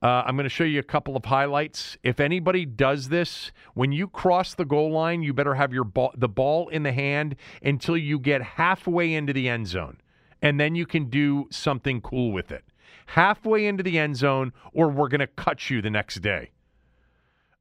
[0.01, 1.97] uh, I'm going to show you a couple of highlights.
[2.03, 6.13] If anybody does this, when you cross the goal line, you better have your ball,
[6.15, 9.97] the ball in the hand until you get halfway into the end zone,
[10.41, 12.65] and then you can do something cool with it.
[13.07, 16.51] Halfway into the end zone, or we're going to cut you the next day.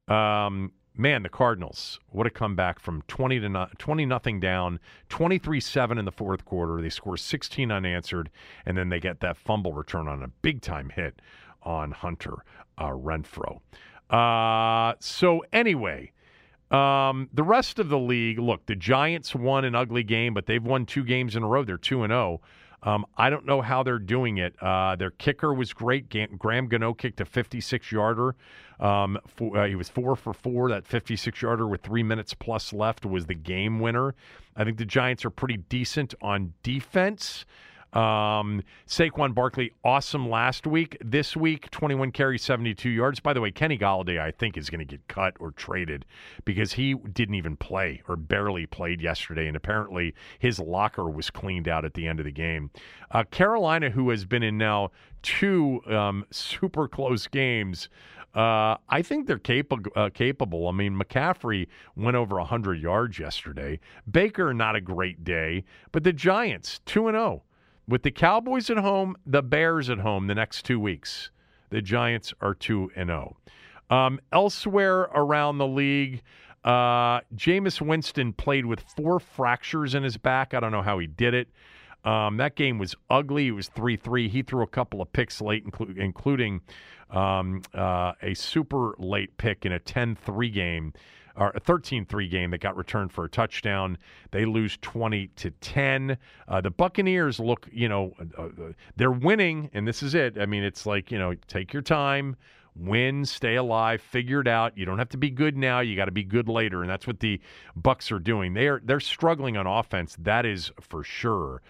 [0.07, 4.79] Um, man, the Cardinals, what a comeback from 20 to not, 20 nothing down,
[5.09, 6.81] 23-7 in the fourth quarter.
[6.81, 8.29] They score 16 unanswered
[8.65, 11.21] and then they get that fumble return on a big time hit
[11.65, 12.35] on Hunter
[12.77, 13.59] uh, Renfrow.
[14.09, 16.11] Uh, so anyway,
[16.71, 20.63] um, the rest of the league, look, the Giants won an ugly game, but they've
[20.63, 21.63] won two games in a row.
[21.63, 22.41] They're two and zero.
[22.83, 24.55] Um, I don't know how they're doing it.
[24.61, 26.07] Uh, their kicker was great.
[26.37, 28.35] Graham Gano kicked a 56 yarder.
[28.79, 30.69] Um, for, uh, he was four for four.
[30.69, 34.13] That 56 yarder with three minutes plus left was the game winner.
[34.55, 37.45] I think the Giants are pretty decent on defense.
[37.95, 40.97] Um, Saquon Barkley, awesome last week.
[40.99, 43.21] This week, 21 carries, 72 yards.
[43.21, 46.03] By the way, Kenny Golladay, I think, is going to get cut or traded
[46.43, 49.47] because he didn't even play or barely played yesterday.
[49.47, 52.69] And apparently his locker was cleaned out at the end of the game.
[53.11, 54.91] Uh, Carolina, who has been in now
[55.21, 57.87] two um, super close games,
[58.35, 59.89] uh, I think they're capable.
[59.95, 60.67] Uh, capable.
[60.67, 63.79] I mean, McCaffrey went over 100 yards yesterday.
[64.11, 65.63] Baker, not a great day,
[65.93, 67.43] but the Giants, 2 and 0
[67.87, 71.29] with the Cowboys at home, the Bears at home the next two weeks.
[71.69, 73.37] The Giants are 2 and 0.
[73.89, 76.21] Um, elsewhere around the league,
[76.63, 80.53] uh, Jameis Winston played with four fractures in his back.
[80.53, 81.49] I don't know how he did it.
[82.03, 83.47] Um, that game was ugly.
[83.47, 84.29] It was 3 3.
[84.29, 86.61] He threw a couple of picks late, inclu- including
[87.09, 90.93] um, uh, a super late pick in a 10 3 game
[91.37, 93.97] or a 13-3 game that got returned for a touchdown.
[94.31, 96.17] They lose 20 to 10.
[96.47, 98.49] Uh, the Buccaneers look, you know, uh, uh,
[98.95, 100.37] they're winning, and this is it.
[100.39, 102.35] I mean, it's like you know, take your time.
[102.77, 104.77] Win, stay alive, figure it out.
[104.77, 105.79] You don't have to be good now.
[105.79, 107.39] You got to be good later, and that's what the
[107.73, 108.53] Bucks are doing.
[108.53, 110.17] They are they're struggling on offense.
[110.19, 111.61] That is for sure.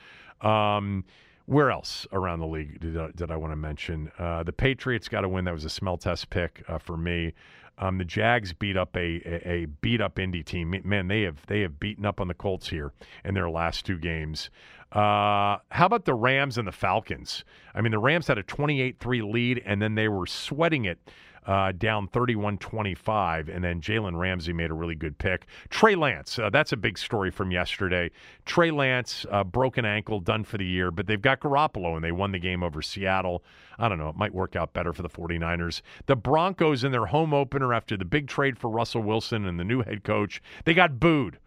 [0.41, 1.05] Um,
[1.45, 4.11] where else around the league did, uh, did I want to mention?
[4.17, 5.45] Uh, the Patriots got to win.
[5.45, 7.33] That was a smell test pick uh, for me.
[7.77, 10.73] Um, the Jags beat up a, a, a, beat up Indy team.
[10.85, 12.93] Man, they have they have beaten up on the Colts here
[13.23, 14.49] in their last two games.
[14.91, 17.43] Uh, how about the Rams and the Falcons?
[17.73, 20.99] I mean, the Rams had a 28-3 lead, and then they were sweating it
[21.45, 23.49] uh, down 31 25.
[23.49, 25.47] And then Jalen Ramsey made a really good pick.
[25.69, 28.11] Trey Lance, uh, that's a big story from yesterday.
[28.45, 32.11] Trey Lance, uh, broken ankle, done for the year, but they've got Garoppolo and they
[32.11, 33.43] won the game over Seattle.
[33.77, 34.09] I don't know.
[34.09, 35.81] It might work out better for the 49ers.
[36.05, 39.63] The Broncos in their home opener after the big trade for Russell Wilson and the
[39.63, 41.39] new head coach, they got booed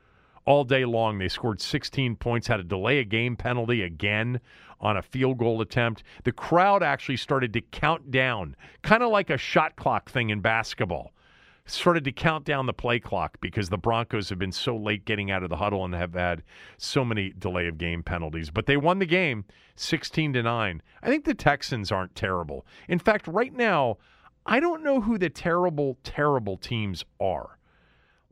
[0.48, 1.18] all day long.
[1.18, 4.40] They scored 16 points, had a delay a game penalty again
[4.80, 6.02] on a field goal attempt.
[6.24, 10.40] The crowd actually started to count down, kind of like a shot clock thing in
[10.40, 11.12] basketball.
[11.66, 15.30] Started to count down the play clock because the Broncos have been so late getting
[15.30, 16.42] out of the huddle and have had
[16.78, 18.48] so many delay of game penalties.
[18.48, 19.44] But they won the game
[19.76, 20.82] 16 to 9.
[21.02, 22.64] I think the Texans aren't terrible.
[22.88, 23.98] In fact, right now,
[24.46, 27.57] I don't know who the terrible, terrible teams are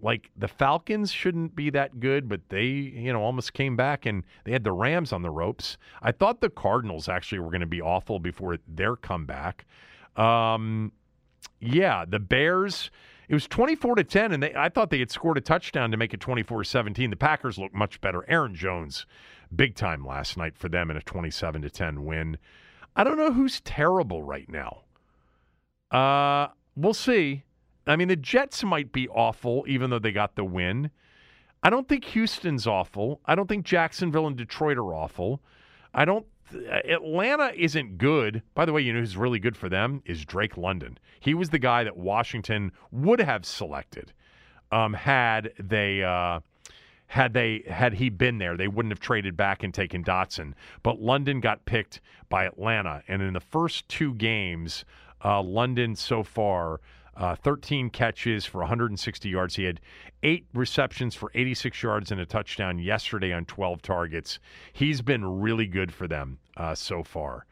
[0.01, 4.25] like the Falcons shouldn't be that good, but they, you know, almost came back and
[4.45, 5.79] they had the Rams on the ropes.
[6.03, 9.65] I thought the Cardinals actually were going to be awful before their comeback.
[10.17, 10.93] Um,
[11.61, 12.91] yeah, the Bears.
[13.29, 15.97] It was 24 to 10, and they, I thought they had scored a touchdown to
[15.97, 17.11] make it 24 17.
[17.11, 18.25] The Packers look much better.
[18.29, 19.07] Aaron Jones,
[19.55, 22.39] big time last night for them in a 27 to 10 win.
[22.95, 24.83] I don't know who's terrible right now.
[25.91, 27.43] Uh, we'll see.
[27.87, 30.91] I mean, the Jets might be awful, even though they got the win.
[31.63, 33.21] I don't think Houston's awful.
[33.25, 35.41] I don't think Jacksonville and Detroit are awful.
[35.95, 38.43] I don't Atlanta isn't good.
[38.55, 40.99] By the way, you know who's really good for them is Drake London.
[41.21, 44.13] He was the guy that Washington would have selected
[44.71, 46.03] um, had they.
[46.03, 46.41] Uh,
[47.09, 50.55] had they had he been there, they wouldn't have traded back and taken Dotson.
[50.83, 54.85] But London got picked by Atlanta, and in the first two games,
[55.25, 56.81] uh, London so far.
[57.17, 59.57] Uh, 13 catches for 160 yards.
[59.57, 59.81] He had
[60.23, 64.39] eight receptions for 86 yards and a touchdown yesterday on 12 targets.
[64.73, 67.47] He's been really good for them uh, so far.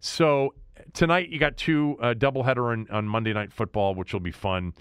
[0.00, 0.54] So
[0.92, 4.74] tonight you got two uh, doubleheader on, on Monday Night Football, which will be fun.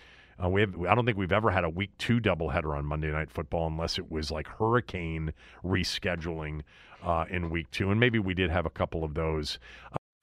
[0.44, 3.12] Uh, we have, I don't think we've ever had a week two doubleheader on Monday
[3.12, 5.32] Night Football unless it was like hurricane
[5.64, 6.62] rescheduling
[7.03, 9.60] uh, in week two, and maybe we did have a couple of those.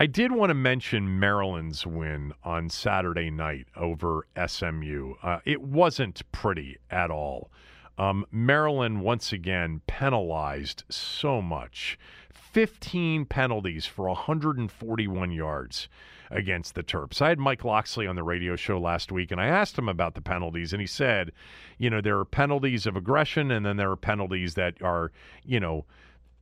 [0.02, 5.14] I did want to mention Maryland's win on Saturday night over SMU.
[5.22, 7.52] Uh, it wasn't pretty at all.
[7.96, 12.00] Um, Maryland once again penalized so much
[12.32, 15.88] 15 penalties for 141 yards
[16.32, 17.22] against the Terps.
[17.22, 20.16] I had Mike Locksley on the radio show last week, and I asked him about
[20.16, 21.30] the penalties, and he said,
[21.78, 25.12] you know, there are penalties of aggression, and then there are penalties that are,
[25.44, 25.84] you know,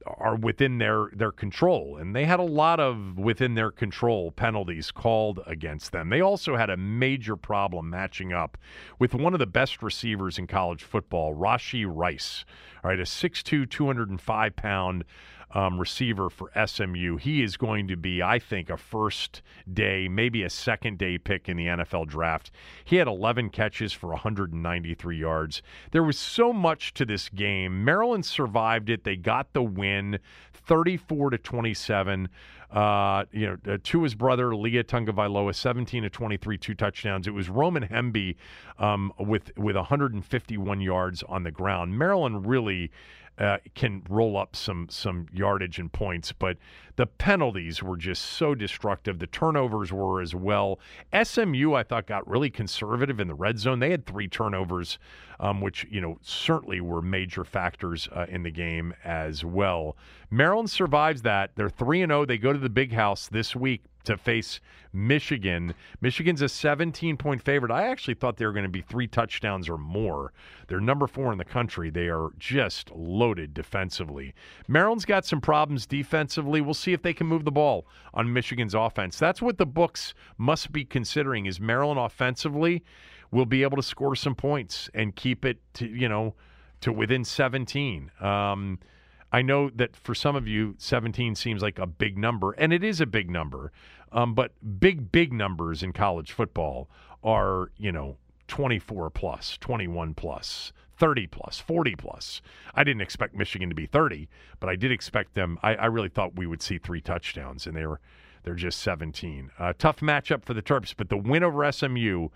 [0.06, 4.90] are within their their control and they had a lot of within their control penalties
[4.90, 6.08] called against them.
[6.08, 8.56] They also had a major problem matching up
[8.98, 12.44] with one of the best receivers in college football, Rashee Rice.
[12.82, 15.04] All right, a 6'2 205 pound
[15.52, 17.16] um, receiver for SMU.
[17.16, 21.48] He is going to be, I think, a first day, maybe a second day pick
[21.48, 22.50] in the NFL draft.
[22.84, 25.62] He had 11 catches for 193 yards.
[25.90, 27.84] There was so much to this game.
[27.84, 29.04] Maryland survived it.
[29.04, 30.20] They got the win,
[30.52, 32.28] 34 to 27.
[32.70, 37.26] Uh, you know, uh, Tua's brother Taulia Tagovailoa, 17 to 23, two touchdowns.
[37.26, 38.36] It was Roman Hemby
[38.78, 41.98] um, with with 151 yards on the ground.
[41.98, 42.92] Maryland really
[43.38, 46.58] uh, can roll up some some yardage and points, but
[46.96, 49.18] the penalties were just so destructive.
[49.18, 50.78] The turnovers were as well.
[51.22, 53.78] SMU, I thought, got really conservative in the red zone.
[53.78, 54.98] They had three turnovers,
[55.40, 59.96] um, which you know certainly were major factors uh, in the game as well.
[60.30, 61.50] Maryland survives that.
[61.56, 62.20] They're three and zero.
[62.20, 62.24] Oh.
[62.24, 64.60] They go to the Big House this week to face
[64.92, 65.74] Michigan.
[66.00, 67.72] Michigan's a 17 point favorite.
[67.72, 70.32] I actually thought they were going to be three touchdowns or more.
[70.68, 71.90] They're number four in the country.
[71.90, 74.34] They are just loaded defensively.
[74.68, 76.60] Maryland's got some problems defensively.
[76.60, 79.18] We'll see if they can move the ball on Michigan's offense.
[79.18, 82.82] That's what the books must be considering is Maryland offensively
[83.30, 86.34] will be able to score some points and keep it to, you know,
[86.80, 88.10] to within 17.
[88.20, 88.78] Um,
[89.32, 92.82] I know that for some of you, 17 seems like a big number, and it
[92.82, 93.70] is a big number.
[94.12, 96.90] Um, but big, big numbers in college football
[97.22, 98.16] are, you know,
[98.48, 102.42] 24 plus, 21 plus, 30 plus, 40 plus.
[102.74, 104.28] I didn't expect Michigan to be 30,
[104.58, 105.58] but I did expect them.
[105.62, 108.00] I, I really thought we would see three touchdowns, and they were
[108.42, 109.50] they're just 17.
[109.58, 112.28] Uh, tough matchup for the Terps, but the win over SMU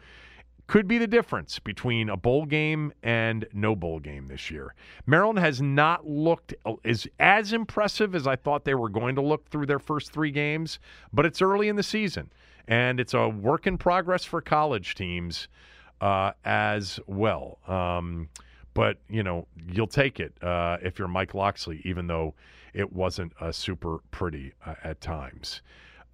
[0.66, 4.74] could be the difference between a bowl game and no bowl game this year.
[5.07, 6.55] Maryland has not looked
[6.85, 10.31] as as impressive as I thought they were going to look through their first 3
[10.31, 10.78] games,
[11.12, 12.31] but it's early in the season
[12.66, 15.49] and it's a work in progress for college teams
[16.01, 17.59] uh, as well.
[17.69, 18.28] Um,
[18.74, 22.35] but you know you'll take it uh, if you're Mike Locksley, even though
[22.73, 25.62] it wasn't uh, super pretty uh, at times.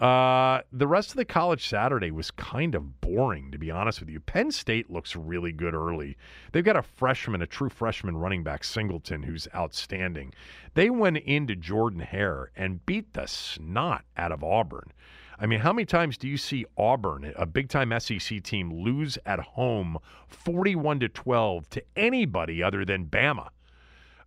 [0.01, 4.09] Uh, the rest of the college Saturday was kind of boring, to be honest with
[4.09, 4.19] you.
[4.19, 6.17] Penn State looks really good early.
[6.53, 10.33] They've got a freshman, a true freshman running back, Singleton, who's outstanding.
[10.73, 14.91] They went into Jordan Hare and beat the snot out of Auburn.
[15.39, 19.19] I mean, how many times do you see Auburn, a big time SEC team, lose
[19.27, 19.99] at home
[20.29, 23.49] 41 to 12 to anybody other than Bama?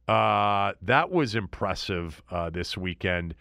[0.07, 3.33] Uh, that was impressive uh, this weekend.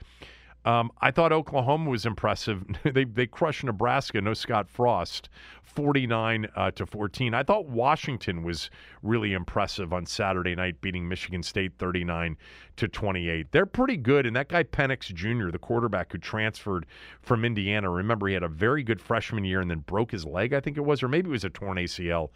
[0.64, 2.64] Um, I thought Oklahoma was impressive.
[2.84, 4.20] they they crushed Nebraska.
[4.20, 5.28] No Scott Frost,
[5.62, 7.34] forty nine uh, to fourteen.
[7.34, 8.70] I thought Washington was
[9.02, 12.36] really impressive on Saturday night, beating Michigan State thirty nine
[12.76, 13.51] to twenty eight.
[13.51, 14.24] They're pretty good.
[14.24, 16.86] And that guy Penix Jr., the quarterback who transferred
[17.22, 20.52] from Indiana, remember he had a very good freshman year and then broke his leg.
[20.52, 22.30] I think it was, or maybe it was a torn ACL.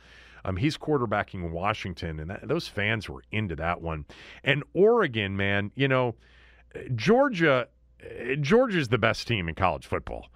[0.45, 4.05] Um, he's quarterbacking Washington, and that, those fans were into that one.
[4.45, 6.15] And Oregon, man, you know,
[6.95, 7.67] Georgia
[8.41, 10.27] Georgia's the best team in college football.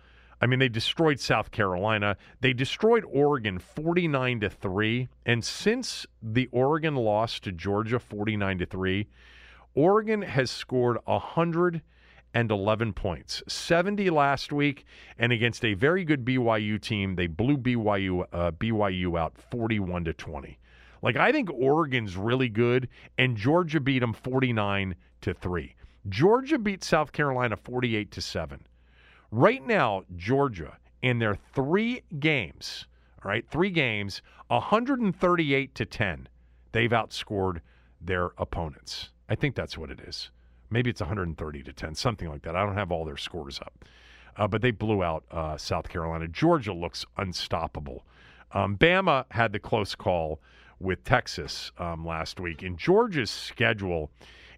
[0.40, 2.16] I mean, they destroyed South Carolina.
[2.40, 5.08] They destroyed Oregon 49 to 3.
[5.26, 9.06] And since the Oregon loss to Georgia 49 to 3,
[9.74, 13.42] Oregon has scored 111 points.
[13.48, 14.86] 70 last week
[15.18, 20.14] and against a very good BYU team, they blew BYU uh, BYU out 41 to
[20.14, 20.58] 20.
[21.02, 22.88] Like I think Oregon's really good
[23.18, 25.74] and Georgia beat them 49 to 3.
[26.08, 28.66] Georgia beat South Carolina 48 to 7.
[29.30, 32.86] Right now, Georgia in their 3 games,
[33.24, 36.28] all right, 3 games, 138 to 10.
[36.72, 37.60] They've outscored
[38.00, 39.10] their opponents.
[39.28, 40.30] I think that's what it is.
[40.70, 42.56] Maybe it's 130 to 10, something like that.
[42.56, 43.84] I don't have all their scores up.
[44.36, 46.28] Uh, but they blew out uh, South Carolina.
[46.28, 48.04] Georgia looks unstoppable.
[48.52, 50.40] Um, Bama had the close call
[50.78, 54.10] with Texas um, last week, and Georgia's schedule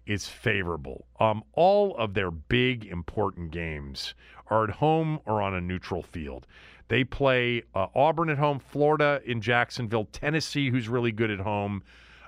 [0.05, 1.05] is favorable.
[1.19, 4.13] Um, all of their big, important games
[4.47, 6.45] are at home or on a neutral field.
[6.89, 11.83] They play uh, Auburn at home, Florida in Jacksonville, Tennessee, who's really good at home.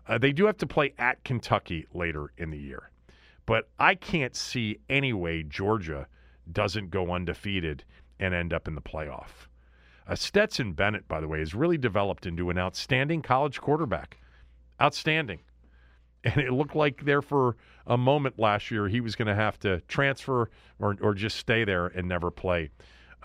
[0.07, 2.89] Uh, they do have to play at Kentucky later in the year.
[3.45, 6.07] But I can't see any way Georgia
[6.51, 7.83] doesn't go undefeated
[8.19, 9.47] and end up in the playoff.
[10.07, 14.17] Uh, Stetson Bennett, by the way, has really developed into an outstanding college quarterback.
[14.81, 15.39] Outstanding.
[16.25, 19.59] And it looked like there for a moment last year he was going to have
[19.59, 20.49] to transfer
[20.79, 22.71] or, or just stay there and never play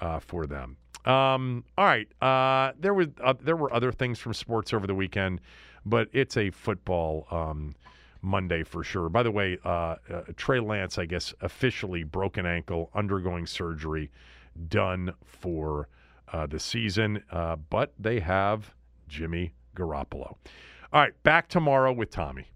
[0.01, 0.77] uh, for them.
[1.05, 4.95] Um, all right, uh, there was uh, there were other things from sports over the
[4.95, 5.41] weekend,
[5.87, 7.75] but it's a football um,
[8.21, 9.09] Monday for sure.
[9.09, 9.97] By the way, uh, uh,
[10.37, 14.11] Trey Lance, I guess, officially broken ankle, undergoing surgery,
[14.69, 15.89] done for
[16.35, 17.23] uh, the season.
[17.71, 18.75] But they have
[19.09, 20.37] Jimmy Garoppolo.
[20.93, 22.49] All right, back tomorrow with Tommy.